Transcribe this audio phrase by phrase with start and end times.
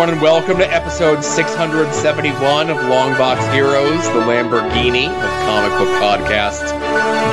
[0.00, 6.72] everyone, and welcome to episode 671 of Longbox Heroes, the Lamborghini of comic book podcasts.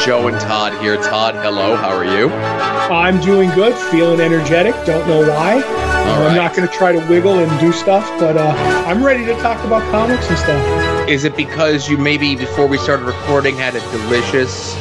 [0.05, 0.98] Joe and Todd here.
[0.98, 1.78] Todd, hello.
[1.78, 2.28] How are you?
[2.30, 4.74] I'm doing good, feeling energetic.
[4.86, 5.64] Don't know why.
[5.64, 6.36] I'm right.
[6.36, 8.54] not going to try to wiggle and do stuff, but uh,
[8.86, 11.07] I'm ready to talk about comics and stuff.
[11.07, 14.75] Is it because you maybe before we started recording had a delicious,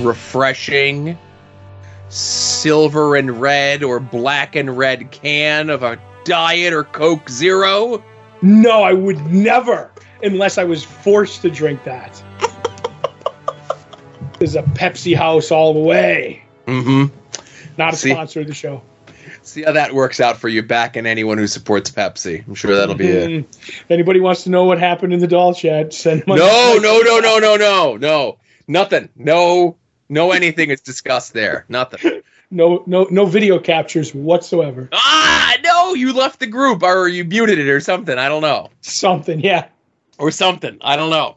[0.00, 1.16] refreshing
[2.10, 8.02] silver and red or black and red can of a diet or Coke Zero?
[8.42, 9.90] No, I would never,
[10.22, 12.22] unless I was forced to drink that.
[14.38, 16.44] There's a Pepsi House all the way.
[16.66, 17.14] Mm-hmm.
[17.78, 18.10] Not a See?
[18.10, 18.82] sponsor of the show.
[19.42, 22.46] See how that works out for you back and anyone who supports Pepsi.
[22.46, 23.30] I'm sure that'll be it.
[23.30, 23.40] Mm.
[23.68, 27.18] If anybody wants to know what happened in the doll chat, send No, no, no,
[27.18, 28.38] no, no, no, no.
[28.68, 29.08] Nothing.
[29.16, 29.76] No,
[30.08, 31.64] no anything is discussed there.
[31.68, 32.22] Nothing.
[32.52, 34.88] no, no, no video captures whatsoever.
[34.92, 38.18] Ah, no, you left the group or you muted it or something.
[38.18, 38.70] I don't know.
[38.80, 39.68] Something, yeah.
[40.18, 40.78] Or something.
[40.80, 41.36] I don't know.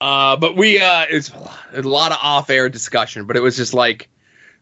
[0.00, 1.30] Uh, but we uh it's
[1.74, 4.08] a lot of off-air discussion, but it was just like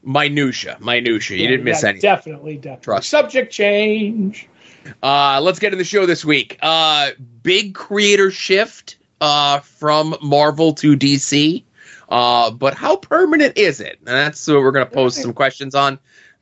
[0.03, 1.37] minutia, minutia.
[1.39, 2.03] You didn't miss Yeah, anything.
[2.03, 2.85] Definitely, definitely.
[2.85, 3.09] Trust.
[3.09, 4.49] Subject change.
[5.03, 6.59] Uh, let's get in the show this week.
[6.63, 7.11] Uh,
[7.43, 11.63] big creator shift uh, from Marvel to DC.
[12.09, 13.99] Uh, but how permanent is it?
[13.99, 15.99] And that's what we're going to pose some questions on.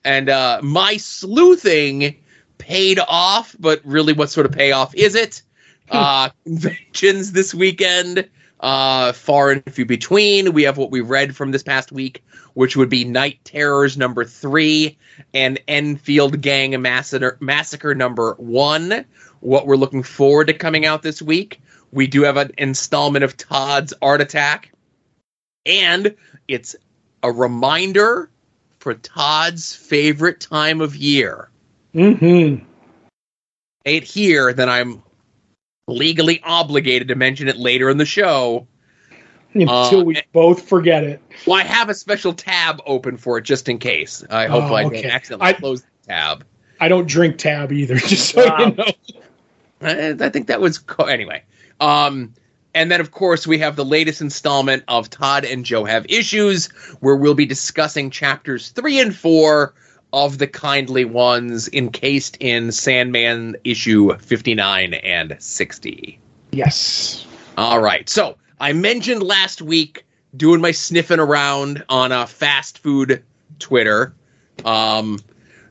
[0.06, 2.14] And uh, my sleuthing
[2.58, 5.42] paid off, but really, what sort of payoff is it?
[5.88, 10.52] Uh, conventions this weekend, uh, far and few between.
[10.52, 14.24] We have what we read from this past week, which would be Knight Terrors number
[14.24, 14.98] three
[15.32, 19.04] and Enfield Gang Massacre, Massacre number one.
[19.38, 21.60] What we're looking forward to coming out this week.
[21.92, 24.72] We do have an installment of Todd's Art Attack,
[25.64, 26.16] and
[26.48, 26.74] it's
[27.22, 28.28] a reminder
[28.86, 31.50] for Todd's favorite time of year.
[31.92, 32.64] Mm-hmm.
[33.84, 35.02] It here, then I'm
[35.88, 38.68] legally obligated to mention it later in the show.
[39.54, 41.20] Until Uh, we both forget it.
[41.48, 44.22] Well, I have a special tab open for it just in case.
[44.30, 45.02] I hope Oh, I okay.
[45.02, 46.44] don't accidentally I- close the tab.
[46.78, 48.58] I don't drink tab either, just so Wow.
[48.68, 48.84] you know.
[49.80, 51.42] I, I think that was co- anyway.
[51.80, 52.34] Um,
[52.76, 56.66] and then of course we have the latest installment of Todd and Joe have issues,
[57.00, 59.74] where we'll be discussing chapters three and four
[60.12, 66.20] of the kindly ones encased in Sandman issue fifty nine and sixty.
[66.52, 67.26] Yes.
[67.56, 68.08] All right.
[68.08, 70.04] So I mentioned last week
[70.36, 73.24] doing my sniffing around on a fast food
[73.58, 74.14] Twitter
[74.66, 75.18] um,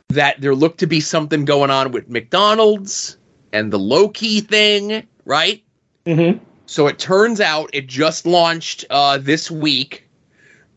[0.09, 3.17] that there looked to be something going on with McDonald's
[3.53, 5.63] and the Loki thing, right?
[6.07, 6.43] Mm-hmm.
[6.65, 10.07] So it turns out it just launched uh, this week,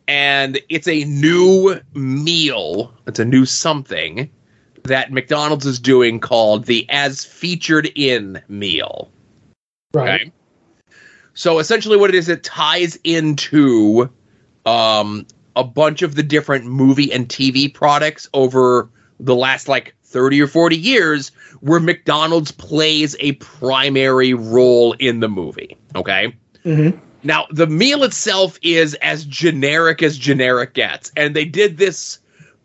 [0.07, 2.93] and it's a new meal.
[3.07, 4.31] It's a new something
[4.85, 9.11] that McDonald's is doing called the as featured in meal.
[9.95, 10.23] Right.
[10.23, 10.33] Okay.
[11.35, 14.11] So essentially, what it is, it ties into
[14.67, 18.91] um, a bunch of the different movie and TV products over
[19.21, 21.31] the last like 30 or 40 years
[21.61, 25.77] where McDonald's plays a primary role in the movie.
[25.95, 26.35] Okay.
[26.65, 26.99] Mm-hmm.
[27.25, 31.11] Now, the meal itself is as generic as generic gets.
[31.17, 32.19] And they did this,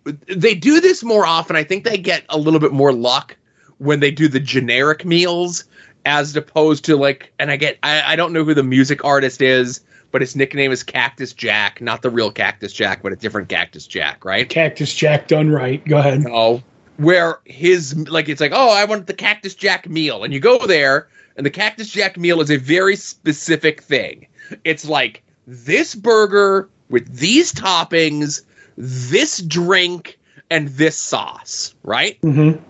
[0.03, 1.56] they do this more often.
[1.56, 3.36] I think they get a little bit more luck
[3.80, 5.66] when they do the generic meals
[6.06, 9.42] as opposed to like, and I get, I, I don't know who the music artist
[9.42, 9.81] is,
[10.13, 13.88] but his nickname is Cactus Jack, not the real Cactus Jack, but a different Cactus
[13.88, 14.47] Jack, right?
[14.47, 15.84] Cactus Jack done right.
[15.85, 16.22] Go ahead.
[16.22, 16.62] No.
[16.97, 20.24] Where his like it's like, oh, I want the Cactus Jack meal.
[20.24, 24.28] And you go there, and the Cactus Jack meal is a very specific thing.
[24.63, 28.44] It's like this burger with these toppings,
[28.78, 30.19] this drink,
[30.51, 32.22] and this sauce, right?
[32.22, 32.63] Mm-hmm.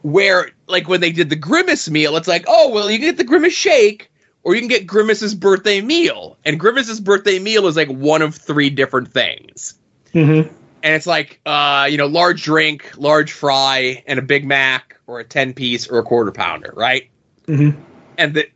[0.00, 3.24] Where like when they did the Grimace meal, it's like, oh well, you get the
[3.24, 4.09] Grimace shake,
[4.42, 6.38] or you can get Grimace's birthday meal.
[6.44, 9.74] And Grimace's birthday meal is like one of three different things
[10.12, 10.52] Mm-hmm.
[10.82, 15.20] and it's like uh you know large drink large fry and a big mac or
[15.20, 17.08] a 10 piece or a quarter pounder right
[17.46, 17.80] Mm-hmm.
[18.18, 18.48] and the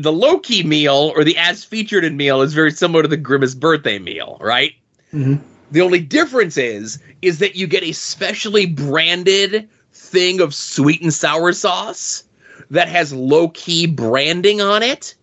[0.00, 3.54] the Loki meal or the as featured in meal is very similar to the grimace
[3.54, 4.72] birthday meal right
[5.12, 5.42] Mm-hmm.
[5.70, 11.12] the only difference is is that you get a specially branded thing of sweet and
[11.12, 12.24] sour sauce
[12.70, 15.14] that has Loki branding on it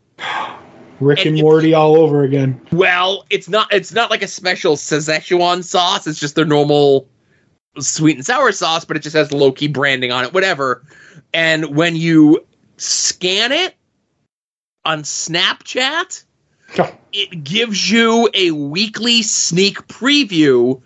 [1.00, 2.62] Rick And and if- Morty all over again.
[2.72, 6.08] Well, it's not it's not like a special Szechuan sauce.
[6.08, 7.08] It's just their normal
[7.80, 10.84] sweet and sour sauce, but it just has Loki branding on it, whatever.
[11.34, 12.46] And when you
[12.78, 13.76] scan it
[14.86, 16.24] on Snapchat,
[16.80, 16.98] oh.
[17.12, 20.82] it gives you a weekly sneak preview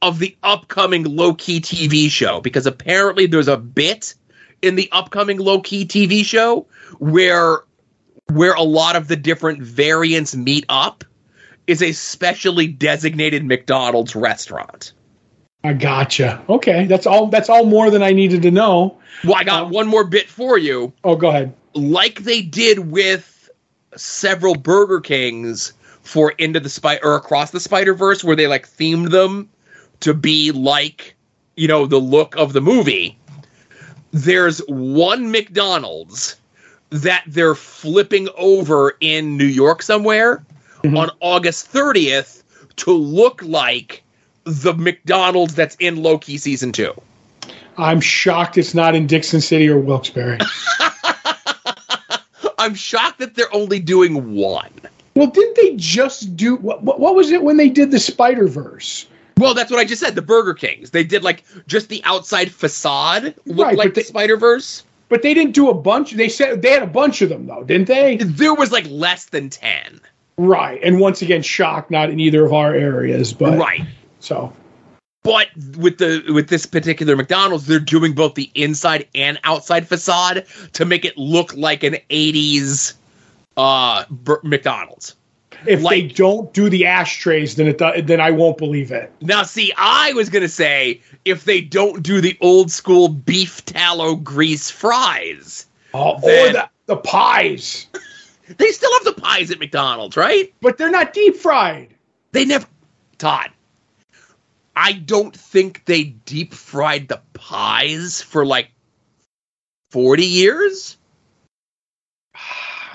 [0.00, 4.14] of the upcoming Loki TV show because apparently there's a bit
[4.62, 6.66] in the upcoming Loki TV show
[6.98, 7.58] where
[8.32, 11.04] where a lot of the different variants meet up
[11.66, 14.92] is a specially designated McDonald's restaurant.
[15.64, 16.42] I gotcha.
[16.48, 17.26] Okay, that's all.
[17.26, 18.98] That's all more than I needed to know.
[19.24, 20.92] Well, I got Um, one more bit for you.
[21.02, 21.54] Oh, go ahead.
[21.74, 23.50] Like they did with
[23.96, 28.68] several Burger Kings for Into the Spider or Across the Spider Verse, where they like
[28.68, 29.48] themed them
[30.00, 31.16] to be like,
[31.56, 33.18] you know, the look of the movie.
[34.20, 36.36] There's one McDonald's
[36.88, 40.42] that they're flipping over in New York somewhere
[40.82, 40.96] Mhm.
[40.98, 42.42] on August 30th
[42.76, 44.02] to look like
[44.44, 46.94] the McDonald's that's in Loki season two.
[47.76, 50.38] I'm shocked it's not in Dickson City or Wilkes-Barre.
[52.58, 54.70] I'm shocked that they're only doing one.
[55.14, 57.00] well, didn't they just do what, what?
[57.00, 59.04] What was it when they did the Spider Verse?
[59.38, 60.14] Well, that's what I just said.
[60.14, 60.90] The Burger Kings.
[60.90, 64.84] They did like just the outside facade look Right, like the Spider Verse.
[65.08, 66.12] But they didn't do a bunch.
[66.12, 68.16] They said they had a bunch of them though, didn't they?
[68.16, 70.00] There was like less than ten.
[70.38, 70.80] Right.
[70.82, 73.82] And once again, shock not in either of our areas, but right.
[74.20, 74.52] So
[75.22, 80.46] But with the with this particular McDonald's, they're doing both the inside and outside facade
[80.72, 82.94] to make it look like an '80s
[83.58, 84.04] uh
[84.42, 85.14] McDonald's.
[85.66, 89.12] If they don't do the ashtrays, then it do- then I won't believe it.
[89.20, 94.16] Now, see, I was gonna say if they don't do the old school beef tallow
[94.16, 97.86] grease fries, Oh, or the the pies,
[98.58, 100.52] they still have the pies at McDonald's, right?
[100.60, 101.88] but they're not deep fried.
[102.32, 102.66] They never,
[103.18, 103.50] Todd.
[104.76, 108.70] I don't think they deep fried the pies for like
[109.90, 110.95] forty years.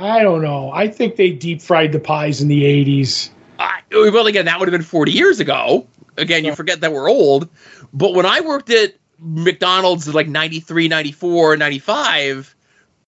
[0.01, 0.71] I don't know.
[0.71, 3.29] I think they deep fried the pies in the '80s.
[3.59, 5.87] I, well, again, that would have been 40 years ago.
[6.17, 7.47] Again, you forget that we're old.
[7.93, 12.55] But when I worked at McDonald's like 93, 94, 95,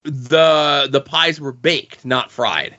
[0.04, 2.76] the the pies were baked, not fried.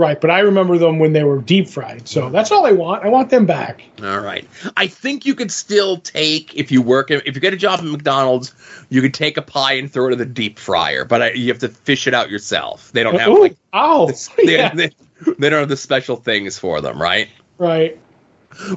[0.00, 2.08] Right, but I remember them when they were deep fried.
[2.08, 3.04] So that's all I want.
[3.04, 3.82] I want them back.
[4.02, 4.48] All right.
[4.74, 7.84] I think you could still take if you work if you get a job at
[7.84, 8.54] McDonald's,
[8.88, 11.48] you could take a pie and throw it in the deep fryer, but I, you
[11.48, 12.90] have to fish it out yourself.
[12.92, 14.34] They don't have Ooh, like oh, oh, ow.
[14.38, 14.90] they, Yeah, they,
[15.38, 17.28] they don't have the special things for them, right?
[17.58, 18.00] right.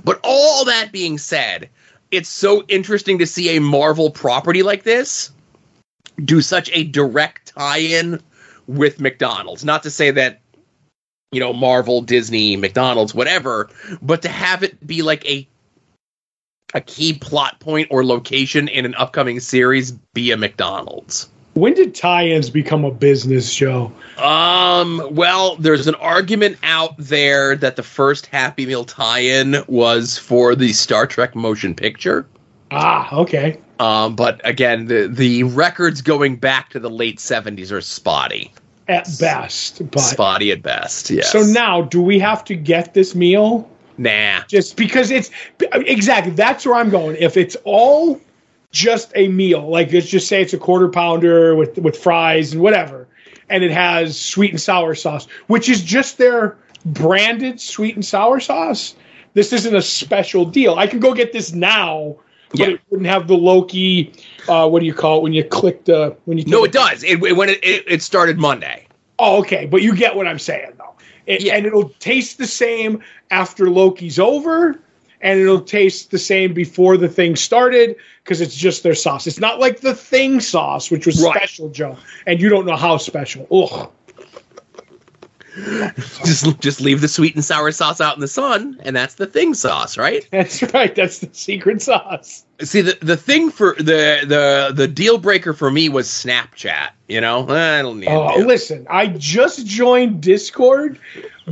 [0.04, 1.70] But all that being said,
[2.12, 5.32] it's so interesting to see a Marvel property like this
[6.26, 8.22] do such a direct tie-in
[8.68, 9.64] with McDonald's.
[9.64, 10.42] Not to say that
[11.34, 13.70] you know Marvel, Disney, McDonald's, whatever,
[14.02, 15.48] but to have it be like a
[16.74, 21.30] a key plot point or location in an upcoming series be a McDonald's.
[21.54, 23.92] When did tie-ins become a business, Joe?
[24.18, 30.56] Um, well, there's an argument out there that the first Happy Meal tie-in was for
[30.56, 32.26] the Star Trek motion picture.
[32.72, 33.60] Ah, okay.
[33.80, 38.52] Um, but again, the the records going back to the late '70s are spotty,
[38.88, 41.10] At best, but spotty at best.
[41.10, 41.24] Yeah.
[41.24, 43.70] so now do we have to get this meal?
[43.98, 44.42] nah.
[44.48, 47.16] just because it's exactly that's where I'm going.
[47.20, 48.20] If it's all
[48.72, 52.62] just a meal, like let's just say it's a quarter pounder with with fries and
[52.62, 53.08] whatever,
[53.50, 58.40] and it has sweet and sour sauce, which is just their branded sweet and sour
[58.40, 58.96] sauce.
[59.34, 60.76] This isn't a special deal.
[60.76, 62.18] I can go get this now,
[62.54, 62.76] but Yeah.
[62.76, 64.14] it wouldn't have the Loki.
[64.48, 66.46] Uh, what do you call it when you click the when you?
[66.46, 67.04] No, take it does.
[67.04, 68.88] It, it when it, it it started Monday.
[69.20, 70.94] Oh, okay, but you get what I'm saying though.
[71.26, 71.56] It, Yeah.
[71.56, 74.80] And it'll taste the same after Loki's over,
[75.22, 79.26] and it'll taste the same before the thing started because it's just their sauce.
[79.28, 81.36] It's not like the thing sauce, which was Right.
[81.36, 83.48] special, Joe, and you don't know how special.
[83.52, 83.90] Ugh.
[86.26, 89.28] Just just leave the sweet and sour sauce out in the sun, and that's the
[89.28, 90.28] thing sauce, right?
[90.32, 90.96] That's right.
[90.96, 92.44] That's the secret sauce.
[92.62, 96.90] See, the the thing for the the the deal breaker for me was Snapchat.
[97.08, 98.10] You know, I don't need.
[98.10, 98.48] Oh, to.
[98.48, 100.98] listen, I just joined Discord,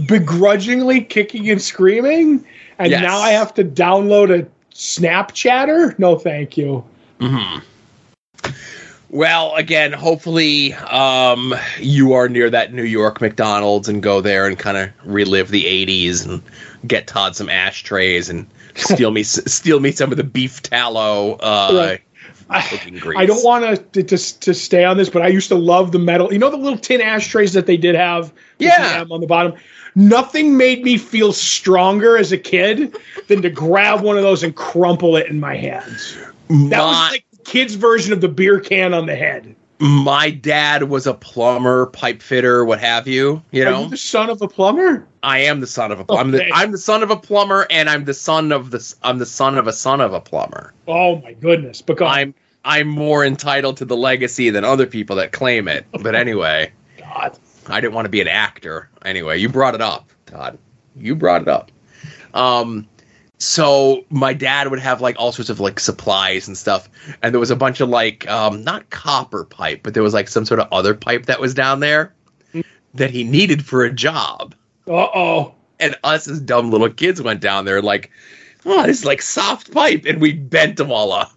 [0.07, 2.43] begrudgingly kicking and screaming,
[2.79, 3.03] and Yes.
[3.03, 5.97] now I have to download a Snapchatter.
[5.99, 6.83] No, thank you.
[7.19, 7.61] Mhm.
[9.11, 14.57] Well, again, hopefully um, you are near that New York McDonald's and go there and
[14.57, 16.41] kind of relive the '80s and
[16.87, 21.97] get Todd some ashtrays and steal me steal me some of the beef tallow uh,
[22.69, 23.01] cooking.
[23.17, 25.99] I don't want to, to to stay on this, but I used to love the
[25.99, 26.31] metal.
[26.31, 28.31] You know the little tin ashtrays that they did have.
[28.59, 29.03] Yeah.
[29.11, 29.55] on the bottom.
[29.93, 32.95] Nothing made me feel stronger as a kid
[33.27, 36.15] than to grab one of those and crumple it in my hands.
[36.47, 39.55] That my, was like kid's version of the beer can on the head.
[39.79, 43.41] my dad was a plumber, pipe fitter, what have you.
[43.51, 45.07] You know, you the son of a plumber?
[45.23, 46.13] I am the son of a.
[46.13, 46.51] I'm the Okay.
[46.53, 48.95] I'm the son of a plumber, and I'm the son of the.
[49.03, 50.73] I'm the son of a son of a plumber.
[50.87, 51.81] Oh my goodness!
[51.81, 52.33] Because I'm
[52.63, 55.85] I'm more entitled to the legacy than other people that claim it.
[56.01, 57.37] But anyway, God.
[57.67, 58.89] I didn't want to be an actor.
[59.03, 60.57] Anyway, you brought it up, Todd.
[60.95, 61.71] You brought it up.
[62.33, 62.87] Um,
[63.41, 66.87] so my dad would have like all sorts of like supplies and stuff,
[67.23, 70.27] and there was a bunch of like um, not copper pipe, but there was like
[70.27, 72.13] some sort of other pipe that was down there
[72.93, 74.53] that he needed for a job.
[74.87, 75.55] Uh oh.
[75.79, 78.11] And us as dumb little kids went down there like,
[78.63, 81.33] oh, this is like soft pipe, and we bent them all up.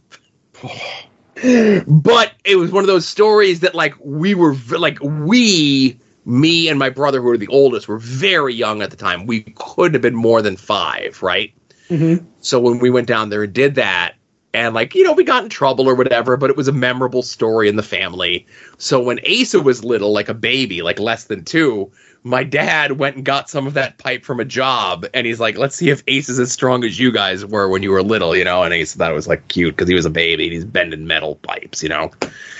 [1.87, 6.79] but it was one of those stories that like we were like we me and
[6.79, 10.03] my brother who were the oldest were very young at the time we couldn't have
[10.03, 11.53] been more than five right
[11.95, 12.27] Mm-hmm.
[12.41, 14.15] so when we went down there and did that
[14.53, 17.23] and like you know we got in trouble or whatever but it was a memorable
[17.23, 18.47] story in the family
[18.79, 21.91] so when asa was little like a baby like less than two
[22.27, 25.59] my dad went and got some of that pipe from a job and he's like
[25.59, 28.35] let's see if ace is as strong as you guys were when you were little
[28.35, 30.53] you know and ace thought it was like cute because he was a baby and
[30.55, 32.11] he's bending metal pipes you know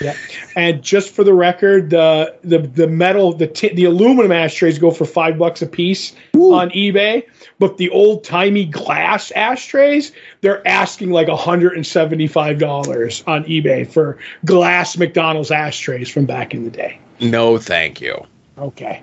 [0.01, 0.15] Yeah.
[0.55, 4.91] And just for the record, the the the metal the t- the aluminum ashtrays go
[4.91, 7.23] for five bucks a piece on eBay,
[7.59, 13.43] but the old timey glass ashtrays they're asking like hundred and seventy five dollars on
[13.45, 16.99] eBay for glass McDonald's ashtrays from back in the day.
[17.19, 18.25] no thank you
[18.57, 19.01] Okay.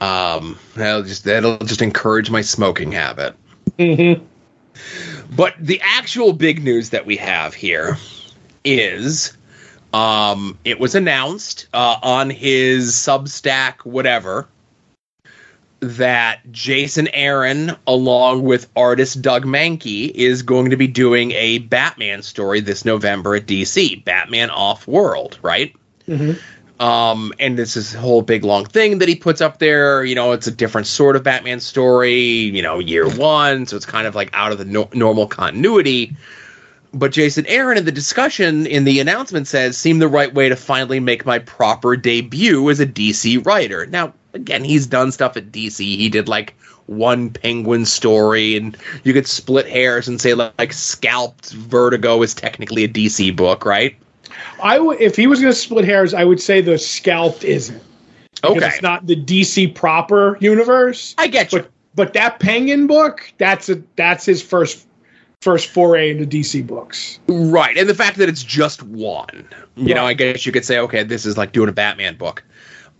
[0.00, 3.36] Um that'll just that'll just encourage my smoking habit
[3.78, 4.24] Mm-hmm.
[5.34, 7.98] But the actual big news that we have here
[8.64, 9.36] is
[9.92, 14.48] um, it was announced uh, on his Substack, whatever,
[15.80, 22.22] that Jason Aaron, along with artist Doug Mahnke, is going to be doing a Batman
[22.22, 25.74] story this November at DC, Batman Off World, right?
[26.06, 26.38] Mhm.
[26.80, 30.02] Um, and this is a whole big long thing that he puts up there.
[30.02, 33.66] You know, it's a different sort of Batman story, you know, year one.
[33.66, 36.16] So it's kind of like out of the no- normal continuity.
[36.94, 40.56] But Jason Aaron in the discussion in the announcement says, seemed the right way to
[40.56, 43.84] finally make my proper debut as a DC writer.
[43.86, 45.80] Now, again, he's done stuff at DC.
[45.80, 46.54] He did like
[46.86, 52.84] one penguin story, and you could split hairs and say like Scalped Vertigo is technically
[52.84, 53.96] a DC book, right?
[54.62, 57.82] I would if he was going to split hairs, I would say the scalped isn't.
[58.42, 58.68] Because Okay.
[58.68, 61.14] It's not the DC proper universe.
[61.18, 61.60] I get you.
[61.60, 64.86] But but that Penguin book, that's a that's his first
[65.40, 67.18] first foray into DC books.
[67.26, 70.78] Right, and the fact that it's just one, you know, I guess you could say,
[70.78, 72.44] okay, this is like doing a Batman book.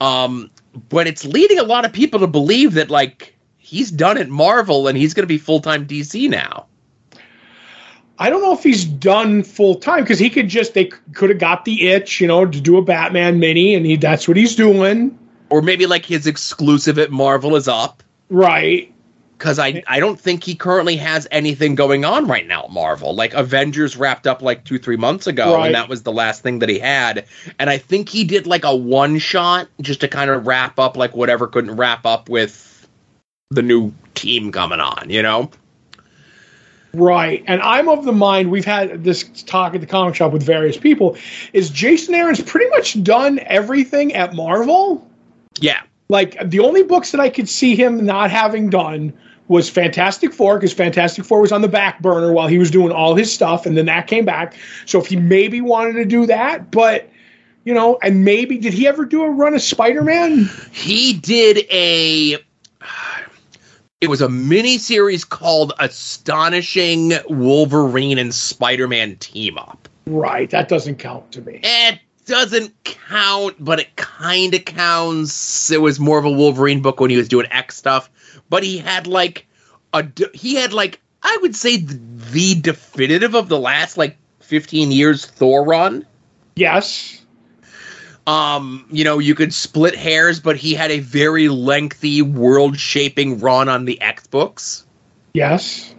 [0.00, 0.50] Um,
[0.88, 4.88] but it's leading a lot of people to believe that like he's done at Marvel
[4.88, 6.66] and he's going to be full time DC now.
[8.20, 10.84] I don't know if he's done full time because he could just they
[11.14, 14.28] could have got the itch, you know, to do a Batman mini, and he that's
[14.28, 15.18] what he's doing.
[15.48, 18.92] Or maybe like his exclusive at Marvel is up Right.
[19.38, 23.14] because I I don't think he currently has anything going on right now at Marvel.
[23.14, 25.66] Like Avengers wrapped up like two three months ago, Right.
[25.66, 27.24] and that was the last thing that he had.
[27.58, 30.94] And I think he did like a one shot just to kind of wrap up
[30.96, 32.86] like whatever couldn't wrap up with
[33.50, 35.08] the new team coming on.
[35.08, 35.50] You know?
[36.92, 37.44] Right.
[37.47, 40.76] And I'm of the mind we've had this talk at the comic shop with various
[40.76, 41.16] people
[41.52, 45.09] is Jason Aaron's pretty much done everything at Marvel.
[45.61, 45.82] Yeah.
[46.09, 49.12] Like the only books that I could see him not having done
[49.47, 52.92] was Fantastic Four because Fantastic Four was on the back burner while he was doing
[52.92, 54.54] all his stuff, and then that came back.
[54.87, 57.11] So if he maybe wanted to do that, but
[57.64, 60.49] you know, and maybe did he ever do a run of Spider Man?
[60.73, 62.38] He did a.
[64.00, 69.90] It was a mini series called Astonishing Wolverine and Spider Man Team Up.
[70.07, 71.61] Right, that doesn't count to me.
[71.62, 75.71] It doesn't count, but it kind of counts.
[75.71, 78.09] It was more of a Wolverine book when he was doing X stuff,
[78.49, 79.47] but he had like
[79.92, 82.00] a he had like I would say the,
[82.33, 86.07] the definitive of the last like 15 years Thor run.
[86.57, 87.19] Yes.
[88.30, 93.68] Um, you know, you could split hairs, but he had a very lengthy world-shaping run
[93.68, 94.87] on the X books,
[95.34, 95.92] Yes.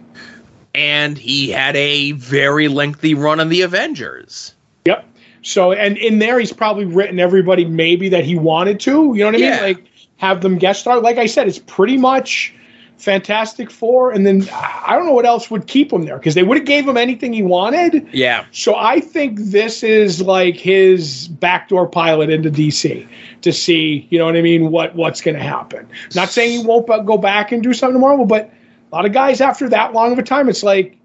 [0.74, 4.54] and he had a very lengthy run on the Avengers.
[4.86, 5.04] Yep.
[5.42, 9.12] So, and in there, he's probably written everybody maybe that he wanted to.
[9.14, 9.50] You know what I Yeah.
[9.56, 9.62] mean?
[9.62, 9.84] Like
[10.16, 11.00] have them guest star.
[11.00, 12.54] Like I said, it's pretty much
[13.02, 16.44] Fantastic Four, and then I don't know what else would keep him there because they
[16.44, 18.08] would have gave him anything he wanted.
[18.12, 18.46] Yeah.
[18.52, 23.08] So I think this is like his backdoor pilot into DC
[23.40, 25.88] to see, you know what I mean, what what's going to happen.
[26.14, 28.52] Not saying he won't go back and do something to Marvel, but
[28.92, 30.96] a lot of guys after that long of a time, it's like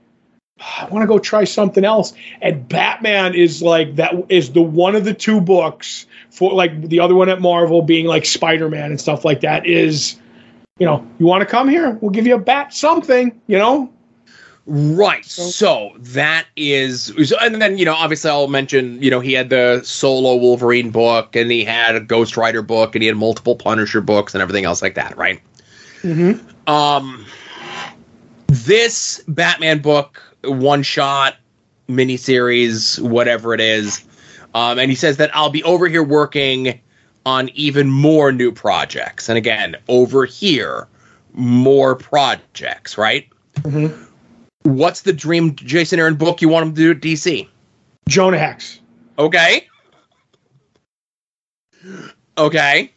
[0.59, 2.13] ah, I want to go try something else.
[2.43, 6.99] And Batman is like that is the one of the two books for like the
[6.99, 10.19] other one at Marvel being like Spider Man and stuff like that is,
[10.79, 13.91] you know, you want to come here, we'll give you a bat something, you know.
[14.69, 15.23] Right.
[15.23, 17.09] So that is,
[17.41, 21.37] and then you know, obviously, I'll mention, you know, he had the solo Wolverine book,
[21.37, 24.65] and he had a Ghost Rider book, and he had multiple Punisher books, and everything
[24.65, 25.17] else like that.
[25.17, 25.41] Right.
[26.01, 26.69] Mm-hmm.
[26.69, 27.25] Um,
[28.47, 31.37] this Batman book, one shot,
[31.87, 34.05] miniseries, whatever it is,
[34.53, 36.81] um, and he says that I'll be over here working
[37.27, 40.87] on even more new projects, and again, over here,
[41.33, 42.97] more projects.
[42.97, 43.27] Right.
[43.55, 44.01] Mm-hmm.
[44.63, 47.45] What's the dream Jason Aaron book you want him to do at DC?
[48.07, 48.79] Jonah Hex.
[49.19, 49.67] Okay.
[52.37, 52.91] Okay.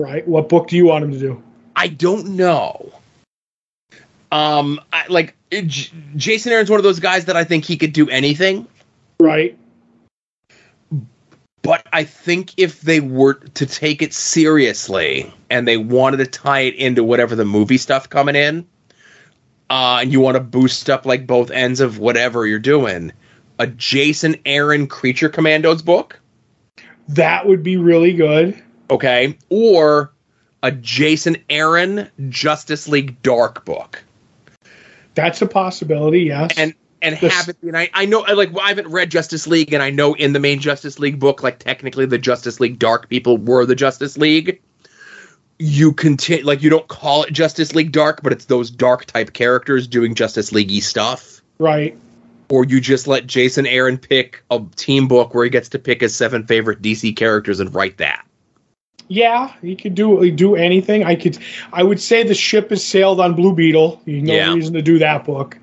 [0.00, 0.26] Right.
[0.26, 1.42] What book do you want him to do?
[1.76, 2.92] I don't know.
[4.32, 7.92] Um, I, like J- Jason Aaron's one of those guys that I think he could
[7.92, 8.66] do anything.
[9.20, 9.56] Right.
[11.62, 16.60] But I think if they were to take it seriously and they wanted to tie
[16.60, 18.66] it into whatever the movie stuff coming in,
[19.70, 23.12] uh, and you want to boost up like both ends of whatever you're doing,
[23.58, 26.18] a Jason Aaron Creature Commandos book,
[27.08, 28.62] That would be really good.
[28.90, 30.12] okay, or
[30.62, 34.02] a Jason Aaron Justice League Dark book.
[35.14, 36.20] That's a possibility.
[36.22, 36.52] Yes.
[36.56, 37.56] and and This- have it.
[37.62, 40.32] And I I know like well, I haven't read Justice League, and I know in
[40.32, 44.16] the main Justice League book, like technically the Justice League Dark people were the Justice
[44.18, 44.60] League.
[45.60, 49.32] You continue like you don't call it Justice League Dark, but it's those dark type
[49.32, 51.42] characters doing Justice Leaguey stuff.
[51.58, 51.96] right.
[52.50, 56.00] Or you just let Jason Aaron pick a team book where he gets to pick
[56.00, 58.24] his seven favorite DC characters and write that.
[59.08, 61.04] Yeah, he could do do anything.
[61.04, 61.36] I could.
[61.74, 64.00] I would say the ship has sailed on Blue Beetle.
[64.06, 64.54] There's no Yeah.
[64.54, 65.58] reason to do that book.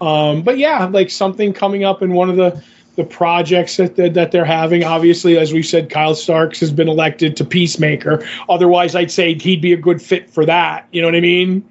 [0.00, 2.62] Um, but yeah, like something coming up in one of the
[2.96, 4.84] the projects that that, that they're having.
[4.84, 8.26] Obviously, as we said, Kyle Starks has been elected to Peacemaker.
[8.48, 10.86] Otherwise, I'd say he'd be a good fit for that.
[10.92, 11.68] You know what I mean?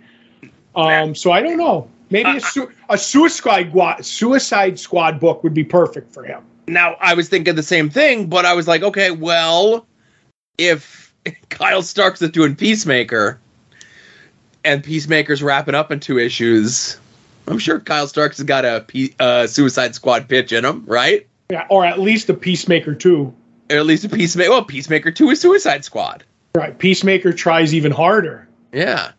[0.75, 1.89] Um, so I don't know.
[2.11, 6.43] Maybe a, su- a Suicide Squad Suicide Squad book would be perfect for him.
[6.67, 9.87] Now I was thinking the same thing, but I was like, okay, well,
[10.57, 11.13] if
[11.49, 13.39] Kyle Starks is doing Peacemaker,
[14.63, 16.99] and Peacemaker's wrapping up in two issues,
[17.49, 21.27] I'm sure Kyle Starks has got a P- uh, Suicide Squad pitch in him, right?
[21.49, 23.33] Yeah, or at least a Peacemaker too.
[23.71, 24.51] Or at least a Peacemaker.
[24.51, 26.23] Well, Peacemaker Two is Suicide Squad.
[26.55, 26.77] Right.
[26.77, 28.47] Peacemaker tries even harder.
[28.71, 29.11] Yeah.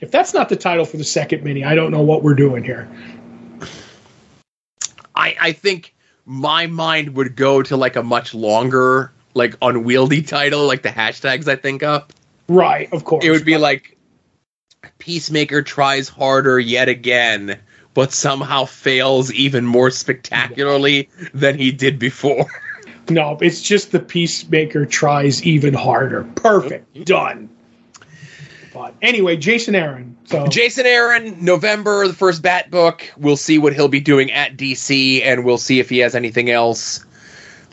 [0.00, 2.64] If that's not the title for the second mini, I don't know what we're doing
[2.64, 2.88] here.
[5.14, 5.94] I I think
[6.24, 11.48] my mind would go to like a much longer, like unwieldy title, like the hashtags
[11.48, 12.12] I think up.
[12.48, 13.24] Right, of course.
[13.24, 13.97] it would be like
[14.98, 17.58] Peacemaker tries harder yet again,
[17.94, 22.46] but somehow fails even more spectacularly than he did before.
[23.10, 26.24] no, it's just the Peacemaker tries even harder.
[26.34, 27.04] Perfect.
[27.04, 27.48] Done.
[28.74, 30.16] But anyway, Jason Aaron.
[30.24, 33.12] So Jason Aaron, November, the first Bat book.
[33.16, 36.50] We'll see what he'll be doing at DC, and we'll see if he has anything
[36.50, 37.04] else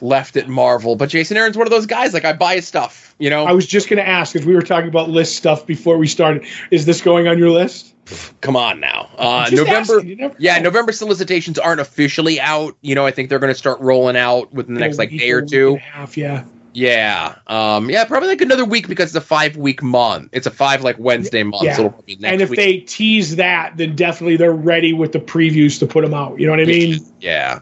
[0.01, 0.95] left at Marvel.
[0.95, 2.13] But Jason Aaron's one of those guys.
[2.13, 3.45] Like I buy his stuff, you know.
[3.45, 6.08] I was just going to ask if we were talking about list stuff before we
[6.08, 6.45] started.
[6.71, 7.93] Is this going on your list?
[8.41, 9.10] Come on now.
[9.17, 10.01] Uh, November.
[10.38, 10.63] Yeah, know.
[10.65, 12.75] November solicitations aren't officially out.
[12.81, 15.31] You know, I think they're going to start rolling out within the next like day
[15.31, 15.77] or two.
[15.77, 16.45] half, yeah.
[16.77, 17.36] Yeah.
[17.47, 20.29] Um yeah, probably like another week because it's a five week month.
[20.34, 21.73] It's a five like Wednesday month, Yeah.
[21.77, 22.58] so it'll be next And if week.
[22.60, 26.38] they tease that, then definitely they're ready with the previews to put them out.
[26.38, 26.99] You know what I mean?
[27.21, 27.60] yeah.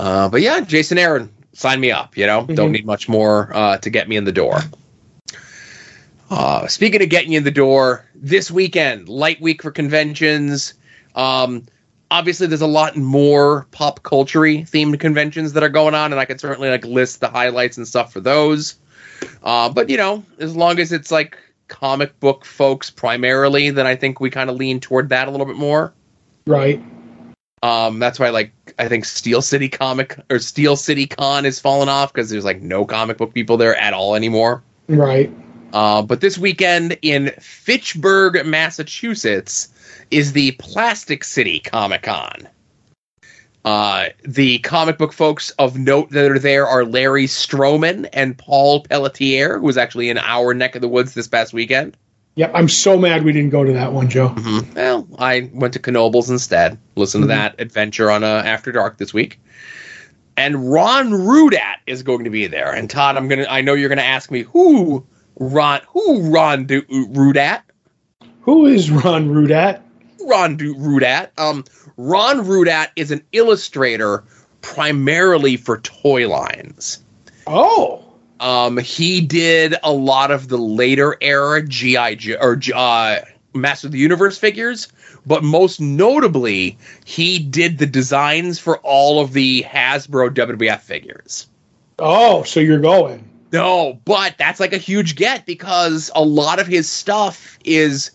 [0.00, 2.44] Uh but yeah, Jason Aaron, sign me up, you know.
[2.44, 2.56] Mhm.
[2.56, 4.60] Don't need much more uh to get me in the door.
[6.30, 10.74] Uh speaking of getting you in the door, this weekend, light week for conventions.
[11.14, 11.64] Um
[12.10, 16.24] obviously there's a lot more pop culture themed conventions that are going on, and I
[16.24, 18.76] could certainly like list the highlights and stuff for those.
[19.42, 21.36] Uh, but you know, as long as it's like
[21.68, 25.46] comic book folks primarily, then I think we kind of lean toward that a little
[25.46, 25.92] bit more.
[26.46, 26.82] Right.
[27.62, 31.90] Um, that's why like I think Steel City Comic or Steel City Con is falling
[31.90, 34.62] off because there's like no comic book people there at all anymore.
[34.88, 35.30] Right.
[35.74, 39.68] Uh, but this weekend in Fitchburg, Massachusetts,
[40.10, 42.48] is the Plastic City Comic Con.
[43.66, 48.82] Uh, the comic book folks of note that are there are Larry Stroman and Paul
[48.84, 51.98] Pelletier, who was actually in our neck of the woods this past weekend.
[52.40, 52.52] Yep.
[52.54, 54.34] I'm so mad we didn't go to that one, Joe.
[54.74, 56.78] Well, I went to Knoebels instead.
[56.96, 57.24] Listen Mhm.
[57.24, 59.38] to that adventure on uh, After Dark this week.
[60.38, 62.72] And Ron Rudat is going to be there.
[62.72, 63.44] And Todd, I'm gonna.
[63.50, 65.04] I know you're gonna ask me who
[65.38, 67.60] Ron who Ron Du- Rudat
[68.40, 69.82] Who is Ron Rudat?
[70.26, 71.28] Ron Du- Rudat.
[71.36, 71.62] Um,
[71.98, 74.24] Ron Rudat is an illustrator
[74.62, 77.00] primarily for toy lines.
[77.46, 78.02] Oh.
[78.40, 83.20] Um, he did a lot of the later era GI Joe or uh,
[83.54, 84.88] Master of the Universe figures,
[85.26, 91.46] but most notably, he did the designs for all of the Hasbro WWF figures.
[91.98, 93.28] Oh, so you're going.
[93.52, 98.10] No, but that's like a huge get because a lot of his stuff is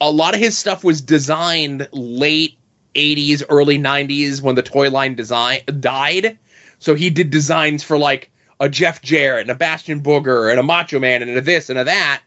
[0.00, 2.58] a lot of his stuff was designed late
[2.94, 6.38] 80s, early 90s when the toy line design died.
[6.78, 10.62] So he did designs for like a Jeff Jarrett and a Bastion Booger and a
[10.62, 12.22] Macho Man and a this and a that.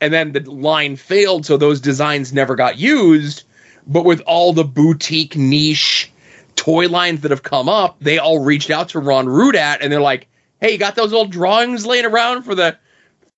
[0.00, 3.44] And then the line failed, so those designs never got used.
[3.86, 6.12] But with all the boutique niche
[6.54, 10.00] toy lines that have come up, they all reached out to Ron Rudat and they're
[10.00, 10.28] like,
[10.60, 12.76] hey, you got those old drawings laying around for the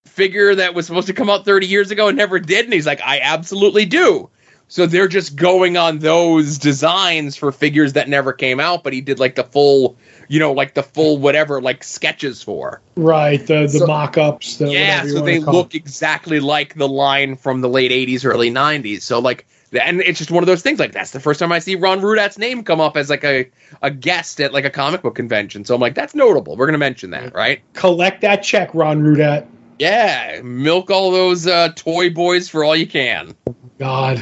[0.07, 2.64] figure that was supposed to come out 30 years ago and never did?
[2.64, 4.29] And he's like, I absolutely do.
[4.70, 9.00] So they're just going on those designs for figures that never came out, but he
[9.00, 9.96] did like the full,
[10.28, 12.80] you know, like the full whatever, like sketches for.
[12.94, 14.59] Right, the the So- mock-ups.
[14.59, 18.48] The Yeah, so they call look exactly like the line from the late 80s, early
[18.48, 19.02] 90s.
[19.02, 21.59] So like and it's just one of those things like that's the first time I
[21.59, 23.50] see Ron Rudat's name come up as like a,
[23.83, 25.64] a guest at like a comic book convention.
[25.64, 26.56] So I'm like, that's notable.
[26.56, 27.61] We're gonna mention that, right?
[27.72, 29.48] Collect that check, Ron Rudat.
[29.80, 33.35] Yeah, milk all those uh, toy boys for all you can.
[33.78, 34.20] God,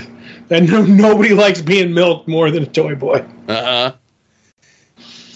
[0.50, 3.24] and no, nobody likes being milked more than a toy boy.
[3.48, 3.92] Uh-huh.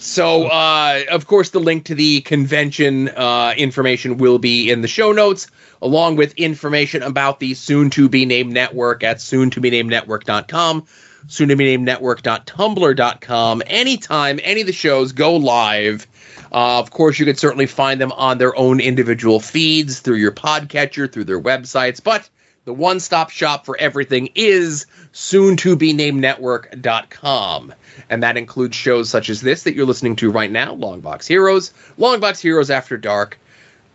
[0.03, 4.87] So, uh, of course, the link to the convention uh, information will be in the
[4.87, 5.47] show notes,
[5.81, 9.89] along with information about the soon to be named network at soon to be named
[9.89, 10.85] network.com,
[11.29, 13.63] soon to be named network.tumblr.com.
[13.65, 16.05] Anytime any of the shows go live,
[16.51, 20.33] uh, of course, you can certainly find them on their own individual feeds through your
[20.33, 22.29] podcatcher, through their websites, but
[22.65, 27.73] the one stop shop for everything is soon to be named network.com.
[28.09, 31.73] And that includes shows such as this that you're listening to right now Longbox Heroes,
[31.99, 33.37] Longbox Heroes After Dark,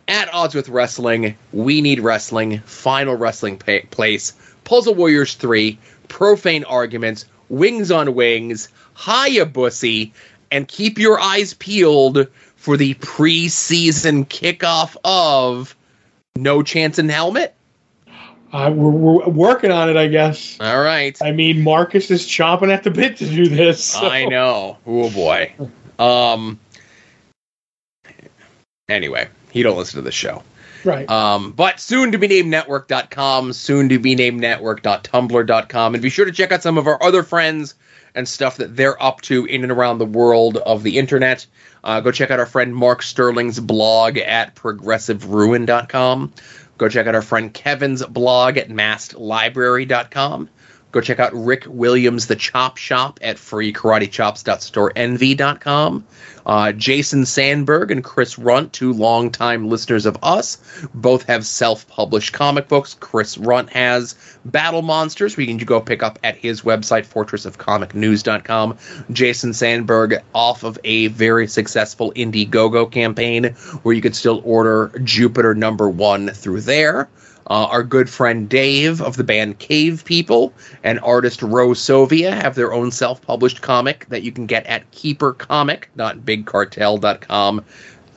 [0.06, 5.78] At Odds with Wrestling, We Need Wrestling, Final Wrestling pa- Place, Puzzle Warriors 3,
[6.08, 10.12] Profane Arguments, Wings on Wings, Hayabussy,
[10.50, 12.26] and keep your eyes peeled
[12.56, 15.74] for the preseason kickoff of
[16.36, 17.54] No Chance in Helmet.
[18.52, 20.56] Uh, we're, we're working on it, I guess.
[20.60, 21.16] All right.
[21.20, 23.84] I mean, Marcus is chomping at the bit to do this.
[23.84, 24.78] so- I know.
[24.86, 25.52] Oh boy.
[25.98, 26.58] Um.
[28.88, 30.42] Anyway, he don't listen to the show.
[30.84, 31.08] Right.
[31.10, 36.24] Um, but soon to be named network.com, soon to be named network.tumblr.com, and be sure
[36.24, 37.74] to check out some of our other friends
[38.14, 41.44] and stuff that they're up to in and around the world of the internet.
[41.84, 46.32] Uh, go check out our friend Mark Sterling's blog at progressiveruin.com.
[46.78, 50.48] Go check out our friend Kevin's blog at maskedlibrary.com.
[50.90, 56.06] Go check out Rick Williams, the Chop Shop at freekaratechops.storenvy.com.
[56.46, 60.56] Uh, Jason Sandberg and Chris Runt, two longtime listeners of us,
[60.94, 62.96] both have self-published comic books.
[62.98, 64.14] Chris Runt has
[64.46, 68.78] Battle Monsters, you can go pick up at his website, fortressofcomicnews.com.
[69.12, 73.44] Jason Sandberg off of a very successful Indiegogo campaign,
[73.82, 77.10] where you could still order Jupiter number one through there.
[77.48, 80.52] Uh, our good friend Dave of the band Cave People
[80.84, 84.90] and artist Rose Sovia have their own self published comic that you can get at
[84.92, 87.64] keepercomic.bigcartel.com.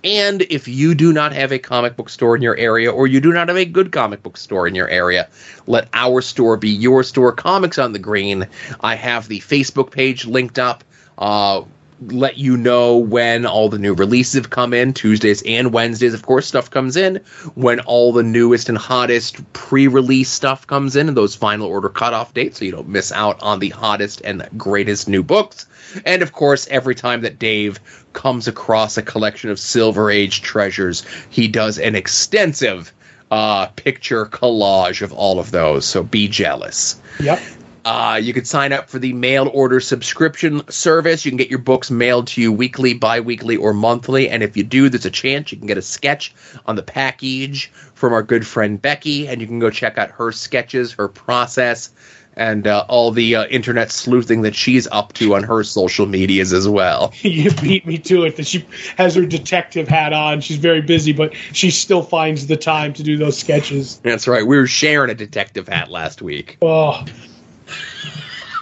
[0.03, 3.21] And if you do not have a comic book store in your area, or you
[3.21, 5.29] do not have a good comic book store in your area,
[5.67, 7.31] let our store be your store.
[7.31, 8.47] Comics on the Green.
[8.79, 10.83] I have the Facebook page linked up.
[11.19, 11.65] Uh,
[12.07, 16.13] let you know when all the new releases have come in Tuesdays and Wednesdays.
[16.13, 17.17] Of course, stuff comes in
[17.55, 22.33] when all the newest and hottest pre-release stuff comes in, and those final order cutoff
[22.33, 25.67] dates, so you don't miss out on the hottest and greatest new books.
[26.05, 27.79] And of course, every time that Dave
[28.13, 32.93] comes across a collection of Silver Age treasures, he does an extensive
[33.29, 35.85] uh, picture collage of all of those.
[35.85, 37.01] So be jealous.
[37.19, 37.41] Yep.
[37.83, 41.25] Uh, you can sign up for the mail order subscription service.
[41.25, 44.29] You can get your books mailed to you weekly, bi weekly, or monthly.
[44.29, 46.33] And if you do, there's a chance you can get a sketch
[46.65, 49.27] on the package from our good friend Becky.
[49.27, 51.89] And you can go check out her sketches, her process,
[52.35, 56.53] and uh, all the uh, internet sleuthing that she's up to on her social medias
[56.53, 57.11] as well.
[57.21, 58.65] you beat me to it that she
[58.97, 60.39] has her detective hat on.
[60.41, 63.97] She's very busy, but she still finds the time to do those sketches.
[63.99, 64.45] That's right.
[64.45, 66.57] We were sharing a detective hat last week.
[66.61, 67.03] Oh,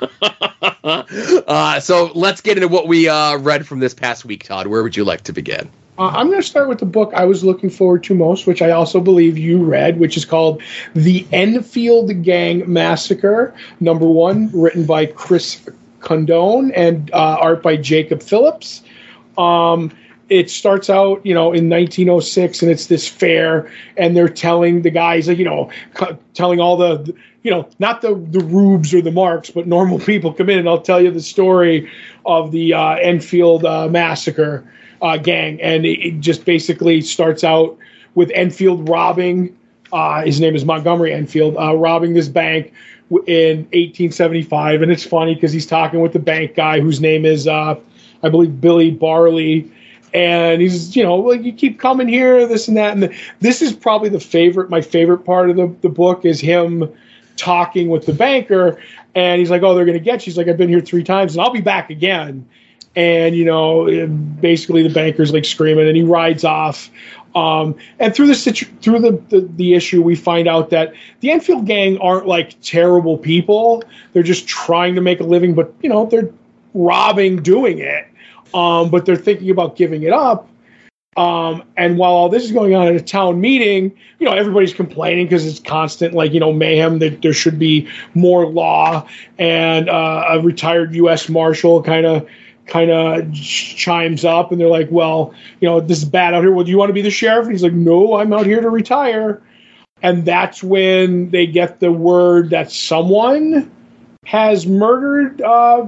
[0.83, 4.67] uh, so let's get into what we uh, read from this past week, Todd.
[4.67, 5.69] Where would you like to begin?
[5.97, 8.61] Uh, I'm going to start with the book I was looking forward to most, which
[8.61, 10.61] I also believe you read, which is called
[10.93, 15.67] The Enfield Gang Massacre, number one, written by Chris
[15.99, 18.81] Condon and uh, art by Jacob Phillips.
[19.37, 19.91] Um,
[20.29, 24.91] it starts out, you know, in 1906, and it's this fair, and they're telling the
[24.91, 25.71] guys, like, you know,
[26.33, 27.13] telling all the,
[27.43, 30.69] you know, not the the rubes or the marks, but normal people come in, and
[30.69, 31.89] I'll tell you the story
[32.25, 34.63] of the uh, Enfield uh, massacre
[35.01, 37.77] uh, gang, and it, it, just basically starts out
[38.15, 39.55] with Enfield robbing.
[39.91, 42.71] Uh, his name is Montgomery Enfield, uh, robbing this bank
[43.25, 47.47] in 1875, and it's funny because he's talking with the bank guy whose name is,
[47.47, 47.73] uh,
[48.21, 49.71] I believe, Billy Barley
[50.13, 52.93] and he's you know like you keep coming here this and that.
[52.93, 56.39] And the, this is probably the favorite my favorite part of the, the book is
[56.39, 56.91] him
[57.37, 58.81] talking with the banker.
[59.15, 60.31] And he's like oh they're going to get you.
[60.31, 62.47] He's like i've been here three times and i'll be back again.
[62.95, 64.07] And you know
[64.41, 66.89] basically the banker's like screaming and he rides off.
[67.35, 71.29] Um, and through the situ- through the, the, the issue we find out that the
[71.29, 73.83] enfield gang aren't like terrible people.
[74.13, 76.31] They're just trying to make a living but you know they're
[76.73, 78.08] robbing doing it
[78.53, 80.47] um, but they're thinking about giving it up.
[81.17, 84.73] Um, and while all this is going on at a town meeting, you know, everybody's
[84.73, 89.07] complaining because it's constant, like, you know, mayhem that there should be more law.
[89.37, 91.27] And uh, a retired U.S.
[91.27, 92.27] Marshal kind of
[92.67, 96.53] kind of chimes up and they're like, well, you know, this is bad out here.
[96.53, 97.45] Well, do you want to be the sheriff?
[97.45, 99.41] And he's like, no, I'm out here to retire.
[100.01, 103.69] And that's when they get the word that someone
[104.25, 105.87] has murdered uh,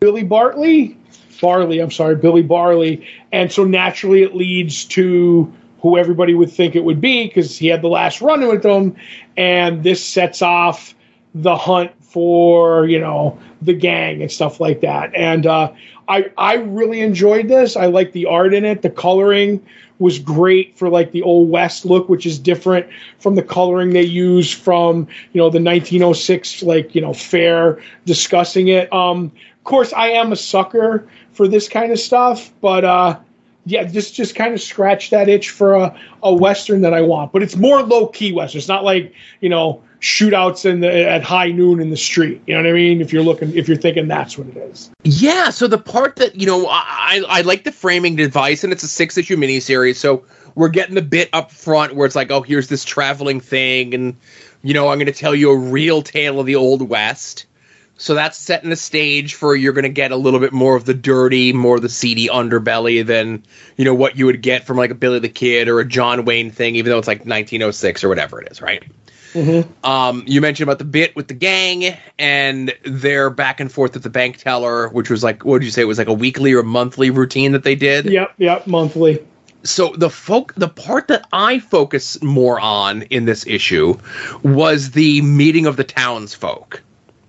[0.00, 0.98] Billy Bartley
[1.42, 3.06] Barley, I'm sorry, Billy Barley.
[3.32, 7.66] And so naturally it leads to who everybody would think it would be because he
[7.66, 8.96] had the last run with them.
[9.36, 10.94] And this sets off
[11.34, 15.14] the hunt for, you know, the gang and stuff like that.
[15.14, 15.72] And uh,
[16.08, 17.76] I, I really enjoyed this.
[17.76, 18.82] I like the art in it.
[18.82, 19.64] The coloring
[19.98, 22.86] was great for like the old west look which is different
[23.18, 28.68] from the coloring they use from you know the 1906 like you know fair discussing
[28.68, 29.30] it um
[29.62, 32.52] of course i am a sucker for this kind of stuff.
[32.60, 33.18] But uh,
[33.66, 37.32] yeah, just just kind of scratch that itch for a, a western that I want.
[37.32, 38.58] But it's more low key western.
[38.58, 42.42] It's not like you know shootouts in the at high noon in the street.
[42.46, 43.00] You know what I mean?
[43.00, 44.90] If you're looking, if you're thinking that's what it is.
[45.04, 45.50] Yeah.
[45.50, 48.88] So the part that you know, I I like the framing device, and it's a
[48.88, 49.96] six issue miniseries.
[49.96, 53.94] So we're getting the bit up front where it's like, oh, here's this traveling thing,
[53.94, 54.16] and
[54.62, 57.46] you know, I'm going to tell you a real tale of the old west.
[58.02, 60.84] So that's setting the stage for you're going to get a little bit more of
[60.86, 63.44] the dirty, more of the seedy underbelly than
[63.76, 66.24] you know what you would get from like a Billy the Kid or a John
[66.24, 68.82] Wayne thing, even though it's like 1906 or whatever it is, right?
[69.34, 69.86] Mm-hmm.
[69.86, 74.02] Um, you mentioned about the bit with the gang and their back and forth with
[74.02, 75.82] the bank teller, which was like, what did you say?
[75.82, 78.06] It was like a weekly or monthly routine that they did.
[78.06, 79.24] Yep, yep, monthly.
[79.62, 83.96] So the folk, the part that I focus more on in this issue
[84.42, 86.82] was the meeting of the townsfolk.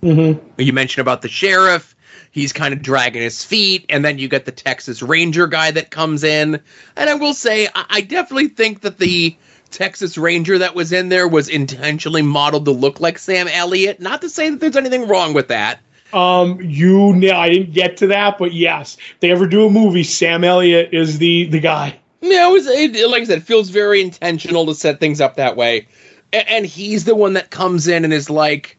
[0.04, 0.60] Mm-hmm.
[0.60, 1.96] You mentioned about the sheriff.
[2.30, 5.90] He's kind of dragging his feet, and then you get the Texas Ranger guy that
[5.90, 6.60] comes in.
[6.96, 9.36] And I will say, I, I definitely think that the
[9.70, 14.00] Texas Ranger that was in there was intentionally modeled to look like Sam Elliott.
[14.00, 15.80] Not to say that there's anything wrong with that.
[16.12, 19.70] Um, you, know, I didn't get to that, but yes, if they ever do a
[19.70, 21.98] movie, Sam Elliott is the the guy.
[22.20, 25.36] Yeah, it was it, like I said, it feels very intentional to set things up
[25.36, 25.88] that way,
[26.32, 28.78] and, and he's the one that comes in and is like,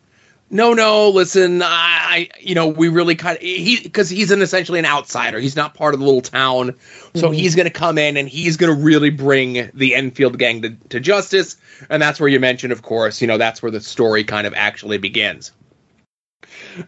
[0.49, 4.77] no, no, listen, I, you know, we really kind of he because he's an essentially
[4.77, 5.39] an outsider.
[5.39, 6.75] He's not part of the little town,
[7.15, 7.33] so mm-hmm.
[7.33, 10.69] he's going to come in and he's going to really bring the Enfield gang to,
[10.89, 11.57] to justice,
[11.89, 14.53] and that's where you mentioned, of course, you know, that's where the story kind of
[14.53, 15.51] actually begins.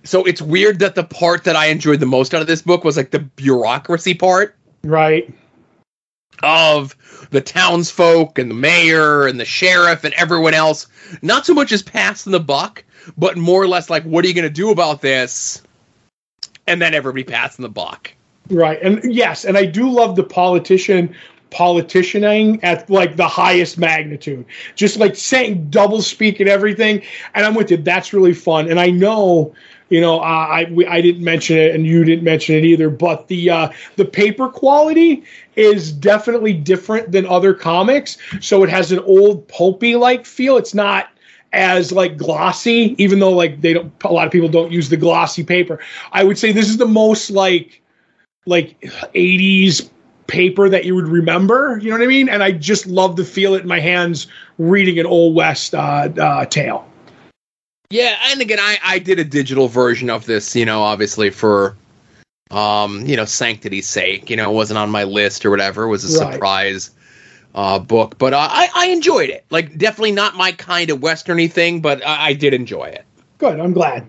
[0.04, 2.84] So it's weird that the part that I enjoyed the most out of this book
[2.84, 5.34] was like the bureaucracy part, right?
[6.44, 6.96] Of
[7.32, 10.86] the townsfolk and the mayor and the sheriff and everyone else,
[11.24, 12.84] not so much as passing the buck
[13.18, 15.62] but more or less like, what are you going to do about this?
[16.68, 18.14] And then everybody passing the buck.
[18.50, 18.82] Right.
[18.82, 21.16] And yes, and I do love the politician
[21.50, 24.46] politicianing at like the highest magnitude.
[24.76, 27.02] Just like saying double speak and everything.
[27.36, 27.78] And I'm with you.
[27.78, 28.70] That's really fun.
[28.70, 29.54] And I know,
[29.90, 32.90] you know, uh, I we, I didn't mention it and you didn't mention it either,
[32.90, 35.24] but the uh, the paper quality
[35.56, 38.18] is definitely different than other comics.
[38.42, 40.58] So it has an old pulpy like feel.
[40.58, 41.10] It's not
[41.54, 44.98] as like glossy, even though like they don't a lot of people don't use the
[44.98, 45.80] glossy paper.
[46.12, 47.82] I would say this is the most like
[48.46, 49.90] like 80s
[50.28, 52.30] paper that you would remember, you know what I mean?
[52.30, 56.10] And I just love to feel it in my hands reading an old west uh,
[56.20, 56.88] uh, tale.
[57.90, 61.78] Yeah, and again, I I did a digital version of this, you know, obviously for
[62.52, 64.30] um, you know, sanctity's sake.
[64.30, 65.84] You know, it wasn't on my list or whatever.
[65.84, 66.34] It was a right.
[66.34, 66.92] surprise
[67.58, 69.44] uh, book, but uh, I, I enjoyed it.
[69.50, 73.04] Like, definitely not my kind of westerny thing, but I, I did enjoy it.
[73.40, 74.08] Good, I'm glad.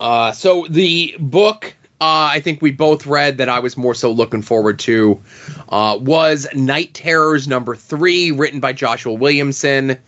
[0.00, 4.10] Uh, so the book uh, I think we both read that I was more so
[4.10, 5.20] looking forward to
[5.68, 9.98] uh, was Knight Terrors number three, written by Joshua Williamson,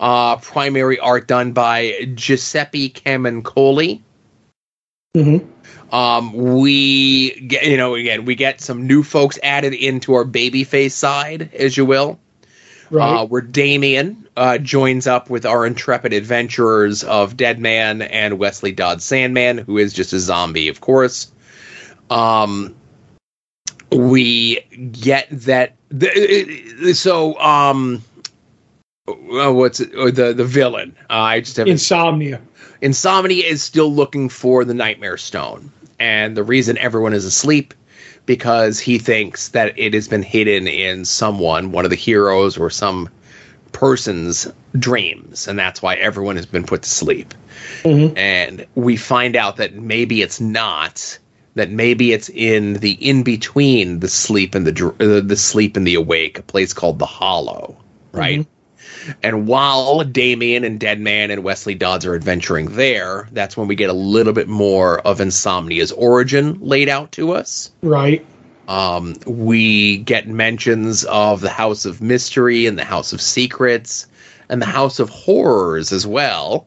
[0.00, 4.00] uh, primary art done by Giuseppe Camuncoli.
[5.14, 5.51] Mm-hmm.
[5.92, 10.92] Um, we get, you know, again, we get some new folks added into our babyface
[10.92, 12.18] side, as you will.
[12.90, 13.20] Right.
[13.20, 19.02] Uh, where Damien uh, joins up with our intrepid adventurers of Deadman and Wesley Dodds
[19.02, 21.32] Sandman, who is just a zombie, of course.
[22.10, 22.74] Um,
[23.90, 24.60] we
[24.92, 25.76] get that.
[25.88, 28.02] The, so, um,
[29.08, 30.94] uh, what's it, uh, the the villain?
[31.08, 32.42] Uh, I just have Insomnia.
[32.82, 35.72] Insomnia is still looking for the Nightmare Stone,
[36.02, 37.74] and the reason everyone is asleep
[38.26, 42.70] because he thinks that it has been hidden in someone, one of the heroes or
[42.70, 43.08] some
[43.70, 47.34] person's dreams, and that's why everyone has been put to sleep.
[47.84, 48.18] Mhm.
[48.18, 51.18] And we find out that maybe it's not.
[51.54, 55.86] That maybe it's in the in between the sleep and the uh, the sleep and
[55.86, 57.76] the awake, a place called the Hollow,
[58.12, 58.46] right?
[59.22, 63.90] And while Damien and Deadman and Wesley Dodds are adventuring there, that's when we get
[63.90, 67.70] a little bit more of Insomnia's origin laid out to us.
[67.82, 68.24] Right.
[68.68, 74.06] Um, we get mentions of the House of Mystery and the House of Secrets
[74.48, 76.66] and the House of Horrors as well.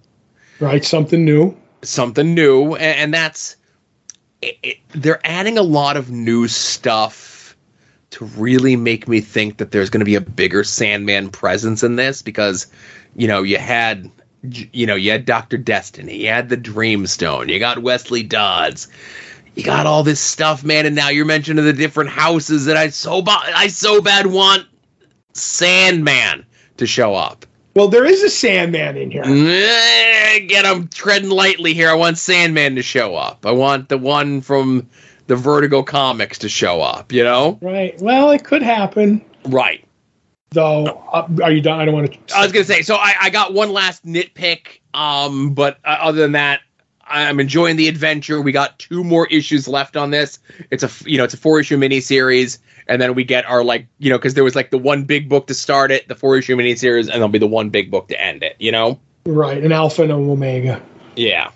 [0.59, 0.83] Right.
[0.83, 1.55] Something new.
[1.81, 3.57] Something new, and, and that's
[4.41, 7.34] it, it, they're adding a lot of new stuff
[8.15, 11.97] to really make me think that there's going to be a bigger Sandman presence in
[11.97, 12.65] this because
[13.17, 14.09] you know you had
[14.41, 18.87] you know you had Doctor Destiny, you had the Dreamstone, you got Wesley Dodds,
[19.55, 22.87] you got all this stuff, man, and now you're mentioning the different houses that I
[22.87, 24.65] so ba- I so bad want
[25.33, 26.45] Sandman
[26.77, 27.45] to show up.
[27.75, 29.23] Well, there is a Sandman in here.
[29.25, 31.89] Eh, Again, I'm treading lightly here.
[31.89, 33.45] I want Sandman to show up.
[33.45, 34.89] I want the one from
[35.27, 37.11] the Vertigo comics to show up.
[37.11, 37.99] You know, Right.
[38.01, 39.23] Well, it could happen.
[39.45, 39.83] right?
[40.51, 41.79] Though, uh, are you done?
[41.79, 42.35] I don't want to.
[42.35, 42.81] I was gonna say.
[42.81, 44.79] So I, I got one last nitpick.
[44.93, 46.61] Um, but uh, other than that,
[47.07, 48.41] I'm enjoying the adventure.
[48.41, 50.39] We got two more issues left on this.
[50.71, 53.87] It's a you know it's a four issue miniseries, and then we get our like
[53.99, 56.37] you know because there was like the one big book to start it, the four
[56.37, 58.55] issue miniseries, and there'll be the one big book to end it.
[58.59, 58.99] You know?
[59.25, 59.61] Right.
[59.61, 60.81] An Alpha and an Omega.
[61.17, 61.51] Yeah.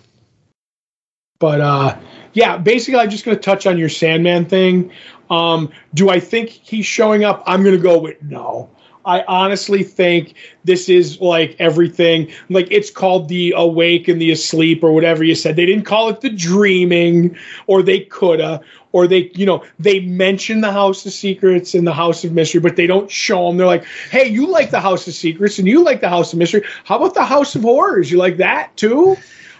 [1.40, 1.98] But uh,
[2.34, 4.92] yeah, basically, I'm just going to touch on your Sandman thing.
[5.30, 7.42] Um, do I think he's showing up?
[7.46, 8.70] I'm going to go with no.
[9.06, 12.30] I honestly think this is like everything.
[12.50, 15.56] Like it's called the awake and the asleep or whatever you said.
[15.56, 17.34] They didn't call it the dreaming,
[17.66, 18.60] or they coulda,
[18.92, 22.60] or they, you know, they mention the House of Secrets and the House of Mystery,
[22.60, 23.56] but they don't show them.
[23.56, 26.38] They're like, hey, you like the House of Secrets and you like the House of
[26.38, 26.64] Mystery.
[26.84, 28.10] How about the House of Horrors?
[28.10, 29.16] You like that too?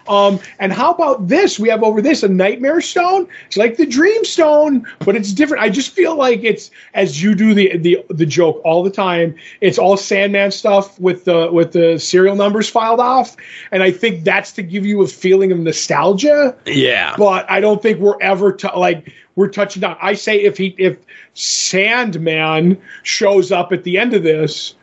[0.07, 1.59] Um, and how about this?
[1.59, 3.27] We have over this a nightmare stone.
[3.47, 5.63] It's like the dream stone, but it's different.
[5.63, 9.35] I just feel like it's as you do the the the joke all the time.
[9.61, 13.35] It's all Sandman stuff with the with the serial numbers filed off,
[13.71, 16.55] and I think that's to give you a feeling of nostalgia.
[16.65, 17.15] Yeah.
[17.17, 19.97] But I don't think we're ever t- like we're touching on.
[20.01, 20.97] I say if he if
[21.33, 24.75] Sandman shows up at the end of this.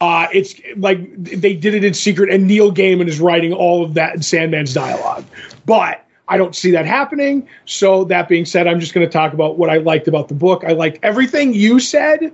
[0.00, 3.94] Uh, it's like they did it in secret, and Neil Gaiman is writing all of
[3.94, 5.24] that in Sandman's dialogue.
[5.64, 7.48] But I don't see that happening.
[7.64, 10.34] So that being said, I'm just going to talk about what I liked about the
[10.34, 10.64] book.
[10.66, 12.32] I liked everything you said,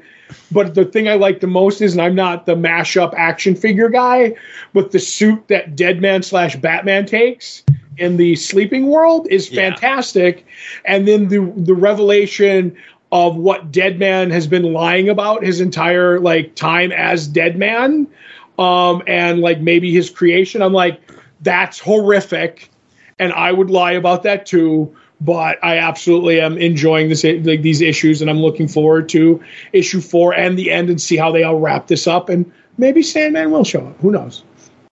[0.50, 3.90] but the thing I liked the most is, and I'm not the mashup action figure
[3.90, 4.34] guy,
[4.72, 7.62] but the suit that Deadman slash Batman takes
[7.98, 9.70] in the sleeping world is Yeah.
[9.70, 10.46] fantastic.
[10.86, 12.74] And then the the revelation
[13.12, 18.08] of what Deadman has been lying about his entire like time as Deadman,
[18.58, 20.62] um, and like maybe his creation.
[20.62, 20.98] I'm like,
[21.42, 22.70] that's horrific,
[23.18, 24.96] and I would lie about that too.
[25.20, 29.40] But I absolutely am enjoying this like these issues, and I'm looking forward to
[29.72, 32.28] issue four and the end, and see how they all wrap this up.
[32.28, 34.00] And maybe Sandman will show up.
[34.00, 34.42] Who knows?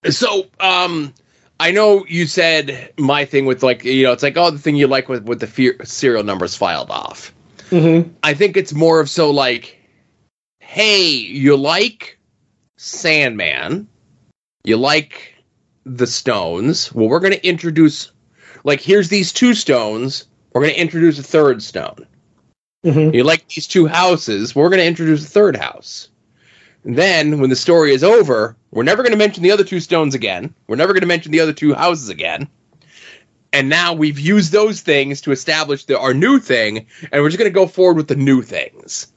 [0.09, 1.13] So, um,
[1.59, 4.75] I know you said my thing with like you know it's like oh the thing
[4.75, 7.33] you like with with the serial numbers filed off.
[7.71, 8.11] Mm-hmm.
[8.21, 9.79] I think it's more of so like,
[10.59, 12.19] hey, you like
[12.77, 13.87] Sandman,
[14.63, 15.33] you like
[15.85, 16.93] the stones.
[16.93, 18.11] Well, we're going to introduce
[18.63, 20.27] like here's these two stones.
[20.53, 22.05] We're going to introduce a third stone.
[22.85, 23.15] Mm-hmm.
[23.15, 24.55] You like these two houses.
[24.55, 26.09] We're going to introduce a third house.
[26.83, 29.79] And then, when the story is over, we're never going to mention the other two
[29.79, 30.53] stones again.
[30.67, 32.49] We're never going to mention the other two houses again.
[33.53, 37.37] And now we've used those things to establish the, our new thing, and we're just
[37.37, 39.07] going to go forward with the new things.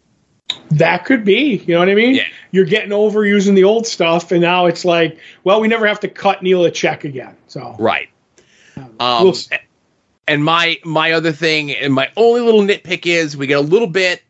[0.70, 1.62] That could be.
[1.66, 2.16] You know what I mean?
[2.16, 2.26] Yeah.
[2.50, 6.00] You're getting over using the old stuff, and now it's like, well, we never have
[6.00, 7.36] to cut Neil a check again.
[7.46, 8.08] So Right.
[8.98, 9.34] Um, We'll
[10.26, 13.88] And my my other thing and my only little nitpick is we get a little
[13.88, 14.22] bit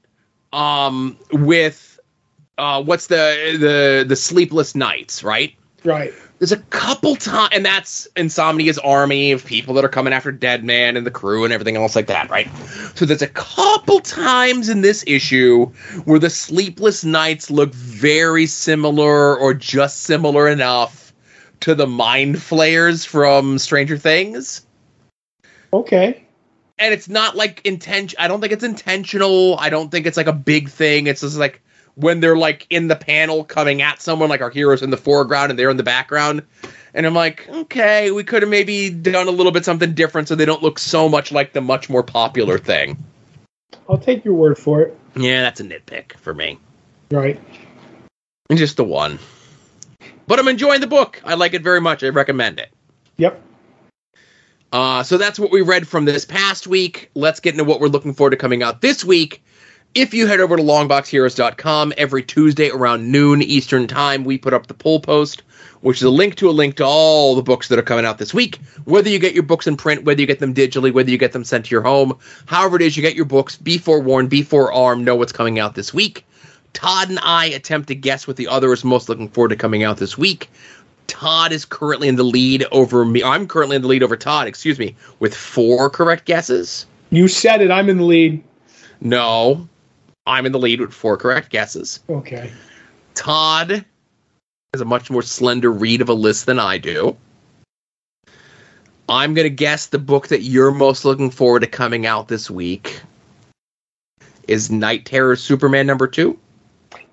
[0.53, 1.99] um with
[2.59, 5.55] uh what's the the the sleepless nights, right?
[5.85, 6.13] Right.
[6.45, 10.95] There's a couple times, and that's Insomnia's army of people that are coming after Deadman
[10.95, 12.51] and the crew and everything else like that, right?
[12.95, 15.69] So there's a couple times in this issue
[16.05, 21.15] where the Sleepless Nights look very similar or just similar enough
[21.61, 24.67] to the Mind Flayers from Stranger Things.
[25.73, 26.27] Okay.
[26.79, 28.19] And it's not like intention.
[28.21, 29.57] I don't think it's intentional.
[29.59, 31.07] I don't think it's like a big thing.
[31.07, 31.63] It's just like
[31.97, 35.51] when they're like in the panel coming at someone, like our heroes in the foreground
[35.51, 36.43] and they're in the background.
[36.93, 40.35] And I'm like, okay, we could have maybe done a little bit something different so
[40.35, 43.03] they don't look so much like the much more popular thing.
[43.89, 44.97] I'll take your word for it.
[45.17, 46.59] Yeah, that's a nitpick for me.
[47.11, 47.41] Right.
[48.49, 49.19] And just the one.
[50.27, 51.21] But I'm enjoying the book.
[51.25, 52.03] I like it very much.
[52.03, 52.71] I recommend it.
[53.17, 53.41] Yep.
[54.73, 57.11] Uh, so that's what we read from this past week.
[57.15, 59.45] Let's get into what we're looking forward to coming out this week.
[59.95, 64.67] If you head over to longboxheroes.com every Tuesday around noon Eastern Time, we put up
[64.67, 65.45] the poll post,
[65.83, 68.19] which is a link to a link to all the books that are coming out
[68.19, 68.59] this week.
[68.87, 71.31] Whether you get your books in print, whether you get them digitally, whether you get
[71.31, 74.43] them sent to your home, however it is you get your books, be forewarned, be
[74.43, 76.27] forearmed, know what's coming out this week.
[76.73, 79.85] Todd and I attempt to guess what the other is most looking forward to coming
[79.85, 80.51] out this week.
[81.07, 83.23] Todd is currently in the lead over me.
[83.23, 86.85] I'm currently in the lead over Todd, excuse me, with four correct guesses.
[87.11, 87.71] You said it.
[87.71, 88.43] I'm in the lead.
[89.01, 89.69] No,
[90.27, 92.01] I'm in the lead with four correct guesses.
[92.09, 92.51] Okay.
[93.15, 93.85] Todd
[94.73, 97.17] has a much more slender read of a list than I do.
[99.09, 102.51] I'm going to guess the book that you're most looking forward to coming out this
[102.51, 103.03] week
[104.49, 106.39] is Knight Terrors Superman number two.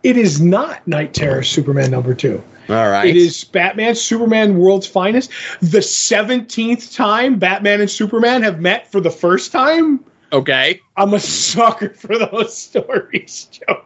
[0.04, 2.42] It is not Knight Terrors Superman number two.
[2.70, 3.08] All right.
[3.08, 5.32] It is Batman Superman World's Finest.
[5.60, 10.04] The 17th time Batman and Superman have met for the first time.
[10.32, 10.82] Okay.
[10.96, 13.84] I'm a sucker for those stories, Joe.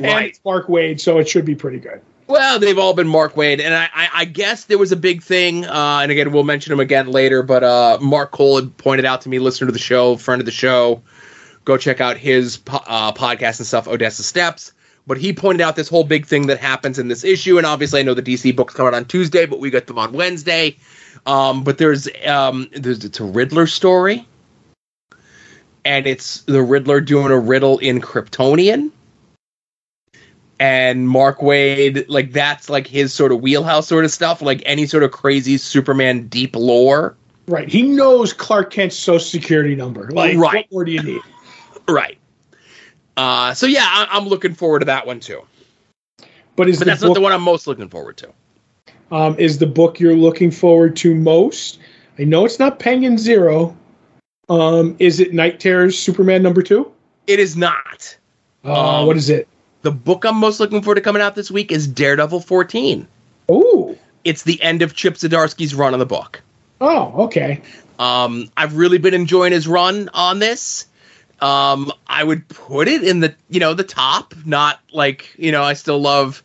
[0.00, 2.00] And it's Mark Waid, so it should be pretty good.
[2.28, 5.22] Well, they've all been Mark Waid, and I, I, I guess there was a big
[5.22, 7.42] thing, uh, and again, we'll mention him again later.
[7.42, 10.46] But uh, Mark Cole had pointed out to me, listener to the show, friend of
[10.46, 11.02] the show,
[11.64, 14.72] go check out his po- uh, podcast and stuff, Odessa Steps.
[15.06, 18.00] But he pointed out this whole big thing that happens in this issue, and obviously,
[18.00, 20.76] I know the DC books come out on Tuesday, but we got them on Wednesday.
[21.26, 24.26] Um, but there's um, there's it's a Riddler story,
[25.86, 28.90] and it's the Riddler doing a riddle in Kryptonian
[30.58, 34.86] and Mark Waid, like that's like his sort of wheelhouse sort of stuff, like any
[34.86, 37.14] sort of crazy Superman deep lore.
[37.46, 37.68] Right.
[37.68, 40.10] He knows Clark Kent's social security number.
[40.10, 40.54] Like, Right.
[40.54, 41.20] what more do you need?
[41.88, 42.18] Right.
[43.16, 45.42] Uh, so yeah, I- I'm looking forward to that one too.
[46.56, 48.30] But is But the that's not the one I'm most looking forward to.
[49.12, 51.78] um, is the book you're looking forward to most?
[52.18, 53.76] I know it's not Penguin Zero.
[54.48, 56.90] Um, is it Knight Terrors Superman number two?
[57.26, 58.16] It is not.
[58.64, 59.48] Uh, Um, what is it?
[59.82, 63.06] The book I'm most looking forward to coming out this week is Daredevil 14.
[63.48, 66.42] Oh, It's the end of Chip Zdarsky's run on the book.
[66.80, 67.60] oh, okay.
[67.98, 70.86] Um, I've really been enjoying his run on this.
[71.40, 75.62] Um, I would put it in the you know the top, not like you know
[75.62, 76.42] I still love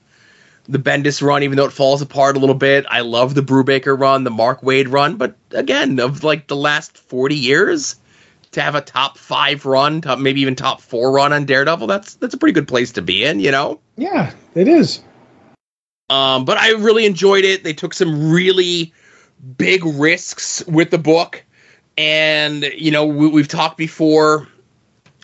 [0.68, 2.86] the Bendis run, even though it falls apart a little bit.
[2.89, 6.97] I love the Brubaker run, the Mark Waid run, but again, of like the last
[6.97, 7.95] forty years,
[8.51, 12.16] to have a top five run, top, maybe even top four run on Daredevil, that's
[12.16, 13.80] that's a pretty good place to be in, you know.
[13.97, 15.01] Yeah, it is.
[16.09, 17.64] Um, but I really enjoyed it.
[17.64, 18.93] They took some really
[19.57, 21.43] big risks with the book,
[21.97, 24.47] and you know we, we've talked before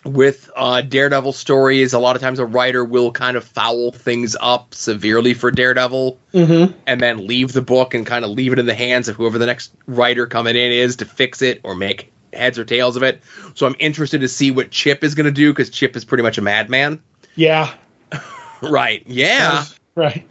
[0.04, 1.92] with uh, Daredevil stories.
[1.92, 6.18] A lot of times a writer will kind of foul things up severely for Daredevil,
[6.34, 6.78] Mm-hmm.
[6.86, 9.38] and then leave the book and kind of leave it in the hands of whoever
[9.38, 13.02] the next writer coming in is to fix it or make heads or tails of
[13.02, 13.22] it.
[13.54, 16.22] So I'm interested to see what Chip is going to do because Chip is pretty
[16.22, 17.02] much a madman.
[17.34, 17.74] Yeah.
[18.62, 19.04] Right?
[19.06, 19.64] Yeah.
[19.94, 20.26] Right.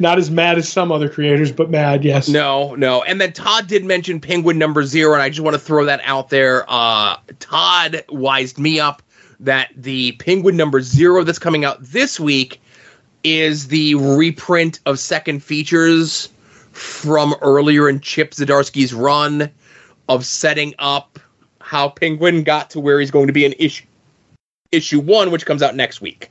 [0.00, 2.28] Not as mad as some other creators, but mad, yes.
[2.28, 3.02] No, no.
[3.04, 6.00] And then Todd did mention Penguin number zero, and I just want to throw that
[6.04, 6.64] out there.
[6.68, 9.00] Uh, Todd wised me up
[9.40, 12.60] that the Penguin number zero that's coming out this week
[13.24, 16.28] is the reprint of second features
[16.72, 19.50] from earlier in Chip Zdarsky's run
[20.08, 21.18] of setting up
[21.60, 23.84] how Penguin got to where he's going to be in issue
[24.70, 26.30] issue one, which comes out next week.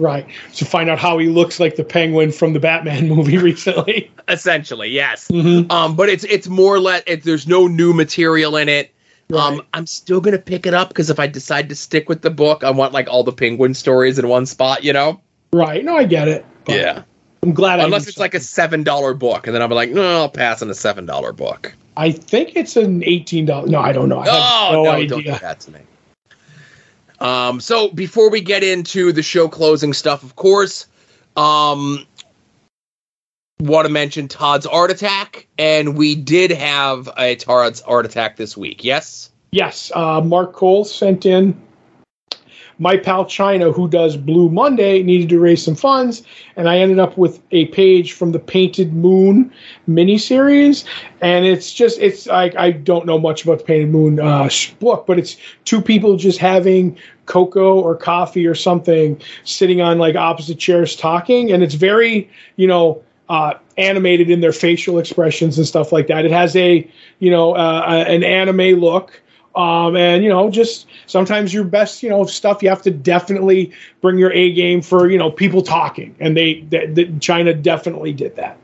[0.00, 0.26] Right.
[0.52, 4.10] So find out how he looks like the penguin from the Batman movie recently.
[4.28, 5.28] Essentially, yes.
[5.28, 5.70] Mhm.
[5.70, 8.92] Um, but it's it's more or less it, there's no new material in it.
[9.32, 12.30] Um, I'm still gonna pick it up because if I decide to stick with the
[12.30, 15.20] book, I want like all the penguin stories in one spot, you know?
[15.52, 15.84] Right.
[15.84, 16.44] No, I get it.
[16.68, 17.02] Yeah.
[17.42, 20.28] I'm glad Unless it's like a seven dollar book, and then I'm like, no, I'll
[20.30, 21.74] pass on a seven dollar book.
[21.96, 23.70] I think it's an eighteen dollars.
[23.70, 24.20] No, I don't know.
[24.20, 25.08] I have oh no, no, idea.
[25.08, 25.80] don't do that to me.
[27.20, 30.86] Um, so before we get into the show closing stuff, of course,
[31.36, 32.06] um,
[33.60, 38.56] want to mention Todd's Art Attack, and we did have a Todd's Art Attack this
[38.56, 38.84] week.
[38.84, 39.30] Yes.
[39.52, 41.60] Yes, uh, Mark Cole sent in
[42.78, 46.22] my pal Chynna, who does Blue Monday, needed to raise some funds,
[46.56, 49.52] and I ended up with a page from the Painted Moon
[49.88, 50.84] miniseries,
[51.20, 54.48] and it's just it's like I don't know much about the Painted Moon uh,
[54.80, 60.16] book, but it's two people just having cocoa or coffee or something, sitting on like
[60.16, 63.02] opposite chairs talking, and it's very you know.
[63.28, 66.26] Uh, animated in their facial expressions and stuff like that.
[66.26, 66.86] It has a,
[67.20, 69.18] you know, uh, an anime look,
[69.54, 73.72] um, and you know, just sometimes your best, you know, stuff you have to definitely
[74.00, 78.12] bring your A game for you know people talking, and they, they, they Chynna definitely
[78.12, 78.58] did that.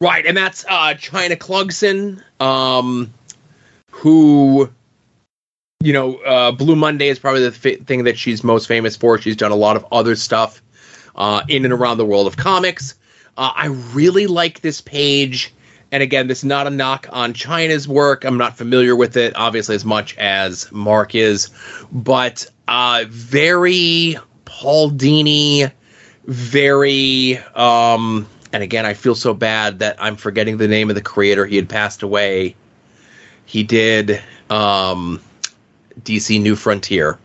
[0.00, 3.12] Right, and that's uh, Chynna Clugston, um,
[3.90, 4.70] who,
[5.82, 9.18] you know, uh, Blue Monday is probably the thing that she's most famous for.
[9.18, 10.62] She's done a lot of other stuff
[11.14, 12.94] uh, in and around the world of comics.
[13.36, 15.52] Uh, I really like this page.
[15.92, 18.24] And again, this is not a knock on Chynna's work.
[18.24, 21.50] I'm not familiar with it, obviously, as much as Mark is,
[21.92, 25.70] but uh, very Paul Dini,
[26.26, 27.38] very.
[27.54, 31.46] Um, and again, I feel so bad that I'm forgetting the name of the creator.
[31.46, 32.54] He had passed away.
[33.46, 35.20] He did um,
[36.02, 37.18] DC New Frontier.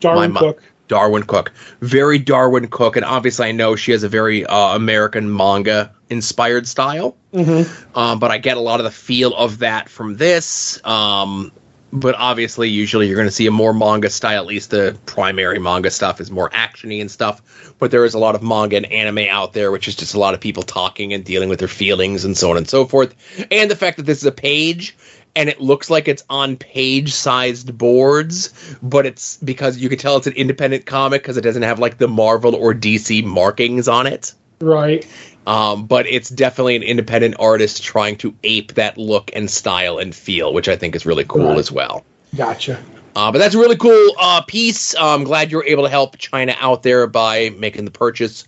[0.00, 0.62] Darwyn Cooke.
[0.92, 5.34] Darwyn Cooke, very Darwyn Cooke, and obviously I know she has a very uh, American
[5.34, 7.16] manga inspired style.
[7.32, 7.98] Mm-hmm.
[7.98, 10.84] Um, but I get a lot of the feel of that from this.
[10.84, 11.50] Um,
[11.94, 14.42] but obviously, usually you're going to see a more manga style.
[14.42, 17.74] At least the primary manga stuff is more actiony and stuff.
[17.78, 20.18] But there is a lot of manga and anime out there, which is just a
[20.18, 23.14] lot of people talking and dealing with their feelings and so on and so forth.
[23.50, 24.94] And the fact that this is a page
[25.34, 28.52] and it looks like it's on page-sized boards,
[28.82, 31.98] but it's because you can tell it's an independent comic because it doesn't have like
[31.98, 34.34] the Marvel or DC markings on it.
[34.60, 35.06] Right.
[35.46, 40.14] Um, but it's definitely an independent artist trying to ape that look and style and
[40.14, 41.58] feel, which I think is really cool Right.
[41.58, 42.04] as well.
[42.36, 42.82] Gotcha.
[43.16, 44.94] Uh, but that's a really cool uh, piece.
[44.96, 48.44] I'm glad you were able to help Chynna out there by making the purchase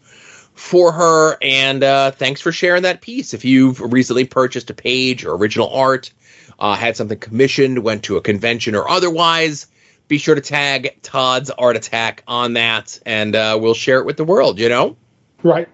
[0.55, 1.37] for her.
[1.43, 3.35] And uh, thanks for sharing that piece.
[3.35, 6.13] If you've recently purchased a page or original art,
[6.59, 9.67] uh, had something commissioned, went to a convention or otherwise,
[10.09, 14.17] be sure to tag Todd's Art Attack on that, and uh, we'll share it with
[14.17, 14.59] the world.
[14.59, 14.97] You know.
[15.43, 15.69] Right.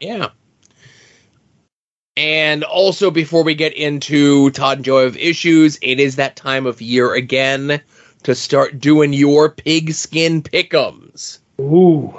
[0.00, 0.30] Yeah.
[2.16, 6.66] And also, before we get into Todd and Joe of issues, it is that time
[6.66, 7.80] of year again
[8.24, 11.38] to start doing your pigskin pickums.
[11.60, 12.12] Ooh.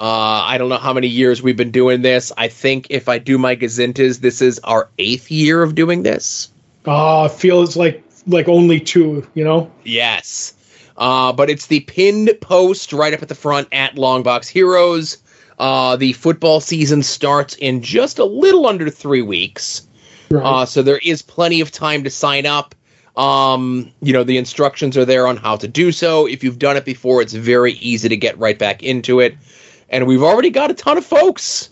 [0.00, 2.30] Uh, I don't know how many years we've been doing this.
[2.36, 6.52] I think if I do my gazintas, this is our eighth year of doing this.
[6.84, 9.26] Uh, feels like like only two.
[9.34, 9.70] You know.
[9.84, 10.54] Yes.
[10.96, 15.18] Uh, but it's the pinned post right up at the front at Longbox Heroes.
[15.58, 19.86] Uh, the football season starts in just a little under three weeks.
[20.30, 20.44] Right.
[20.44, 22.74] Uh, so there is plenty of time to sign up.
[23.16, 26.26] Um, you know, the instructions are there on how to do so.
[26.26, 29.36] If you've done it before, it's very easy to get right back into it.
[29.88, 31.70] And we've already got a ton of folks.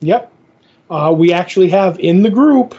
[0.00, 0.32] Yep.
[0.88, 2.74] Uh, we actually have in the group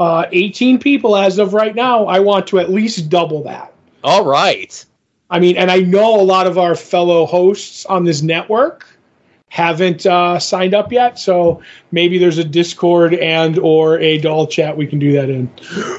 [0.00, 2.06] uh, 18 people as of right now.
[2.06, 3.72] I want to at least double that.
[4.02, 4.84] All right.
[5.28, 8.86] I mean, and I know a lot of our fellow hosts on this network
[9.50, 11.60] haven't uh, signed up yet, so
[11.92, 15.48] maybe there's a Discord and or a doll chat we can do that in.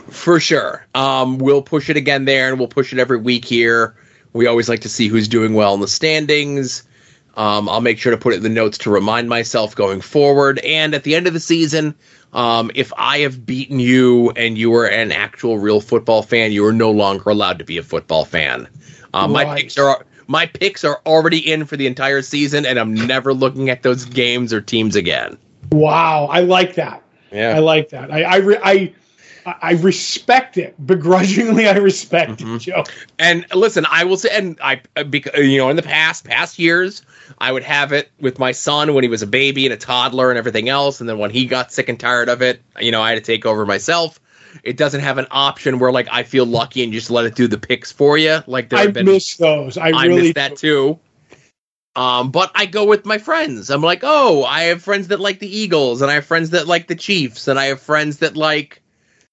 [0.09, 0.85] For sure.
[0.95, 3.95] Um, we'll push it again there, and we'll push it every week here.
[4.33, 6.83] We always like to see who's doing well in the standings.
[7.35, 10.59] Um, I'll make sure to put it in the notes to remind myself going forward.
[10.59, 11.95] And at the end of the season,
[12.33, 16.65] um, if I have beaten you and you are an actual real football fan, you
[16.65, 18.67] are no longer allowed to be a football fan.
[19.13, 22.93] Um, My picks are my picks are already in for the entire season, and I'm
[22.93, 25.37] never looking at those games or teams again.
[25.71, 27.03] Wow, I like that.
[27.31, 27.55] Yeah.
[27.55, 28.11] I like that.
[28.11, 28.93] I I re- I,
[29.45, 31.67] I respect it begrudgingly.
[31.67, 32.55] I respect Mhm.
[32.55, 32.83] it, Joe.
[33.17, 37.01] And listen, I will say, and I, because you know, in the past, past years,
[37.37, 40.29] I would have it with my son when he was a baby and a toddler
[40.29, 40.99] and everything else.
[40.99, 43.21] And then when he got sick and tired of it, you know, I had to
[43.21, 44.19] take over myself.
[44.63, 47.47] It doesn't have an option where like I feel lucky and just let it do
[47.47, 48.39] the picks for you.
[48.47, 49.77] Like there I been, miss those.
[49.77, 50.99] I, I really miss that too.
[51.95, 53.69] Um, but I go with my friends.
[53.69, 56.67] I'm like, oh, I have friends that like the Eagles, and I have friends that
[56.67, 58.81] like the Chiefs, and I have friends that like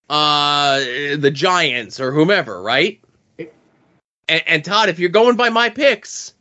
[0.09, 0.79] uh
[1.17, 3.01] the Giants or whomever, right?
[3.39, 6.35] And, and Todd, if you're going by my picks,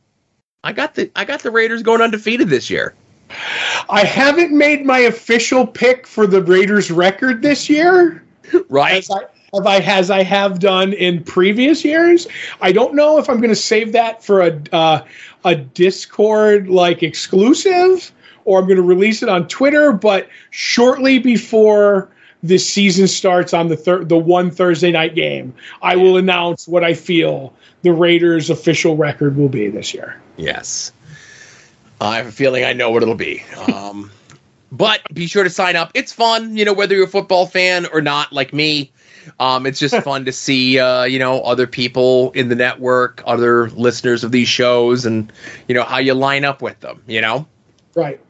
[0.64, 2.94] I got the I got the Raiders going undefeated this year.
[3.90, 8.24] I haven't made my official pick for the Raiders record this year.
[8.70, 8.98] right?
[8.98, 9.22] As I,
[9.54, 12.28] have I as I have done in previous years.
[12.62, 15.06] I don't know if I'm going to save that for a uh,
[15.46, 18.12] a Discord like exclusive
[18.46, 19.92] or I'm going to release it on Twitter.
[19.92, 22.10] But shortly before
[22.44, 26.84] this season starts on the thir- the one Thursday night game, I will announce what
[26.84, 30.20] I feel the Raiders' official record will be this year.
[30.38, 30.92] Yes.
[32.00, 33.44] I have a feeling I know what it'll be.
[33.74, 34.12] Um,
[34.72, 35.92] but be sure to sign up.
[35.94, 38.92] It's fun, you know, whether you're a football fan or not, like me.
[39.40, 43.70] Um, it's just fun to see, uh, you know, other people in the network, other
[43.72, 45.32] listeners of these shows, and
[45.68, 47.02] you know how you line up with them.
[47.08, 47.48] You know.
[47.96, 48.22] Right.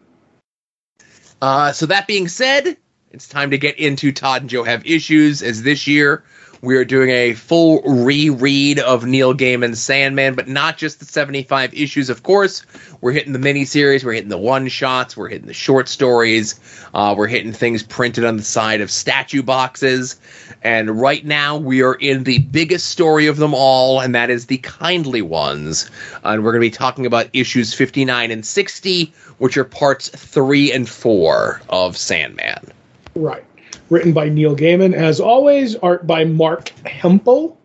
[1.39, 2.77] Uh, so that being said,
[3.17, 5.41] it's time to get into Todd and Joe have issues.
[5.41, 6.23] As this year
[6.61, 11.73] we are doing a full reread of Neil Gaiman's Sandman, but not just the 75
[11.73, 12.63] issues, of course.
[13.01, 16.59] We're hitting the miniseries, we're hitting the one shots, we're hitting the short stories,
[16.93, 20.19] uh, we're hitting things printed on the side of statue boxes.
[20.61, 24.45] And right now, we are in the biggest story of them all, and that is
[24.45, 25.89] the Kindly Ones.
[26.23, 30.71] And we're going to be talking about issues 59 and 60, which are parts 3
[30.71, 32.73] and 4 of Sandman.
[33.17, 33.45] Right
[33.89, 34.93] written by Neil Gaiman.
[34.93, 37.57] As always, art by Marc Hempel.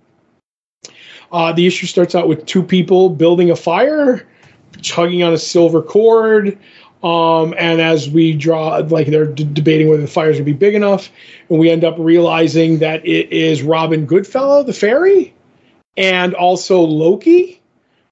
[1.30, 4.26] Uh, the issue starts out with two people building a fire,
[4.82, 6.58] tugging on a silver cord.
[7.02, 10.74] Um, and as we draw, like they're d- debating whether the fire's gonna be big
[10.74, 11.10] enough,
[11.48, 15.34] and we end up realizing that it is Robin Goodfellow, the fairy,
[15.96, 17.60] and also Loki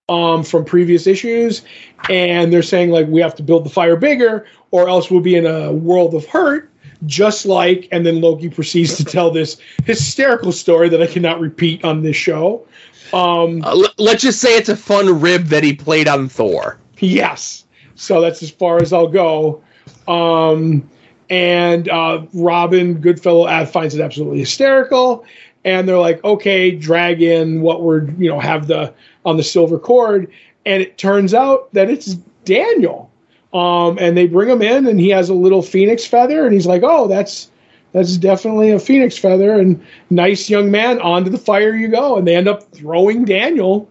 [0.09, 1.62] um, from previous issues.
[2.09, 5.36] And they're saying like we have to build the fire bigger, or else we'll be
[5.36, 6.70] in a world of hurt
[7.07, 11.84] just like, and then Loki proceeds to tell this hysterical story that I cannot repeat
[11.84, 12.66] on this show.
[13.12, 16.78] Um, uh, l- let's just say it's a fun rib that he played on Thor.
[16.98, 17.64] Yes.
[17.94, 19.62] So that's as far as I'll go.
[20.07, 20.88] Um,
[21.28, 25.24] and uh, Robin Goodfellow ad finds it absolutely hysterical.
[25.64, 28.94] And they're like, okay, drag in what we're, you know, have the
[29.24, 30.30] on the silver cord.
[30.66, 33.10] And it turns out that it's Daniel.
[33.53, 36.66] Um, and they bring him in, and he has a little phoenix feather, and he's
[36.66, 37.51] like, "Oh, that's
[37.92, 42.16] that's definitely a phoenix feather." And nice young man, onto the fire you go.
[42.16, 43.88] And they end up throwing Daniel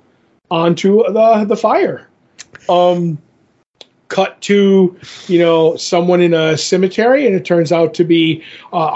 [0.49, 2.07] onto the the fire.
[2.69, 3.17] Um,
[4.07, 4.97] cut to
[5.27, 8.95] you know someone in a cemetery, and it turns out to be uh.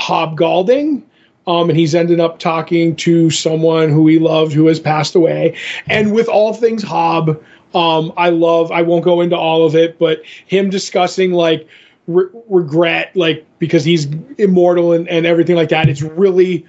[1.46, 5.58] Um, and he's ended up talking to someone who he loved who has passed away.
[5.88, 7.44] And with all things Hob,
[7.74, 8.72] um, I love.
[8.72, 11.68] I won't go into all of it, but him discussing like
[12.08, 14.08] re- regret, like because he's
[14.38, 15.90] immortal and, and everything like that.
[15.90, 16.66] It's really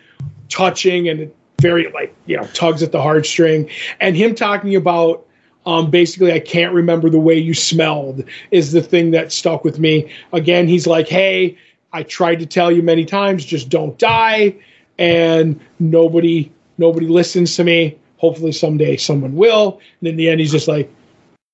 [0.48, 3.70] touching and very like you know tugs at the heartstring.
[4.00, 5.26] And him talking about
[5.66, 9.78] um, basically, I can't remember the way you smelled is the thing that stuck with
[9.78, 10.12] me.
[10.32, 11.56] Again, he's like, hey,
[11.92, 14.56] I tried to tell you many times, just don't die,
[14.98, 19.80] and nobody nobody listens to me hopefully someday someone will.
[20.00, 20.90] And in the end, he's just like,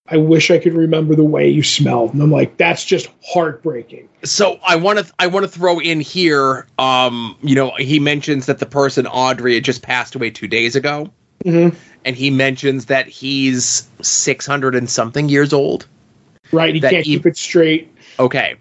[0.07, 2.15] I wish I could remember the way you smelled.
[2.15, 4.09] And I'm like, that's just heartbreaking.
[4.23, 6.67] So I want to I want to throw in here.
[6.79, 10.77] Um, you know, he mentions that the person Audrey had just passed away two days
[10.77, 11.11] ago,
[11.45, 11.77] mm-hmm.
[12.05, 15.87] and he mentions that he's six hundred and something years old.
[16.53, 17.93] Right, he can't he, keep it straight.
[18.19, 18.57] Okay,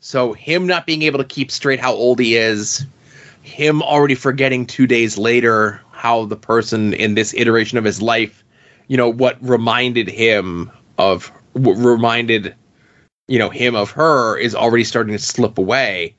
[0.00, 2.86] so him not being able to keep straight how old he is,
[3.42, 8.42] him already forgetting two days later how the person in this iteration of his life,
[8.88, 12.56] you know, what reminded him of what reminded
[13.28, 16.16] you know him of her is already starting to slip away.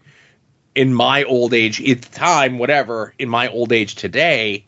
[0.73, 4.65] In my old age, at the time, whatever, in my old age today,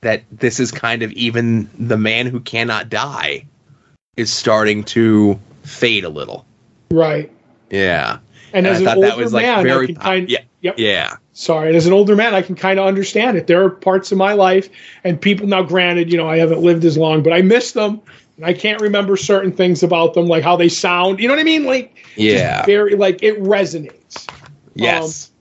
[0.00, 3.46] that this is kind of even the man who cannot die
[4.16, 6.44] is starting to fade a little.
[6.90, 7.30] Right.
[7.70, 8.18] Yeah.
[8.56, 10.78] And, and as I an older man, very, I can kind yeah, yep.
[10.78, 11.68] yeah sorry.
[11.68, 13.46] And as an older man, I can kind of understand it.
[13.46, 14.70] There are parts of my life
[15.04, 18.00] and people now granted, you know, I haven't lived as long, but I miss them.
[18.36, 21.20] And I can't remember certain things about them, like how they sound.
[21.20, 21.64] You know what I mean?
[21.64, 24.30] Like, yeah, very like it resonates.
[24.74, 25.28] Yes.
[25.28, 25.32] Um,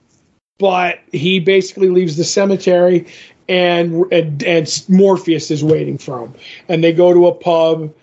[0.57, 3.05] but he basically leaves the cemetery,
[3.49, 6.33] and, and and Morpheus is waiting for him,
[6.69, 7.93] and they go to a pub,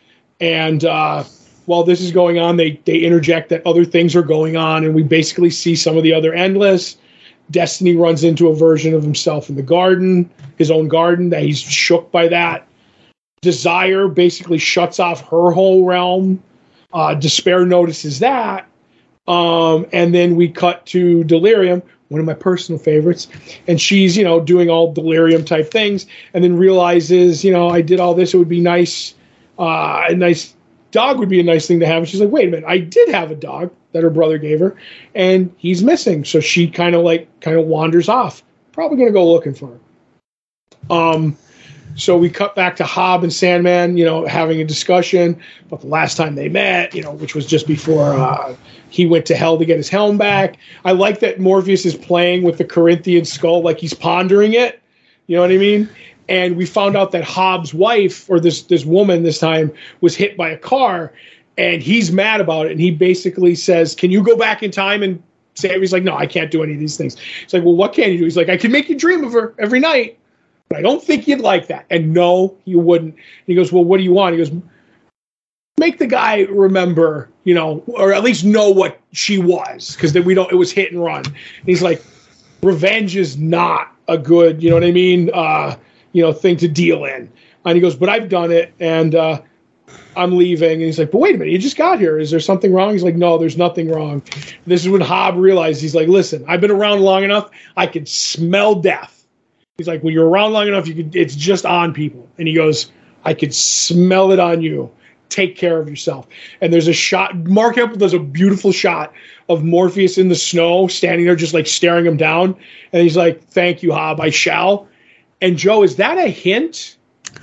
[0.41, 1.25] and uh,
[1.73, 4.95] while this is going on, they they interject that other things are going on, and
[4.95, 6.99] we basically see some of the other endless
[7.51, 11.61] Destiny runs into a version of himself in the garden, his own garden, that he's
[11.61, 12.67] shook by that.
[13.43, 16.43] Desire basically shuts off her whole realm.
[16.93, 18.67] Uh, Despair notices that.
[19.27, 23.29] Um, and then we cut to Delirium, one of my personal favorites.
[23.67, 27.83] And she's, you know, doing all delirium type things and then realizes, you know, I
[27.83, 28.35] did all this.
[28.35, 29.15] It would be nice,
[29.59, 30.55] uh, a nice
[30.93, 31.99] dog would be a nice thing to have.
[31.99, 34.61] And she's like, wait a minute, I did have a dog that her brother gave
[34.61, 34.77] her,
[35.15, 36.25] and he's missing.
[36.25, 39.67] So she kind of like kind of wanders off Probably going to go looking for
[39.69, 40.95] her.
[40.95, 41.37] Um,
[41.95, 45.89] so we cut back to Hob and Sandman, you know, having a discussion about the
[45.89, 48.57] last time they met, you know, which was just before uh,
[48.89, 50.57] he went to hell to get his helm back.
[50.87, 54.81] I like that Morpheus is playing with the Corinthian skull, like he's pondering it.
[55.27, 55.89] You know what I mean?
[56.29, 60.37] And we found out that Hob's wife, or this this woman this time, was hit
[60.37, 61.13] by a car,
[61.59, 62.73] and he's mad about it.
[62.73, 65.23] And he basically says, "Can you go back in time and
[65.55, 65.79] Say?
[65.79, 68.11] He's like, "No, I can't do any of these things." He's like, "Well, what can
[68.11, 70.19] you do?" He's like, "I can make you dream of her every night."
[70.73, 71.85] But I don't think you'd like that.
[71.91, 73.15] And no, you wouldn't.
[73.47, 74.33] he goes, Well, what do you want?
[74.33, 74.51] He goes,
[75.79, 80.25] Make the guy remember, you know, or at least know what she was, because then
[80.25, 81.27] we don't, it was hit and run.
[81.27, 82.03] And he's like,
[82.63, 85.77] Revenge is not a good, you know what I mean, uh,
[86.13, 87.31] you know, thing to deal in.
[87.65, 89.43] And he goes, But I've done it and uh,
[90.17, 90.73] I'm leaving.
[90.73, 92.19] And he's like, But wait a minute, you just got here.
[92.19, 92.93] Is there something wrong?
[92.93, 94.23] He's like, No, there's nothing wrong.
[94.67, 98.07] This is when Hob realized he's like, Listen, I've been around long enough, I can
[98.07, 99.23] smell death.
[99.79, 102.29] He's like, when you're around long enough, you could, it's just on people.
[102.39, 102.93] And he goes,
[103.25, 104.91] I could smell it on you.
[105.29, 106.29] Take care of yourself.
[106.61, 107.35] And there's a shot.
[107.35, 109.15] Mark Hamill does a beautiful shot
[109.49, 112.55] of Morpheus in the snow, standing there, just like staring him down.
[112.93, 114.21] And he's like, "Thank you, Hob.
[114.21, 114.89] I shall."
[115.43, 116.97] And Joe, is that a hint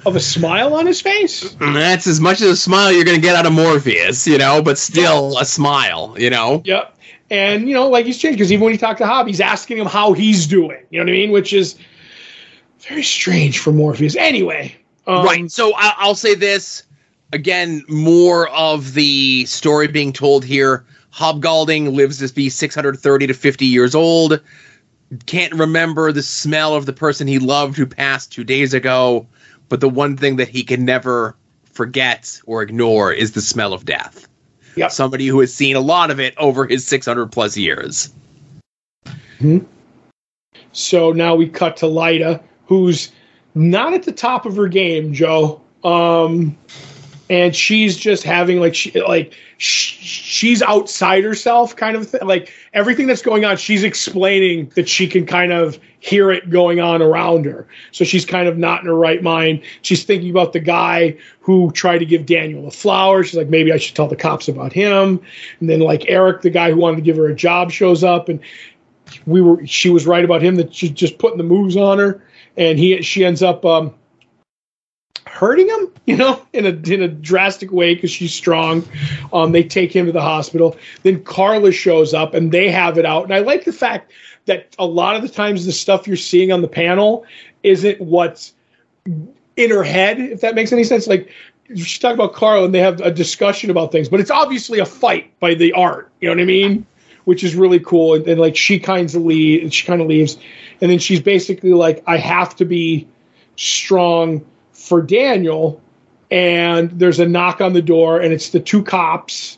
[0.05, 1.53] of a smile on his face?
[1.59, 4.61] That's as much as a smile you're going to get out of Morpheus, you know,
[4.61, 6.61] but still a smile, you know.
[6.65, 6.95] Yep.
[7.29, 9.77] And you know, like he's changed because even when he talked to Hob, he's asking
[9.77, 10.79] him how he's doing.
[10.89, 11.31] You know what I mean?
[11.31, 11.77] Which is
[12.87, 14.15] very strange for Morpheus.
[14.15, 14.75] Anyway,
[15.05, 15.51] um, right.
[15.51, 16.83] So I- I'll say this
[17.33, 20.85] again: more of the story being told here.
[21.11, 24.39] Hob Gadling lives to be 630 to 50 years old.
[25.25, 29.27] Can't remember the smell of the person he loved who passed two days ago.
[29.69, 31.35] But the one thing that he can never
[31.65, 34.27] forget or ignore is the smell of death.
[34.75, 34.91] Yep.
[34.91, 38.13] Somebody who has seen a lot of it over his 600 plus years.
[39.39, 39.59] hmm
[40.71, 43.11] So now we cut to Lyta, who's
[43.55, 45.61] not at the top of her game, Joe.
[45.83, 46.57] Um,
[47.29, 52.21] and she's just having like she like sh- she's outside herself, kind of thing.
[52.25, 56.79] Like everything that's going on, she's explaining that she can kind of hear it going
[56.79, 57.67] on around her.
[57.91, 59.61] So she's kind of not in her right mind.
[59.81, 63.23] She's thinking about the guy who tried to give Daniel a flower.
[63.23, 65.21] She's like, maybe I should tell the cops about him.
[65.59, 68.29] And then like Eric, the guy who wanted to give her a job, shows up
[68.29, 68.39] and
[69.25, 72.23] we were she was right about him that she's just putting the moves on her
[72.57, 73.93] and he she ends up um
[75.39, 78.83] hurting him you know in a in a drastic way because she's strong.
[79.31, 80.77] Um they take him to the hospital.
[81.03, 83.23] Then carla shows up and they have it out.
[83.23, 84.11] And i like the fact
[84.45, 87.25] that a lot of the times the stuff you're seeing on the panel
[87.63, 88.53] isn't what's
[89.55, 91.07] in her head if that makes any sense.
[91.07, 91.31] Like
[91.73, 94.85] she's talking about carla and they have a discussion about things but it's obviously a
[94.85, 96.85] fight by the art you know what i mean?
[97.25, 98.15] Which is really cool.
[98.15, 100.37] And, and like she kind of leave, she kind of leaves,
[100.81, 103.07] and then she's basically like, I have to be
[103.55, 104.43] strong
[104.89, 105.81] for Daniel.
[106.31, 109.57] And there's a knock on the door, and it's the two cops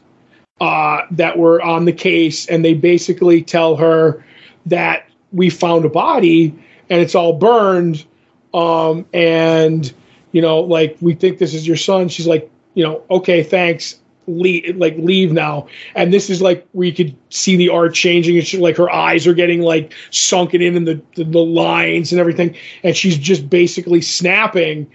[0.61, 4.23] uh, that were on the case, and they basically tell her
[4.67, 6.53] that we found a body
[6.89, 8.05] and it's all burned,
[8.53, 9.93] um, and
[10.33, 12.09] you know, like we think this is your son.
[12.09, 16.87] She's like, you know, okay, thanks leave like leave now and this is like where
[16.87, 20.75] you could see the art changing It's like her eyes are getting like sunken in
[20.75, 24.89] in the, the the lines and everything and she's just basically snapping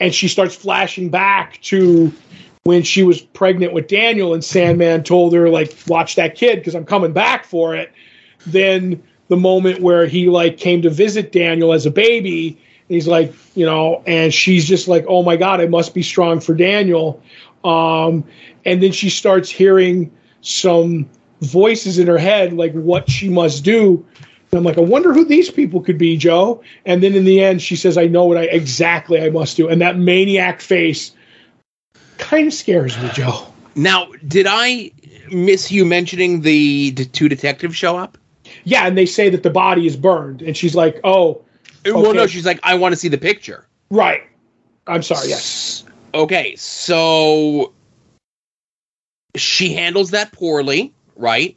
[0.00, 2.12] and she starts flashing back to
[2.64, 6.74] when she was pregnant with Daniel and Sandman told her like watch that kid because
[6.74, 7.92] I'm coming back for it
[8.46, 13.32] then the moment where he like came to visit Daniel as a baby he's like
[13.54, 17.22] you know and she's just like oh my god I must be strong for Daniel
[17.64, 18.24] um,
[18.64, 21.08] and then she starts hearing some
[21.40, 24.04] voices in her head, like what she must do.
[24.52, 26.62] And I'm like, I wonder who these people could be, Joe.
[26.84, 29.68] And then in the end, she says, I know what I exactly I must do.
[29.68, 31.12] And that maniac face
[32.18, 33.46] kind of scares me, Joe.
[33.76, 34.90] Now, did I
[35.30, 38.18] miss you mentioning the d- two detectives show up?
[38.64, 41.42] Yeah, and they say that the body is burned, and she's like, "Oh,
[41.86, 43.66] uh, Well, no, she's like, I want to see the picture.
[43.90, 44.22] right."
[44.86, 45.28] I'm sorry.
[45.28, 45.84] Yes.
[46.14, 47.72] Okay, so
[49.36, 51.56] she handles that poorly, right?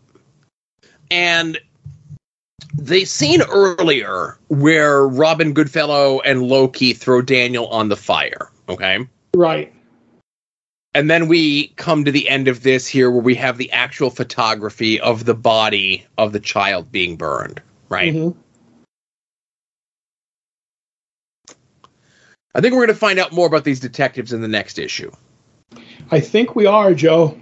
[1.09, 1.57] And
[2.73, 9.07] the scene earlier where Robin Goodfellow and Loki throw Daniel on the fire, okay?
[9.35, 9.73] Right.
[10.95, 14.09] And then we come to the end of this here where we have the actual
[14.09, 18.13] photography of the body of the child being burned, right?
[18.13, 18.35] Mhm.
[22.55, 25.11] I think we're going to find out more about these detectives in the next issue.
[26.11, 27.39] I think we are, Joe.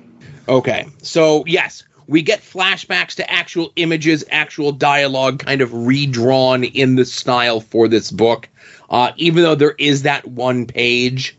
[0.48, 0.88] Okay.
[1.02, 7.06] So, yes, we get flashbacks to actual images, actual dialogue, kind of redrawn in the
[7.06, 8.50] style for this book.
[8.90, 11.38] Uh, even though there is that one page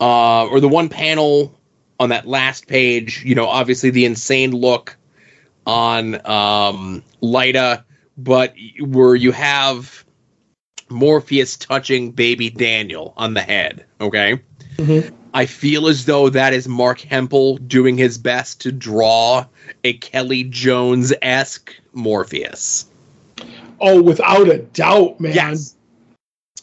[0.00, 1.52] uh, or the one panel
[1.98, 4.96] on that last page, you know, obviously the insane look
[5.66, 7.82] on um, Lyta,
[8.16, 10.04] but where you have
[10.88, 13.84] Morpheus touching baby Daniel on the head.
[14.00, 14.40] Okay.
[14.76, 15.23] Mm-hmm.
[15.34, 19.46] I feel as though that is Marc Hempel doing his best to draw
[19.82, 22.86] a Kelly Jones esque Morpheus.
[23.80, 25.34] Oh, without a doubt, man.
[25.34, 25.74] Yes.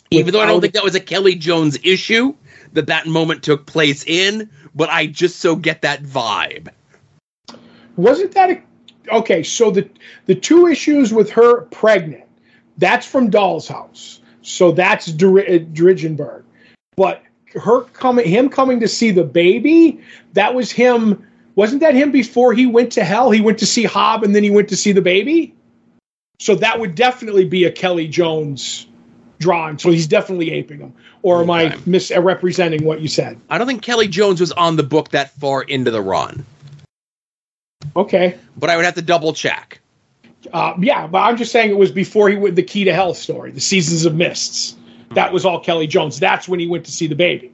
[0.09, 2.33] Even though I don't think that was a Kelly Jones issue
[2.71, 6.69] that that moment took place in, but I just so get that vibe.
[7.97, 8.61] Wasn't that a,
[9.15, 9.43] okay?
[9.43, 9.89] So the
[10.27, 12.23] the two issues with her pregnant,
[12.77, 14.21] that's from Doll's House.
[14.41, 16.43] So that's uh, Dridgenberg.
[16.95, 17.21] But
[17.53, 20.01] her coming, him coming to see the baby,
[20.33, 21.27] that was him.
[21.55, 23.31] Wasn't that him before he went to hell?
[23.31, 25.53] He went to see Hob and then he went to see the baby.
[26.39, 28.87] So that would definitely be a Kelly Jones
[29.39, 29.77] drawing.
[29.77, 30.93] So he's definitely aping him.
[31.23, 33.39] Or am I misrepresenting what you said?
[33.49, 36.45] I don't think Kelly Jones was on the book that far into the run,
[37.95, 38.37] Okay.
[38.57, 39.79] but I would have to double check.
[40.51, 43.13] Uh, yeah, but I'm just saying it was before he went the Key to Hell
[43.13, 44.75] story, the Seasons of Mists.
[45.13, 46.19] That was all Kelly Jones.
[46.19, 47.51] That's when he went to see the baby.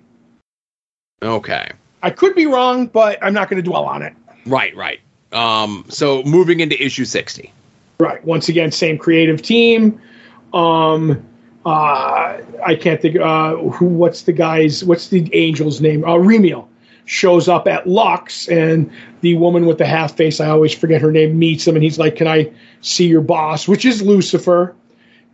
[1.21, 1.71] Okay.
[2.03, 4.13] I could be wrong, but I'm not going to dwell on it.
[4.45, 4.99] Right, right.
[5.31, 7.51] Um, so moving into issue 60.
[7.99, 8.23] Right.
[8.23, 9.99] Once again, same creative team.
[10.53, 11.25] Um,
[11.65, 13.17] uh, I can't think.
[13.17, 13.85] Uh, who?
[13.85, 14.85] What's the guy's?
[14.85, 16.05] What's the angel's name?
[16.05, 16.67] Uh, Remiel
[17.05, 18.89] shows up at Lux, and
[19.19, 20.39] the woman with the half face.
[20.39, 21.37] I always forget her name.
[21.37, 22.49] Meets him, and he's like, "Can I
[22.79, 24.75] see your boss?" Which is Lucifer.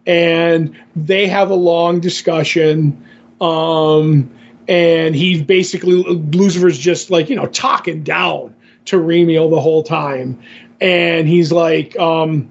[0.06, 3.06] And they have a long discussion.
[3.40, 4.30] Um,
[4.68, 10.40] and he's basically Lucifer's just like you know talking down to Remiel the whole time,
[10.82, 12.50] and he's like, um,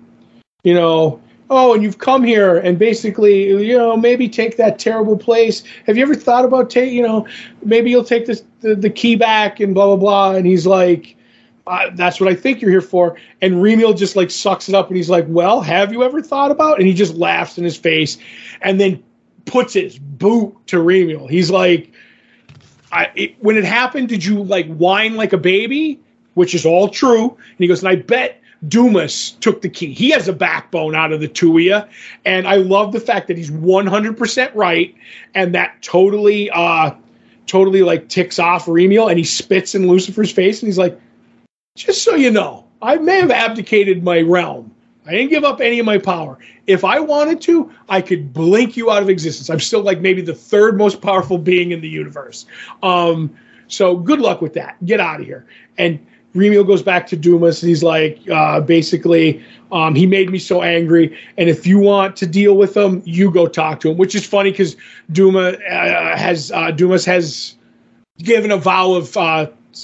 [0.64, 5.16] you know, oh, and you've come here and basically, you know, maybe take that terrible
[5.16, 5.62] place.
[5.86, 7.26] Have you ever thought about take, you know,
[7.62, 10.36] maybe you'll take this the, the key back and blah blah blah.
[10.36, 11.16] And he's like,
[11.66, 13.16] that's what I think you're here for.
[13.40, 16.50] And Remiel just like sucks it up and he's like, well, have you ever thought
[16.50, 16.78] about?
[16.78, 18.18] And he just laughs in his face,
[18.60, 19.02] and then
[19.44, 21.28] puts his boot to Remiel.
[21.28, 21.92] He's like,
[22.90, 26.00] I, it, when it happened, did you like whine like a baby?
[26.34, 27.30] Which is all true.
[27.30, 29.92] And he goes, and I bet Dumas took the key.
[29.92, 31.82] He has a backbone out of the two of you.
[32.24, 34.94] And I love the fact that he's 100% right.
[35.34, 36.92] And that totally, uh,
[37.46, 40.62] totally like ticks off Remiel and he spits in Lucifer's face.
[40.62, 40.98] And he's like,
[41.74, 44.74] just so you know, I may have abdicated my realm.
[45.06, 46.38] I didn't give up any of my power.
[46.66, 49.50] If I wanted to, I could blink you out of existence.
[49.50, 52.46] I'm still like maybe the third most powerful being in the universe.
[52.82, 54.84] Um, so good luck with that.
[54.84, 55.44] Get out of here.
[55.76, 56.04] And
[56.34, 60.62] Remiel goes back to Dumas and he's like, uh, basically, um, he made me so
[60.62, 61.18] angry.
[61.36, 63.96] And if you want to deal with him, you go talk to him.
[63.96, 64.76] Which is funny because
[65.10, 67.56] Duma uh, has uh, Dumas has
[68.18, 69.16] given a vow of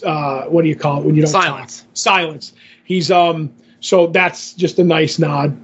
[0.04, 1.82] uh, uh, what do you call it when you don't Silence.
[1.82, 1.90] talk?
[1.94, 2.52] Silence.
[2.84, 3.52] He's um.
[3.80, 5.56] So that's just a nice nod.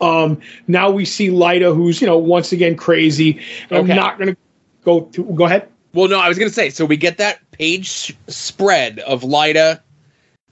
[0.00, 3.40] Um, now we see Lyta, who's you know once again crazy.
[3.70, 3.76] Okay.
[3.76, 4.36] I'm not gonna
[4.84, 5.68] go to, go ahead.
[5.94, 9.80] Well, no, I was going to say, so we get that page spread of Lyta,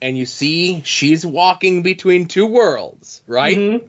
[0.01, 3.55] and you see she's walking between two worlds, right?
[3.55, 3.89] Mhm.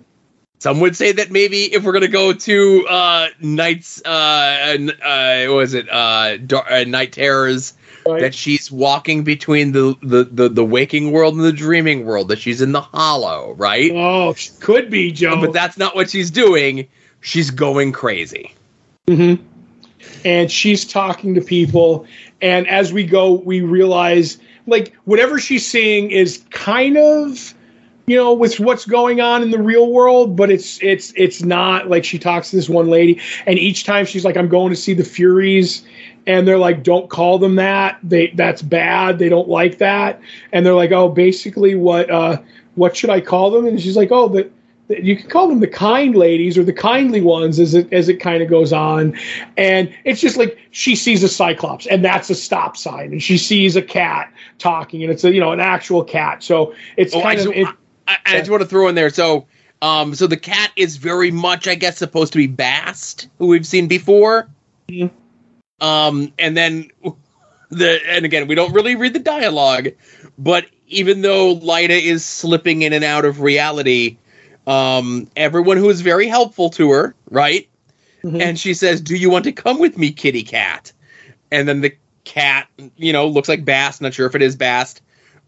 [0.59, 4.91] Some would say that maybe if we're going to go to uh, Night's, uh, n-
[5.01, 7.73] uh, what was it, uh, Dar- uh, Knight Terrors,
[8.07, 8.21] Right.
[8.21, 12.37] that she's walking between the, the, the, the waking world and the dreaming world, that
[12.37, 13.91] she's in the hollow, right?
[13.91, 15.41] Oh, she could be Joe.
[15.41, 16.87] But that's not what she's doing.
[17.21, 18.53] She's going crazy.
[19.07, 19.43] Mm-hmm.
[20.23, 22.05] And she's talking to people,
[22.43, 24.37] and as we go, we realize
[24.67, 27.54] like whatever she's seeing is kind of
[28.07, 31.89] you know with what's going on in the real world but it's it's it's not
[31.89, 34.75] like she talks to this one lady and each time she's like i'm going to
[34.75, 35.83] see the furies
[36.27, 37.99] and they're like don't call them that.
[38.03, 39.19] They that's bad.
[39.19, 40.19] They don't like that.
[40.51, 42.41] And they're like oh basically what uh
[42.75, 43.65] what should i call them?
[43.65, 44.49] And she's like oh the
[44.87, 48.09] the- you can call them the kind ladies or the kindly ones as it as
[48.09, 49.17] it kind of goes on.
[49.57, 53.37] And it's just like she sees a cyclops and that's a stop sign and she
[53.37, 56.43] sees a cat talking and it's a you know an actual cat.
[56.43, 57.67] So it's Oh, I kind of just, it,
[58.07, 59.09] I, I just want to throw in there.
[59.09, 59.47] So,
[59.81, 63.67] um, so the cat is very much, I guess, supposed to be Bast, who we've
[63.67, 64.47] seen before.
[64.89, 65.11] Mhm.
[65.81, 66.89] Um, and then
[67.69, 69.89] the and again, we don't really read the dialogue,
[70.37, 74.17] but even though Lyta is slipping in and out of reality,
[74.67, 77.67] um, everyone who is very helpful to her, right?
[78.23, 78.41] Mhm.
[78.41, 80.91] And she says, "Do you want to come with me, kitty cat?"
[81.51, 81.93] And then the
[82.23, 84.01] cat, you know, looks like Bast.
[84.01, 85.01] Not sure if it is Bast.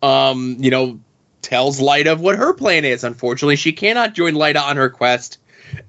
[0.03, 0.99] Um, you know,
[1.42, 3.04] tells Lyta of what her plan is.
[3.04, 5.38] Unfortunately, she cannot join Lyta on her quest,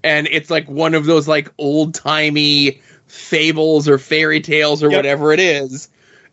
[0.04, 4.98] and it's like one of those like old timey fables or fairy tales or Yep.
[4.98, 5.88] whatever it is.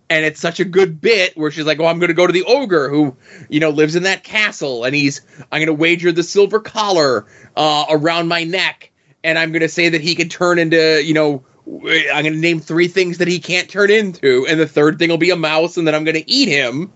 [0.08, 2.34] And it's such a good bit where she's like, "Oh, I'm going to go to
[2.34, 3.16] the ogre who,
[3.50, 7.26] you know, lives in that castle, and he's I'm going to wager the silver collar
[7.56, 8.92] uh, around my neck,
[9.24, 12.40] and I'm going to say that he can turn into, you know, I'm going to
[12.40, 15.36] name three things that he can't turn into, and the third thing will be a
[15.36, 16.94] mouse, and then I'm going to eat him."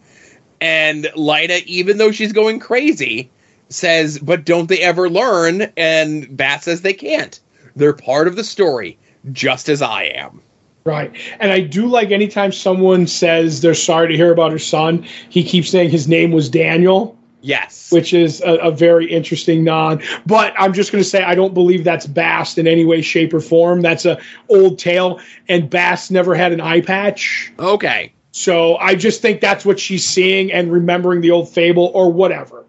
[0.62, 3.30] And Lyta, even though she's going crazy,
[3.70, 7.40] says, "But don't they ever learn?" And Bat says they can't.
[7.76, 8.98] They're part of the story,
[9.32, 10.42] just as I am.
[10.86, 11.12] Right.
[11.40, 15.44] And I do like anytime someone says they're sorry to hear about her son, he
[15.44, 17.92] keeps saying his name was Daniel, Yes.
[17.92, 20.02] which is a, a very interesting nod.
[20.26, 23.34] But I'm just going to say I don't believe that's Bast in any way, shape,
[23.34, 23.82] or form.
[23.82, 24.18] That's a
[24.50, 27.52] old tale, and Bast never had an eye patch.
[27.60, 28.12] okay.
[28.32, 32.66] So I just think that's what she's seeing and remembering the old fable or whatever.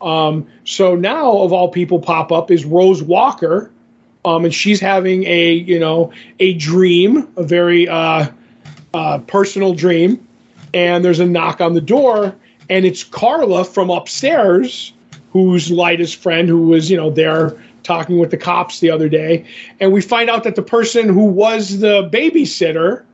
[0.00, 3.70] Um, so now, of all people, pop up is Rose Walker,
[4.24, 8.28] um, and she's having a you know a dream, a very uh,
[8.92, 10.26] uh, personal dream,
[10.74, 12.34] and there's a knock on the door,
[12.68, 14.92] and it's Carla from upstairs,
[15.32, 19.46] who's Lyta's friend, who was you know there talking with the cops the other day,
[19.80, 23.05] and we find out that the person who was the babysitter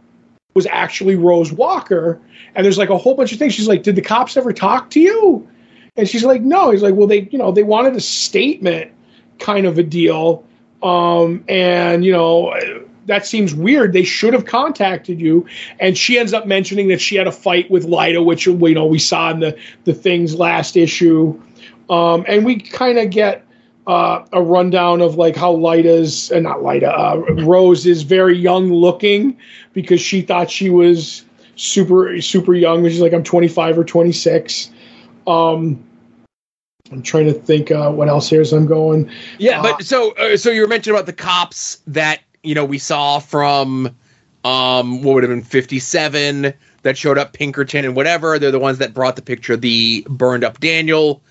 [0.54, 2.20] was actually Rose Walker.
[2.54, 3.54] And there's like a whole bunch of things.
[3.54, 5.48] She's like, Did the cops ever talk to you?
[5.96, 6.70] And she's like, No.
[6.70, 8.92] He's like, Well, they, you know, they wanted a statement
[9.38, 10.44] kind of a deal.
[10.82, 12.54] Um, and, you know,
[13.06, 13.92] that seems weird.
[13.92, 15.46] They should have contacted you.
[15.78, 18.86] And she ends up mentioning that she had a fight with Lyta, which, you know,
[18.86, 21.40] we saw in the, the things last issue.
[21.90, 23.46] Um, and we kind of get
[23.86, 28.72] uh, a rundown of like how Lyta's, uh, not Lyta, uh, Rose is very young
[28.72, 29.36] looking
[29.72, 31.24] because she thought she was
[31.56, 32.86] super super young.
[32.88, 34.70] She's like I'm 25 or 26.
[35.26, 35.84] Um,
[36.90, 39.10] I'm trying to think uh, what else here as I'm going.
[39.38, 42.78] Yeah, but so uh, so you were mentioning about the cops that you know we
[42.78, 43.94] saw from
[44.44, 46.52] um what would have been 57
[46.82, 48.38] that showed up Pinkerton and whatever.
[48.38, 51.22] They're the ones that brought the picture of the burned up Daniel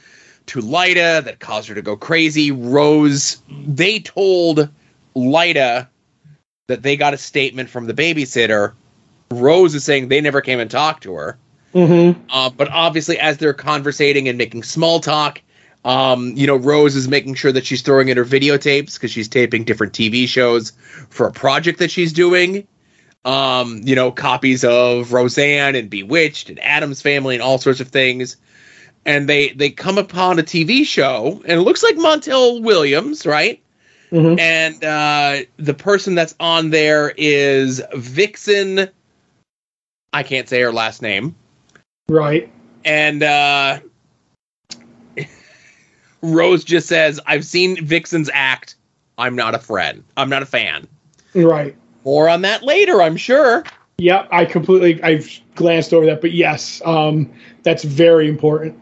[0.47, 2.51] to Lyta that caused her to go crazy.
[2.51, 4.69] Rose, they told
[5.15, 5.87] Lyta
[6.67, 8.73] that they got a statement from the babysitter.
[9.31, 11.37] Rose is saying they never came and talked to her.
[11.73, 12.19] Mm-hmm.
[12.29, 15.41] Uh, but obviously, as they're conversating and making small talk,
[15.83, 19.27] um, you know, Rose is making sure that she's throwing in her videotapes because she's
[19.27, 20.71] taping different TV shows
[21.09, 22.67] for a project that she's doing.
[23.23, 27.89] Um, you know, copies of Roseanne and Bewitched and Addams Family and all sorts of
[27.89, 28.35] things.
[29.05, 33.61] And they they come upon a TV show, and it looks like Montel Williams, right?
[34.11, 34.39] Mhm.
[34.39, 38.89] And uh, the person that's on there is Vixen.
[40.13, 41.35] I can't say her last name
[42.09, 42.51] Right.
[42.83, 43.79] and uh
[46.21, 48.75] Rose just says, "I've seen Vixen's act.
[49.17, 50.03] I'm not a friend.
[50.17, 50.87] I'm not a fan."
[51.33, 51.75] Right.
[52.03, 53.63] More on that later, I'm sure.
[53.97, 57.31] Yeah, I completely I've glanced over that, but yes, um,
[57.63, 58.77] that's very important.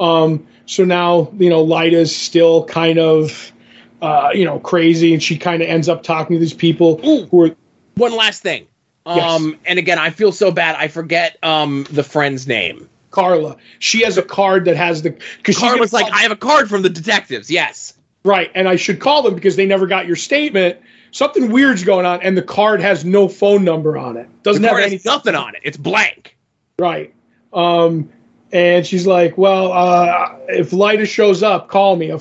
[0.00, 3.52] Um, so now you know Lyta's still kind of
[4.00, 7.26] uh, you know crazy, and she kind of ends up talking to these people Ooh.
[7.26, 7.56] who are
[7.96, 8.66] One last thing.
[9.04, 10.76] Um and again, I feel so bad.
[10.76, 12.88] I forget um the friend's name.
[13.10, 13.56] Carla.
[13.78, 16.68] She has a card that has the because Carl was like, "I have a card
[16.68, 17.94] from the detectives." Yes.
[18.24, 20.78] right, and I should call them because they never got your statement.
[21.10, 24.28] Something weird's going on, and the card has no phone number on it.
[24.42, 25.60] Doesn't have card any has nothing on it.
[25.64, 26.36] It's blank.
[26.78, 27.12] Right.
[27.52, 28.08] Um,
[28.52, 32.12] and she's like, well, uh, if Lyta shows up, call me.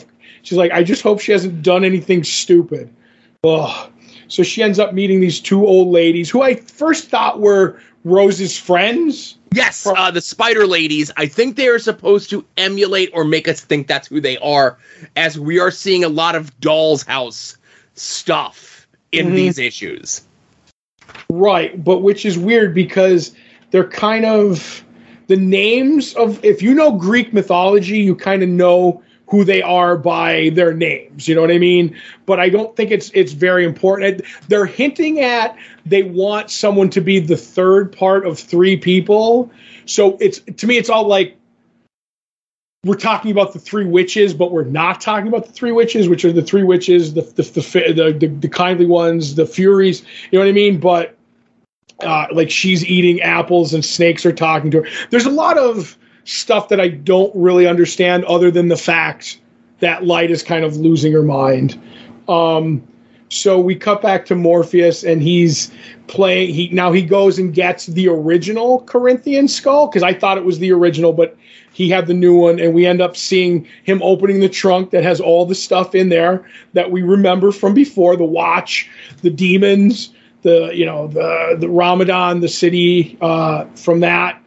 [0.43, 2.93] She's like, I just hope she hasn't done anything stupid.
[3.43, 3.89] Ugh.
[4.27, 8.57] So she ends up meeting these two old ladies who I first thought were Rose's
[8.57, 9.37] friends.
[9.53, 11.11] Yes, uh, the Spider Ladies.
[11.17, 14.77] I think they are supposed to emulate or make us think that's who they are,
[15.17, 17.57] as we are seeing a lot of Doll's House
[17.95, 19.35] stuff in Mhm.
[19.35, 20.21] these issues.
[21.29, 21.83] Right.
[21.83, 23.33] But which is weird because
[23.71, 24.85] they're kind of
[25.27, 29.95] the names of, if you know Greek mythology, you kind of know who they are
[29.97, 31.25] by their names.
[31.25, 31.95] You know what I mean?
[32.25, 34.23] But I don't think it's it's very important.
[34.49, 39.49] They're hinting at they want someone to be the third part of three people.
[39.85, 41.37] So it's to me, it's all like
[42.83, 46.25] we're talking about the three witches, but we're not talking about the three witches, which
[46.25, 50.01] are the three witches, the the the, the, the, the kindly ones, the furies.
[50.31, 50.77] You know what I mean?
[50.77, 51.15] But
[52.03, 54.89] uh, like she's eating apples and snakes are talking to her.
[55.09, 59.39] There's a lot of stuff that I don't really understand, other than the fact
[59.79, 61.79] that Lyta is kind of losing her mind.
[62.27, 62.87] Um,
[63.29, 65.71] so we cut back to Morpheus, and he's
[66.07, 66.53] playing.
[66.53, 70.59] He now he goes and gets the original Corinthian skull because I thought it was
[70.59, 71.37] the original, but
[71.73, 75.03] he had the new one, and we end up seeing him opening the trunk that
[75.03, 78.89] has all the stuff in there that we remember from before the watch,
[79.21, 84.41] the demons, the you know the the Ramadan, the city uh, from that,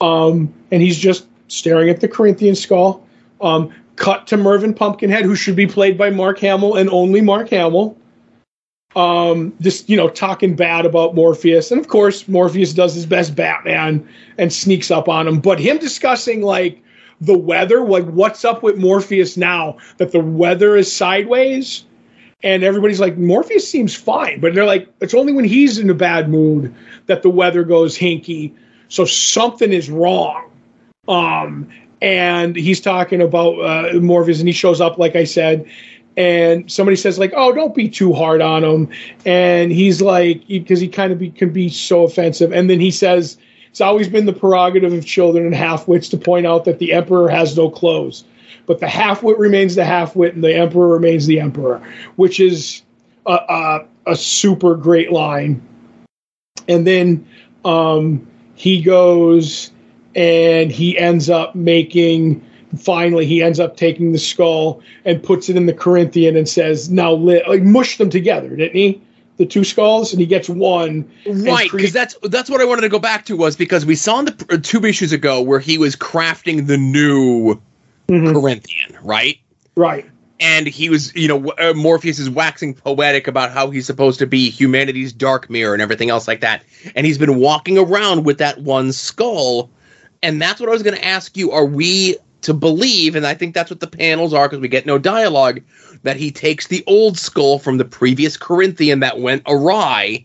[0.00, 3.06] um, and he's just staring at the Corinthian skull.
[3.40, 7.50] Um, cut to Mervyn Pumpkinhead, who should be played by Mark Hamill and only Mark
[7.50, 7.96] Hamill.
[8.94, 13.34] Um, just you know, talking bad about Morpheus, and of course Morpheus does his best
[13.34, 14.06] Batman
[14.38, 15.40] and sneaks up on him.
[15.40, 16.82] But him discussing like
[17.20, 21.84] the weather, like what's up with Morpheus now that the weather is sideways,
[22.42, 25.94] and everybody's like Morpheus seems fine, but they're like it's only when he's in a
[25.94, 26.74] bad mood
[27.06, 28.54] that the weather goes hinky.
[28.88, 30.50] So something is wrong.
[31.08, 31.68] Um,
[32.02, 35.66] and he's talking about uh, Morpheus, and he shows up, like I said,
[36.16, 38.88] and somebody says like, "Oh, don't be too hard on him,"
[39.24, 42.90] and he's like, because he, kind of be, can be so offensive, and then he
[42.90, 43.38] says,
[43.70, 47.28] "It's always been the prerogative of children and half-wits to point out that the emperor
[47.28, 48.24] has no clothes,
[48.66, 51.80] but the half-wit remains the half-wit, and the emperor remains the emperor,"
[52.16, 52.82] which is
[53.26, 55.60] a, a, a super great line.
[56.68, 57.26] And then
[57.64, 59.70] um, he goes
[60.14, 62.44] and he ends up making
[62.78, 66.90] finally he ends up taking the skull and puts it in the Corinthian and says,
[66.90, 69.02] "Now li-, like mush them together, didn't he?"
[69.38, 71.10] The two skulls, and he gets one.
[71.26, 74.20] Right, because that's that's what I wanted to go back to was because we saw
[74.20, 77.60] in the uh, two issues ago where he was crafting the new
[78.08, 78.32] mm-hmm.
[78.32, 79.38] Corinthian, right?
[79.76, 80.08] Right.
[80.40, 84.26] And he was, you know, uh, Morpheus is waxing poetic about how he's supposed to
[84.26, 86.64] be humanity's dark mirror and everything else like that.
[86.96, 89.70] And he's been walking around with that one skull
[90.22, 91.50] and that's what I was going to ask you.
[91.50, 94.86] Are we to believe, and I think that's what the panels are because we get
[94.86, 95.60] no dialogue,
[96.02, 100.24] that he takes the old skull from the previous Corinthian that went awry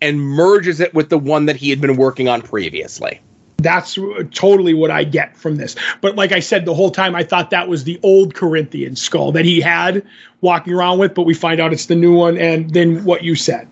[0.00, 3.20] and merges it with the one that he had been working on previously.
[3.62, 3.98] That's
[4.32, 5.76] totally what I get from this.
[6.00, 9.32] But like I said, the whole time I thought that was the old Corinthian skull
[9.32, 10.04] that he had
[10.40, 13.34] walking around with, but we find out it's the new one, and then what you
[13.34, 13.68] said.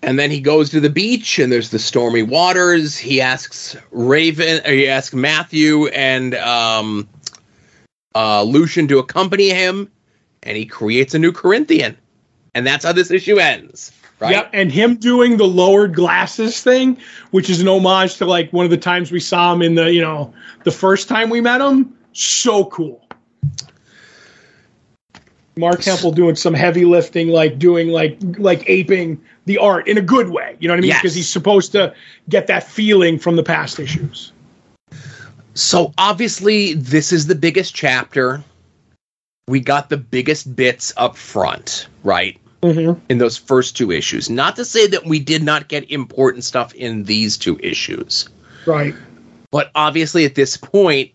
[0.00, 2.96] And then he goes to the beach, and there's the stormy waters.
[2.96, 7.08] He asks Raven, or he asks Matthew and um,
[8.14, 9.90] uh, Lucian to accompany him,
[10.44, 11.98] and he creates a new Corinthian,
[12.54, 13.92] and that's how this issue ends.
[14.20, 14.32] Right?
[14.32, 16.98] Yep, and him doing the lowered glasses thing,
[17.30, 19.92] which is an homage to like one of the times we saw him in the,
[19.92, 21.96] you know, the first time we met him.
[22.12, 23.08] So cool.
[25.56, 30.02] Marc Hempel doing some heavy lifting, like doing like like aping the art in a
[30.02, 30.56] good way.
[30.60, 30.90] You know what I mean?
[30.90, 31.14] Because yes.
[31.14, 31.94] he's supposed to
[32.28, 34.32] get that feeling from the past issues.
[35.54, 38.42] So obviously, this is the biggest chapter.
[39.48, 42.38] We got the biggest bits up front, right?
[42.62, 43.00] Mm-hmm.
[43.08, 44.28] In those first two issues.
[44.28, 48.28] Not to say that we did not get important stuff in these two issues.
[48.66, 48.94] Right.
[49.52, 51.12] But obviously, at this point,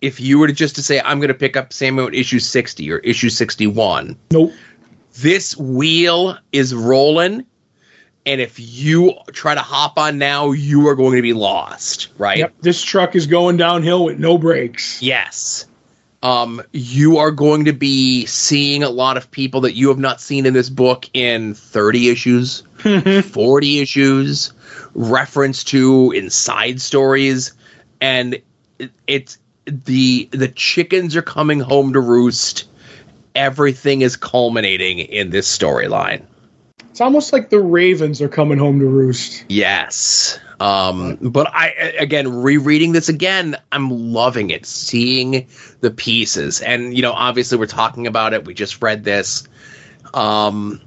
[0.00, 2.90] if you were to just to say I'm going to pick up Sandman issue 60
[2.90, 4.18] or issue 61.
[4.32, 4.52] Nope.
[5.14, 7.46] This wheel is rolling
[8.26, 12.38] and if you try to hop on now, you are going to be lost, right?
[12.38, 12.54] Yep.
[12.60, 15.00] This truck is going downhill with no brakes.
[15.00, 15.66] Yes.
[16.26, 20.20] Um, you are going to be seeing a lot of people that you have not
[20.20, 22.64] seen in this book in 30 issues,
[23.30, 24.52] 40 issues,
[24.96, 27.52] reference to in side stories,
[28.00, 28.42] and
[29.06, 32.64] it's the the chickens are coming home to roost.
[33.36, 36.24] Everything is culminating in this storyline.
[36.90, 39.44] It's almost like the ravens are coming home to roost.
[39.48, 40.40] Yes.
[40.60, 41.68] Um, but I
[41.98, 45.46] again rereading this again, I'm loving it, seeing
[45.80, 48.44] the pieces, and you know, obviously we're talking about it.
[48.44, 49.46] We just read this.
[50.14, 50.80] Um,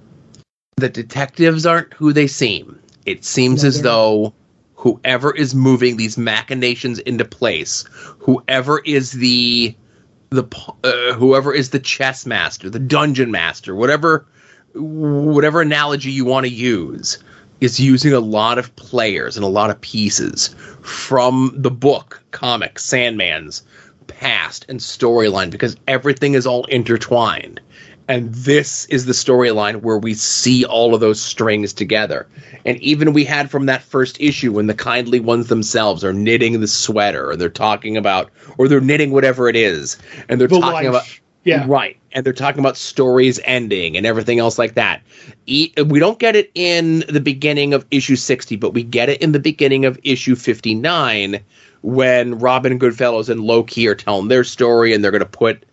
[0.78, 2.80] the detectives aren't who they seem.
[3.06, 4.34] It seems as though
[4.76, 7.84] whoever is moving these machinations into place,
[8.20, 9.76] whoever is the
[10.30, 10.44] the
[10.84, 14.26] uh, whoever is the chess master, the dungeon master, whatever
[14.74, 17.18] whatever analogy you want to use,
[17.62, 22.80] is using a lot of players and a lot of pieces from the book, comic,
[22.80, 23.64] Sandman's
[24.08, 27.62] past and storyline because everything is all intertwined.
[28.08, 32.28] And this is the storyline where we see all of those strings together.
[32.66, 36.60] And even we had from that first issue when the kindly ones themselves are knitting
[36.60, 39.96] the sweater, or they're talking about, or they're knitting whatever it is,
[40.28, 41.04] and they're the talking about.
[41.44, 41.66] Yeah.
[41.68, 41.98] Right.
[42.12, 45.02] And they're talking about stories ending and everything else like that.
[45.48, 49.32] we don't get it in the beginning of issue 60, but we get it in
[49.32, 51.40] the beginning of issue 59
[51.82, 55.64] when Robin Goodfellows and Loki are telling their story and they're going to put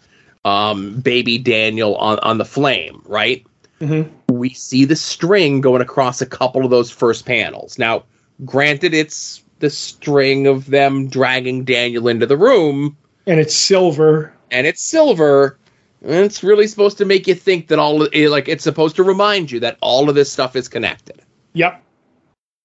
[0.45, 3.45] um, baby Daniel on, on the flame, right?
[3.81, 4.35] Mm-hmm.
[4.35, 7.79] We see the string going across a couple of those first panels.
[7.79, 8.05] Now,
[8.45, 14.33] granted, it's the string of them dragging Daniel into the room, and it's silver.
[14.57, 15.59] And it's silver.
[16.03, 19.51] And it's really supposed to make you think that all like it's supposed to remind
[19.51, 21.21] you that all of this stuff is connected.
[21.53, 21.83] Yep.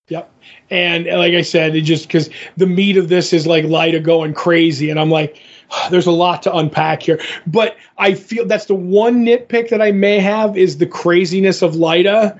[0.07, 0.31] Yep.
[0.69, 4.33] And like I said, it just because the meat of this is like Lyta going
[4.33, 5.41] crazy, and I'm like,
[5.89, 7.19] there's a lot to unpack here.
[7.45, 11.73] But I feel that's the one nitpick that I may have is the craziness of
[11.73, 12.39] Lyta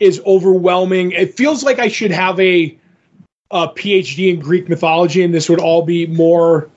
[0.00, 1.12] is overwhelming.
[1.12, 2.76] It feels like I should have a,
[3.52, 6.68] a PhD in Greek mythology, and this would all be more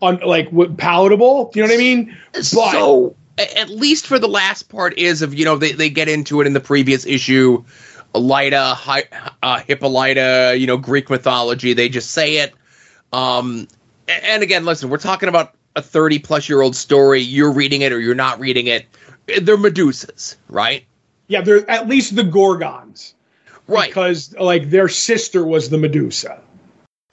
[0.00, 1.50] on like w- palatable.
[1.54, 2.16] You know what I mean?
[2.32, 6.08] But so at least for the last part is of you know they, they get
[6.08, 7.64] into it in the previous issue
[8.14, 9.04] Lyta, Hi,
[9.42, 11.74] uh, Hippolyta, you know, Greek mythology.
[11.74, 12.54] They just say it.
[13.12, 13.68] Um,
[14.08, 17.20] and again, listen, we're talking about a 30 plus year old story.
[17.20, 18.86] You're reading it or you're not reading it.
[19.26, 20.84] They're Medusas, right?
[21.28, 23.14] yeah, they're at least the Gorgons.
[23.66, 23.90] Right.
[23.90, 26.40] Because like their sister was the Medusa.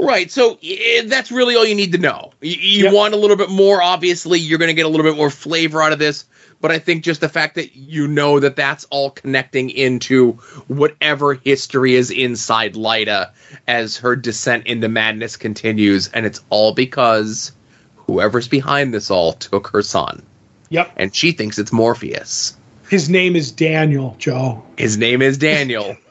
[0.01, 0.29] Right.
[0.29, 0.59] So
[1.05, 2.31] that's really all you need to know.
[2.41, 2.93] You, you Yep.
[2.93, 3.81] want a little bit more.
[3.81, 6.25] Obviously, you're going to get a little bit more flavor out of this.
[6.61, 10.33] But I think just the fact that you know that that's all connecting into
[10.67, 13.29] whatever history is inside Lyta
[13.67, 16.07] as her descent into madness continues.
[16.09, 17.51] And it's all because
[17.95, 20.25] whoever's behind this all took her son.
[20.69, 20.91] Yep.
[20.97, 22.57] And she thinks it's Morpheus.
[22.89, 24.63] His name is Daniel, Joe.
[24.77, 25.95] His name is Daniel.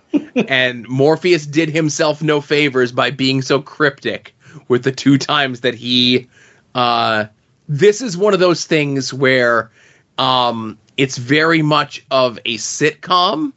[0.48, 4.34] and Morpheus did himself no favors by being so cryptic
[4.68, 6.28] with the two times that he
[6.74, 7.24] uh
[7.68, 9.70] this is one of those things where
[10.18, 13.52] um it's very much of a sitcom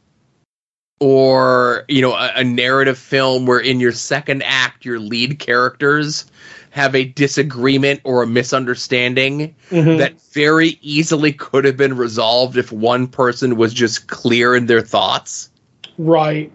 [1.00, 6.26] or you know a, a narrative film where in your second act your lead characters
[6.70, 9.98] have a disagreement or a misunderstanding Mhm.
[9.98, 14.82] that very easily could have been resolved if one person was just clear in their
[14.82, 15.50] thoughts.
[15.98, 16.50] Right.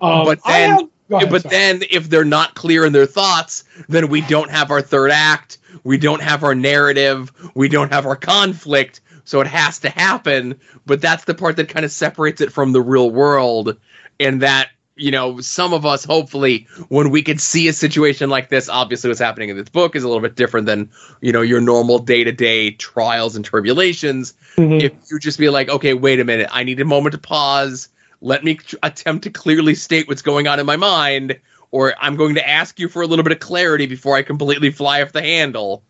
[0.00, 1.54] Um, But then- have- ahead, but sorry.
[1.54, 5.58] then if they're not clear in their thoughts, then we don't have our third act,
[5.84, 10.58] we don't have our narrative, we don't have our conflict, so it has to happen,
[10.84, 13.76] but that's the part that kind of separates it from the real world
[14.18, 18.48] and that you know, some of us hopefully when we could see a situation like
[18.48, 20.88] this, obviously what's happening in this book is a little bit different than,
[21.20, 24.80] you know, your normal day-to-day trials and tribulations Mhm.
[24.82, 27.90] if you just be like, okay, wait a minute, I need a moment to pause.
[28.20, 31.38] Let me attempt to clearly state what's going on in my mind,
[31.70, 34.70] or I'm going to ask you for a little bit of clarity before I completely
[34.70, 35.82] fly off the handle.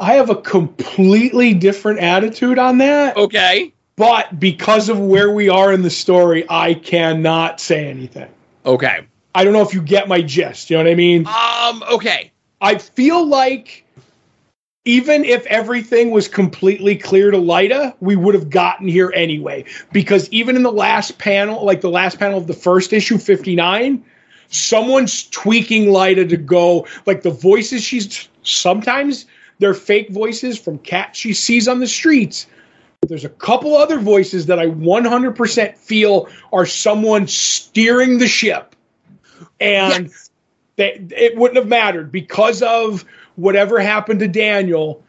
[0.00, 3.16] I have a completely different attitude on that.
[3.16, 3.72] Okay.
[3.96, 8.28] But because of where we are in the story, I cannot say anything.
[8.64, 9.06] Okay.
[9.34, 10.70] I don't know if you get my gist.
[10.70, 11.26] You know what I mean?
[11.26, 11.82] Um.
[11.94, 12.32] Okay.
[12.60, 13.81] I feel like
[14.84, 19.64] even if everything was completely clear to Lyta, we would have gotten here anyway.
[19.92, 24.04] Because even in the last panel, like the last panel of the first issue, 59,
[24.48, 29.26] someone's tweaking Lyta to go, like the voices she's sometimes
[29.60, 32.46] they're fake voices from cats she sees on the streets.
[33.00, 38.74] But there's a couple other voices that I 100% feel are someone steering the ship.
[39.60, 40.30] And Yes.
[40.74, 43.04] they, it wouldn't have mattered because of
[43.36, 45.02] whatever happened to Daniel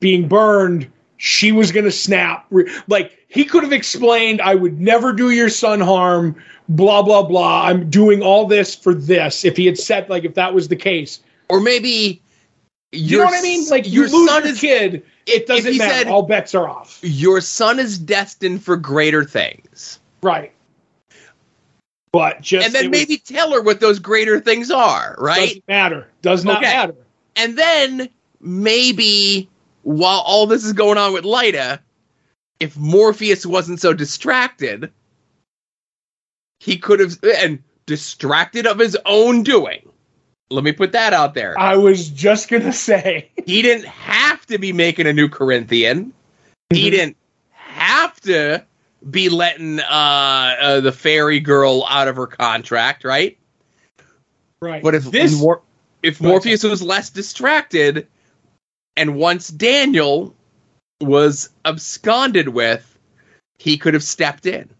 [0.00, 0.90] being burned.
[1.18, 2.46] She was going to snap.
[2.88, 6.34] Like he could have explained, I would never do your son harm,
[6.70, 7.66] blah, blah, blah.
[7.66, 9.44] I'm doing all this for this.
[9.44, 11.20] If he had said, like, if that was the case,
[11.50, 12.22] Or maybe
[12.92, 13.68] you know what I mean?
[13.68, 15.92] Like, you your lose son your is kid, it doesn't he matter.
[15.94, 16.98] said- all bets are off.
[17.02, 20.52] your son is destined for greater things, Right.
[22.12, 25.48] But just and then it was- maybe tell her what those greater things are, right?
[25.48, 26.08] doesn't matter.
[26.22, 26.72] Does not Okay.
[26.72, 26.94] matter.
[27.36, 28.08] And then
[28.40, 29.48] maybe
[29.82, 31.78] while all this is going on with Lyta,
[32.58, 34.90] if Morpheus wasn't so distracted,
[36.60, 39.88] he could have and distracted of his own doing.
[40.50, 41.58] Let me put that out there.
[41.58, 43.30] I was just gonna say.
[43.46, 46.12] He didn't have to be making a new Corinthian.
[46.70, 46.90] He Mhm.
[46.90, 47.16] didn't
[47.52, 48.64] have to
[49.10, 49.84] be letting uh,
[50.60, 53.38] uh, the fairy girl out of her contract, right?
[54.60, 54.82] Right.
[54.82, 55.62] But if this Mor-
[56.02, 58.06] if Morpheus was less distracted,
[58.96, 60.34] and once Daniel
[61.00, 62.86] was absconded with,
[63.58, 64.70] he could have stepped in.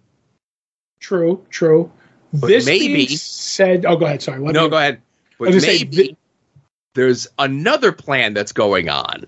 [1.01, 1.91] True, true.
[2.33, 4.23] But this maybe- said, oh, go ahead.
[4.23, 4.41] Sorry.
[4.41, 5.01] What no, go ahead.
[5.39, 6.17] But maybe th-
[6.95, 9.25] there's another plan that's going on.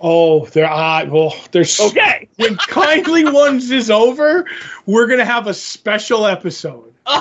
[0.00, 0.70] Oh, there.
[0.70, 2.28] Uh, well, there's Okay.
[2.36, 4.44] when kindly ones is over,
[4.84, 6.92] we're gonna have a special episode.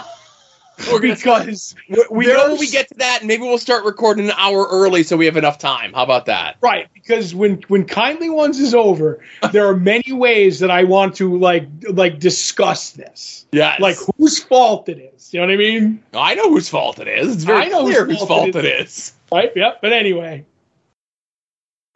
[0.77, 1.75] because
[2.09, 5.03] we know when we get to that, and maybe we'll start recording an hour early
[5.03, 5.93] so we have enough time.
[5.93, 6.57] How about that?
[6.61, 9.19] Right, because when when kindly ones is over,
[9.51, 13.45] there are many ways that I want to like like discuss this.
[13.51, 13.79] Yes.
[13.79, 15.33] like whose fault it is.
[15.33, 16.03] You know what I mean?
[16.13, 17.35] I know whose fault it is.
[17.35, 19.13] It's very I know clear whose whose fault fault it it is.
[19.31, 19.51] Right.
[19.55, 19.79] Yep.
[19.81, 20.45] But anyway,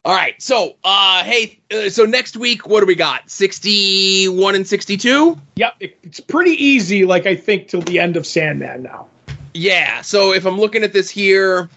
[0.08, 0.40] All right.
[0.40, 3.28] So, uh, hey, uh, so next week, what do we got?
[3.28, 5.38] 61 and 62?
[5.56, 7.04] yep, it, it's pretty easy.
[7.04, 9.06] Like I think till the end of Sandman now.
[9.52, 10.00] Yeah.
[10.00, 11.68] So if I'm looking at this here,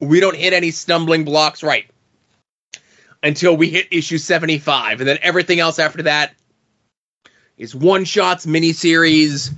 [0.00, 1.86] we don't hit any stumbling blocks right
[3.22, 5.00] until we hit issue 75.
[5.00, 6.34] And then everything else after that
[7.56, 9.54] is one shots, miniseries,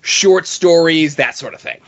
[0.00, 1.78] short stories, that sort of thing.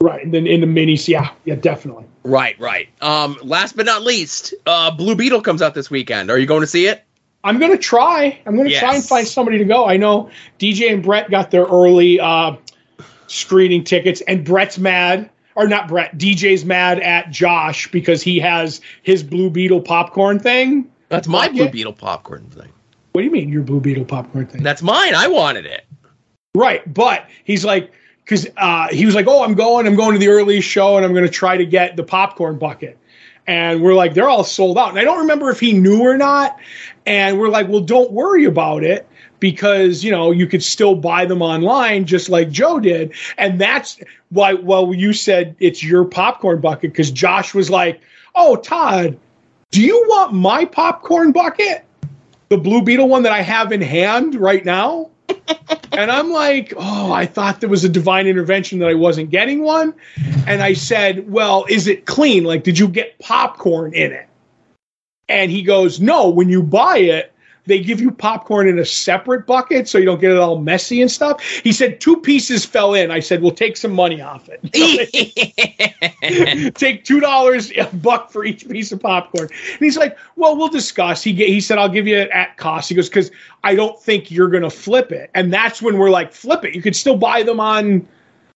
[0.00, 2.04] Right, and then in the minis, yeah, yeah, definitely.
[2.24, 2.88] Right, right.
[3.02, 6.30] Um, last but not least, uh, Blue Beetle comes out this weekend.
[6.30, 7.04] Are you going to see it?
[7.44, 8.40] I'm gonna try.
[8.46, 9.84] I'm gonna try and find somebody to go.
[9.84, 12.56] I know DJ and Brett got their early uh,
[13.26, 16.16] screening tickets, and Brett's mad, or not Brett.
[16.16, 20.90] DJ's mad at Josh because he has his Blue Beetle popcorn thing.
[21.10, 21.68] That's my Blue?
[21.68, 22.72] Beetle popcorn thing.
[23.12, 24.62] What do you mean your Blue Beetle popcorn thing?
[24.62, 25.14] That's mine.
[25.14, 25.84] I wanted it.
[26.54, 27.92] Right, but he's like,
[28.24, 29.86] because uh, he was like, "Oh, I'm going.
[29.86, 32.58] I'm going to the early show, and I'm going to try to get the popcorn
[32.58, 32.98] bucket."
[33.46, 36.16] And we're like, "They're all sold out." And I don't remember if he knew or
[36.16, 36.58] not.
[37.04, 39.06] And we're like, "Well, don't worry about it."
[39.40, 44.00] Because you know you could still buy them online just like Joe did, and that's
[44.30, 44.54] why.
[44.54, 48.00] Well, you said it's your popcorn bucket because Josh was like,
[48.34, 49.18] "Oh, Todd,
[49.70, 51.84] do you want my popcorn bucket,
[52.48, 55.10] the Blue Beetle one that I have in hand right now?"
[55.92, 59.62] And I'm like, oh, I thought there was a divine intervention that I wasn't getting
[59.62, 59.94] one.
[60.46, 62.44] And I said, well, is it clean?
[62.44, 64.28] Like, did you get popcorn in it?
[65.28, 67.32] And he goes, no, when you buy it,
[67.66, 71.00] they give you popcorn in a separate bucket so you don't get it all messy
[71.00, 71.42] and stuff.
[71.42, 73.10] He said, two pieces fell in.
[73.10, 74.60] I said, we'll take some money off it.
[76.74, 79.48] take two dollars a buck for each piece of popcorn.
[79.50, 82.88] And he's like, "Well, we'll discuss." He he said, "I'll give you it at cost."
[82.88, 83.30] He goes, "Because
[83.62, 86.74] I don't think you're gonna flip it." And that's when we're like, "Flip it!
[86.74, 88.06] You could still buy them on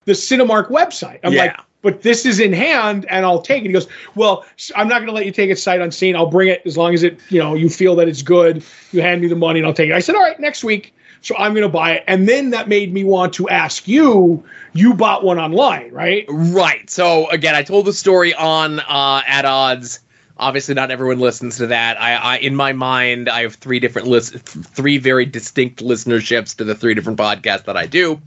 [0.05, 1.45] the Cinemark website." I'm Yeah.
[1.45, 4.45] like, "But this is in hand, and I'll take it." He goes, "Well,
[4.77, 6.17] I'm not gonna let you take it sight unseen.
[6.17, 8.63] I'll bring it as long as it, you know, you feel that it's good.
[8.93, 10.93] You hand me the money, and I'll take it." I said, "All right, next week."
[11.21, 12.05] So I'm going to buy it.
[12.07, 16.25] And then that made me want to ask you, you bought one online, right?
[16.29, 16.89] Right.
[16.89, 20.01] So again, I told the story on uh, at odds.
[20.39, 22.01] Obviously, not everyone listens to that.
[22.01, 26.65] I, I in my mind, I have three different list, three very distinct listenerships to
[26.65, 28.21] the three different podcasts that I do.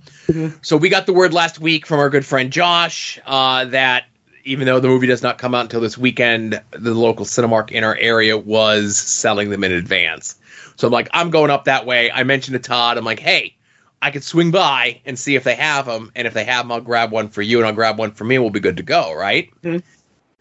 [0.62, 4.06] So we got the word last week from our good friend Josh uh, that
[4.44, 7.84] even though the movie does not come out until this weekend, the local Cinemark in
[7.84, 10.36] our area was selling them in advance.
[10.78, 12.12] So I'm like, I'm going up that way.
[12.12, 13.56] I mentioned to Todd, I'm like, hey,
[14.02, 16.72] I could swing by and see if they have them, and if they have them,
[16.72, 18.78] I'll grab one for you, and I'll grab one for me, and we'll be good
[18.78, 19.52] to go, right?
[19.64, 19.84] Mhm.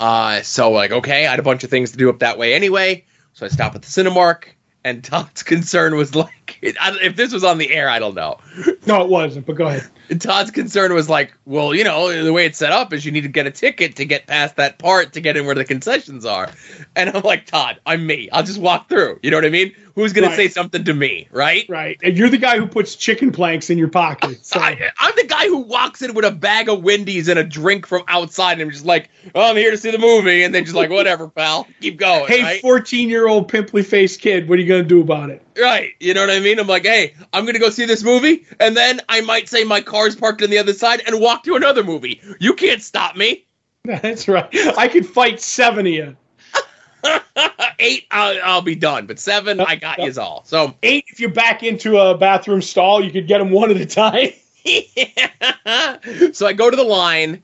[0.01, 2.55] Uh, so like, okay, I had a bunch of things to do up that way
[2.55, 3.05] anyway,
[3.35, 4.45] so I stopped at the Cinemark,
[4.83, 6.33] and Todd's concern was like,
[6.63, 8.39] I- if this was on the air, I don't know.
[8.87, 9.87] No, it wasn't, but go ahead.
[10.09, 13.13] And Todd's concern was like, well, you know, the way it's set up is you
[13.13, 15.65] need to get a ticket to get past that part to get in where the
[15.65, 16.51] concessions are.
[16.97, 18.29] And I'm like, Todd, I'm me.
[18.33, 19.21] I'll just walk through.
[19.23, 19.73] You know what I mean?
[19.95, 20.31] Who's going Right.
[20.31, 21.65] to say something to me, right?
[21.69, 21.99] Right.
[22.03, 24.45] And you're the guy who puts chicken planks in your pocket.
[24.45, 24.59] So.
[24.59, 27.87] I, I'm the guy who walks in with a bag of Wendy's and a drink
[27.87, 30.65] from outside, and I'm just like, oh, I'm here to see the movie, and then
[30.65, 32.27] just like, whatever, pal, keep going.
[32.27, 32.61] hey, right?
[32.63, 35.45] 14 year old pimply faced kid, what are you going to do about it?
[35.61, 35.93] Right?
[36.01, 36.59] You know what I mean?
[36.59, 39.81] I'm like, hey, I'm gonna go see this movie, and then I might say my
[39.81, 42.21] car's parked on the other side and walk to another movie.
[42.41, 43.45] You can't stop me.
[43.85, 44.49] That's right.
[44.77, 46.17] I could fight seven of you.
[47.79, 50.07] Eight, I'll, I'll be done, but seven, I got Yep.
[50.07, 50.43] yous all.
[50.45, 50.75] So.
[50.83, 53.87] Eight, if you're back into a bathroom stall, you could get them one at a
[53.87, 54.33] time.
[56.35, 57.43] so I go to the line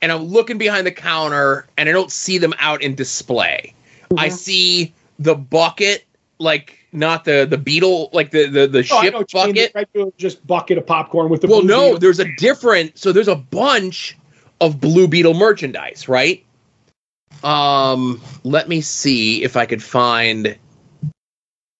[0.00, 3.74] and I'm looking behind the counter and I don't see them out in display.
[4.16, 4.36] I mm-hmm.
[4.36, 6.06] see the bucket,
[6.38, 9.54] like not the the beetle, like the the, the Oh, ship know what you mean,
[9.54, 9.72] bucket.
[9.74, 11.98] regular just bucket of popcorn with the Well, no, beetle.
[11.98, 12.98] there's a different.
[12.98, 14.16] So there's a bunch
[14.60, 16.44] of Blue Beetle merchandise, right?
[17.42, 20.56] Um, let me see if I could find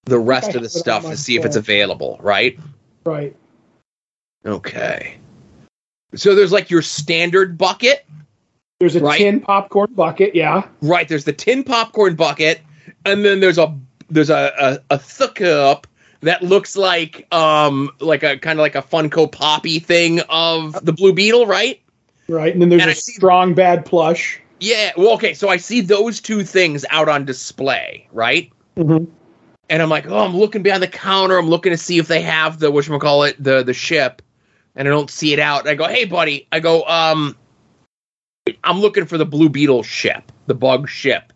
[0.07, 2.59] the rest of the have it on stuff to see if it's available, right?
[3.07, 3.35] Right.
[4.45, 5.17] Okay.
[6.15, 8.05] So there's like your standard bucket,
[8.81, 9.19] There's a Right.
[9.19, 10.67] tin popcorn bucket, yeah.
[10.83, 11.09] right?
[11.09, 12.61] There's the tin popcorn bucket,
[13.07, 13.75] and then there's a
[14.15, 14.53] there's a
[14.91, 15.87] a, a thuck up
[16.21, 20.93] that looks like um like a kind of like a Funko Poppy thing of the
[20.93, 21.81] Blue Beetle, right?
[22.29, 22.53] Right.
[22.53, 24.41] And then there's And a I see- strong bad plush.
[24.61, 24.93] Yeah.
[24.97, 25.35] Well, okay.
[25.35, 28.51] So I see those two things out on display, right?
[28.77, 29.09] Mhm.
[29.69, 31.37] And I'm like, oh, I'm looking behind the counter.
[31.37, 34.23] I'm looking to see if they have the what call it the the ship,
[34.75, 35.61] and I don't see it out.
[35.61, 37.37] And I go, "Hey, buddy," I go, "Um,
[38.63, 41.33] I'm looking for the Blue Beetle ship, the bug ship.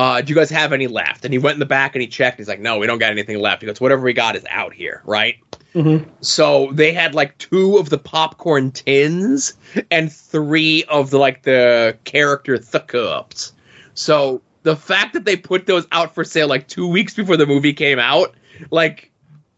[0.00, 2.08] Uh, do you guys have any left?" And he went in the back and he
[2.08, 2.38] checked.
[2.38, 4.72] He's like, "No, we don't got anything left." He goes, "Whatever we got is out
[4.72, 5.36] here, right?"
[5.74, 6.06] Mhm.
[6.20, 9.52] So they had like two of the popcorn tins
[9.90, 13.52] and three of the like the character the cups.
[13.94, 17.46] So the fact that they put those out for sale like two weeks before the
[17.46, 18.34] movie came out,
[18.70, 19.10] like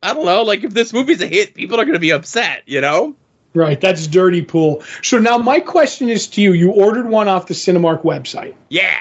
[0.03, 2.81] I don't know, like if this movie's a hit, people are gonna be upset, you
[2.81, 3.15] know?
[3.55, 4.83] Right, that's dirty pool.
[5.03, 8.55] So now my question is to you: You ordered one off the Cinemark website.
[8.71, 8.99] Yeah.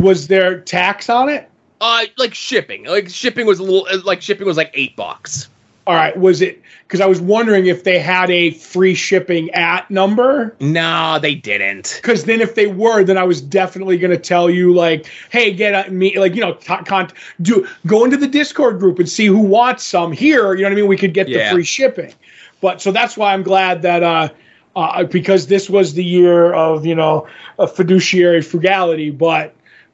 [0.00, 1.48] Was there tax on it?
[1.80, 5.48] Uh, like shipping, like shipping was a little, like shipping was like eight bucks.
[5.84, 6.62] All right, was it?
[6.86, 10.54] Because I was wondering if they had a free shipping at number.
[10.60, 11.98] No, they didn't.
[12.00, 15.52] Because then, if they were, then I was definitely going to tell you, like, hey,
[15.52, 17.10] get me, like, you know, con- con-
[17.40, 20.54] do go into the Discord group and see who wants some here.
[20.54, 20.86] You know what I mean?
[20.86, 21.48] We could get Yeah.
[21.48, 22.14] the free shipping.
[22.60, 24.28] But so that's why I'm glad that uh,
[24.76, 27.26] uh, because this was the year of you know
[27.58, 29.10] a fiduciary frugality.
[29.10, 29.52] But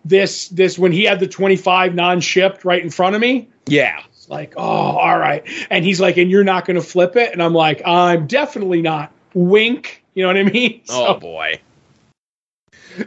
[0.08, 4.00] this this when he had the 25 non-shipped right in front of me, Yeah.
[4.12, 5.42] it's like, oh, all right.
[5.70, 7.32] And he's like, and you're not going to flip it?
[7.32, 9.12] And I'm like, I'm definitely not.
[9.34, 10.02] Wink.
[10.14, 10.80] You know what I mean?
[10.90, 11.60] Oh boy.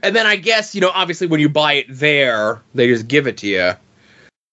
[0.03, 3.27] And then I guess, you know, obviously when you buy it there, they just give
[3.27, 3.71] it to you.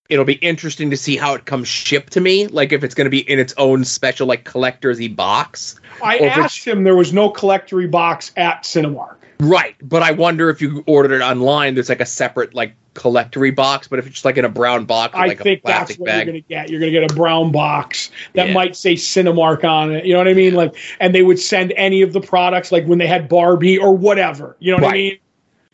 [0.09, 3.05] It'll be interesting to see how it comes shipped to me, like if it's going
[3.05, 5.79] to be in its own special like collector's box.
[6.03, 9.18] I Or if it's- asked him, there was no collectory box at Cinemark.
[9.41, 13.53] Right, but I wonder if you ordered it online, there's like a separate like collectory
[13.53, 15.97] box, but if it's just like in a brown box I like a think that's
[15.97, 16.27] what bag.
[16.27, 16.71] you're going to get.
[16.71, 18.55] You're to get a brown box that Yeah.
[18.55, 20.05] might say Cinemark on it.
[20.05, 20.55] You know what I mean?
[20.55, 23.95] Like, and they would send any of the products, like when they had Barbie or
[23.95, 24.57] whatever.
[24.59, 25.19] You know what I mean?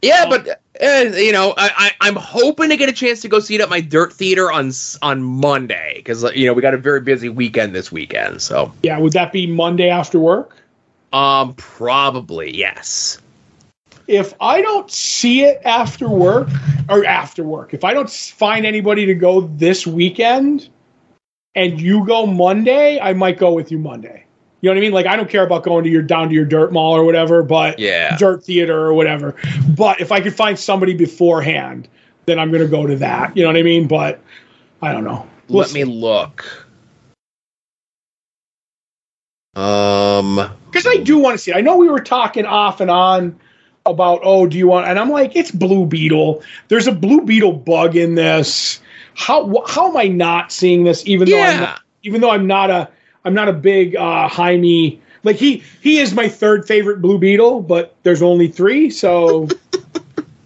[0.02, 0.46] Yeah, but
[0.82, 3.62] uh, you know, I, I I'm hoping to get a chance to go see it
[3.62, 4.70] at my Dirt Theater on
[5.00, 8.42] on Monday because you know we got a very busy weekend this weekend.
[8.42, 8.98] So Yeah.
[8.98, 10.56] Would that be Monday after work?
[11.14, 13.18] um, probably yes.
[14.06, 16.48] If I don't see it after work
[16.88, 20.68] or after work, if I don't find anybody to go this weekend
[21.54, 24.24] and you go Monday, I might go with you Monday.
[24.60, 24.92] You know what I mean?
[24.92, 27.42] Like I don't care about going to your down to your dirt mall or whatever,
[27.42, 28.16] but Yeah.
[28.16, 29.34] dirt theater or whatever.
[29.76, 31.88] But if I could find somebody beforehand,
[32.26, 33.36] then I'm gonna go to that.
[33.36, 33.86] You know what I mean?
[33.86, 34.20] But
[34.80, 35.26] I don't know.
[35.48, 36.66] Let me look.
[39.54, 41.56] Um, because I do want to see it.
[41.56, 43.38] I know we were talking off and on
[43.86, 44.86] about oh, do you want?
[44.86, 46.42] And I'm like, it's Blue Beetle.
[46.68, 48.80] There's a Blue Beetle bug in this.
[49.14, 51.06] How how am I not seeing this?
[51.06, 52.88] Even though I'm not, even though I'm not a
[53.24, 55.00] I'm not a big uh, Jaime.
[55.22, 59.48] Like he he is my third favorite Blue Beetle, but there's only three, so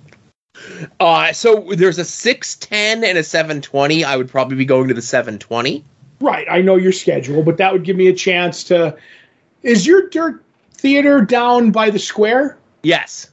[1.00, 4.04] uh, so there's a six ten and a seven twenty.
[4.04, 5.84] I would probably be going to the seven twenty.
[6.20, 6.46] right.
[6.50, 8.96] I know your schedule, but that would give me a chance to.
[9.62, 10.42] Is your dirt
[10.72, 12.57] theater down by the square?
[12.82, 13.30] Yes.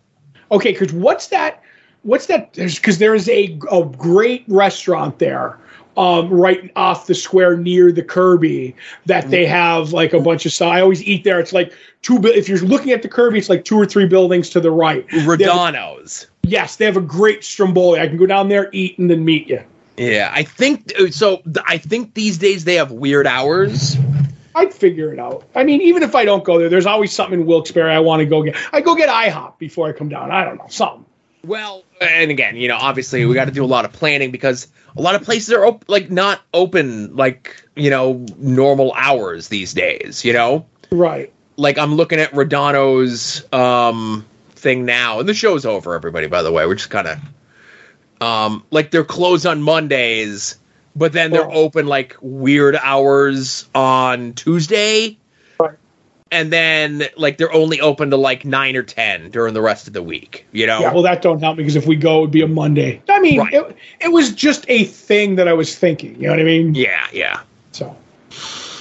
[0.51, 1.61] Okay, because what's that?
[2.03, 2.53] What's that?
[2.53, 5.57] Because there's a, a great restaurant there,
[5.97, 8.75] um, right off the square near the Kirby
[9.07, 10.51] that they have like a bunch of.
[10.53, 11.39] So I always eat there.
[11.39, 11.73] It's like
[12.03, 12.19] two.
[12.23, 15.05] If you're looking at the Kirby, it's like two or three buildings to the right.
[15.37, 15.55] They have-
[16.43, 17.99] yes, they have a great stromboli.
[17.99, 19.63] I can go down there, eat, and then meet you.
[19.97, 21.41] Yeah, I think so.
[21.65, 23.95] I think these days they have weird hours.
[24.55, 25.43] I'd figure it out.
[25.53, 28.21] I mean, even if I don't go there, there's always something in Wilkes-Barre I want
[28.21, 28.55] to go get.
[28.71, 30.31] I go get IHOP before I come down.
[30.31, 31.05] I don't know something.
[31.43, 34.67] Well, and again, you know, obviously we got to do a lot of planning because
[34.97, 39.73] a lot of places are op- like not open like you know normal hours these
[39.73, 40.25] days.
[40.25, 41.31] You know, Right.
[41.57, 45.93] like I'm looking at Rodano's um thing now, and the show's over.
[45.93, 47.19] Everybody, by the way, we're just kind of
[48.21, 50.55] um like they're closed on Mondays,
[50.95, 55.17] but then they're open like weird hours on Tuesday.
[55.59, 55.75] Right.
[56.31, 59.93] And then, like, they're only open to like nine or ten during the rest of
[59.93, 60.45] the week.
[60.51, 62.41] You know, Yeah, well, that don't help me because if we go, it would be
[62.41, 63.01] a Monday.
[63.09, 63.53] I mean, Right.
[63.53, 66.15] it, it was just a thing that I was thinking.
[66.15, 66.73] You know what I mean?
[66.75, 67.41] yeah, yeah.
[67.71, 67.95] So,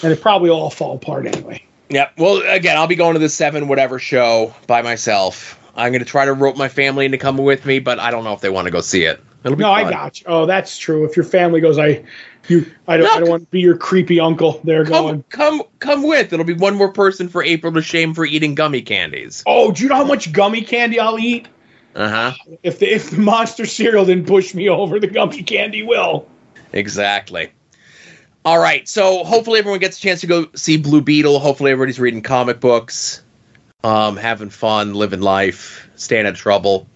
[0.03, 1.63] and it probably all fall apart anyway.
[1.91, 2.13] Yep.
[2.17, 5.61] Well, again, I'll be going to the seven whatever show by myself.
[5.77, 8.25] I'm going to try to rope my family into coming with me, but I don't
[8.25, 9.21] know if they want to go see it.
[9.45, 10.27] It'll be No, I got you.
[10.29, 11.05] Oh, that's true.
[11.05, 12.05] If your family goes, I,
[12.49, 14.61] you, I don't, I don't want to be your creepy uncle.
[14.65, 15.25] They're Come, going.
[15.29, 16.33] come, come with.
[16.33, 19.43] It'll be one more person for April to shame for eating gummy candies.
[19.47, 21.49] Oh, do you know how much gummy candy I'll eat?
[21.95, 22.33] Uh huh.
[22.63, 26.27] If the if the monster cereal didn't push me over, the gummy candy will.
[26.73, 27.53] Exactly.
[28.45, 28.89] All right.
[28.89, 31.39] So hopefully everyone gets a chance to go see Blue Beetle.
[31.39, 33.23] Hopefully everybody's reading comic books,
[33.85, 36.89] um, having fun, living life, staying out of trouble.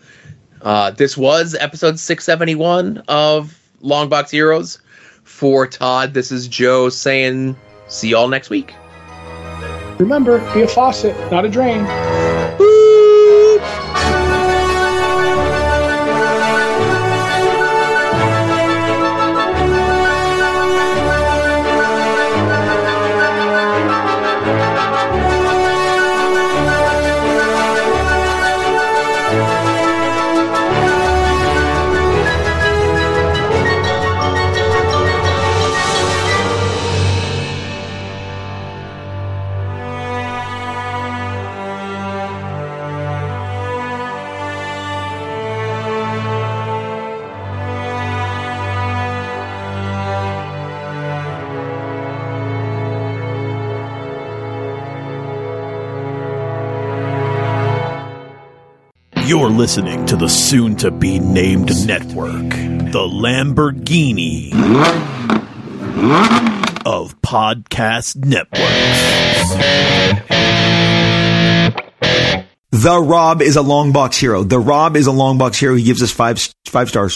[0.62, 4.78] Uh, this was episode 671 of Longbox Heroes.
[5.24, 7.56] For Todd, this is Joe saying,
[7.88, 8.74] see y'all next week.
[9.98, 11.84] Remember, be a faucet, not a drain.
[59.28, 64.54] You're listening to the soon to be named network, the Lamborghini
[66.86, 68.58] of podcast networks.
[72.70, 74.44] The Rob is a long box hero.
[74.44, 75.74] The Rob is a long box hero.
[75.74, 77.14] He gives us five five stars.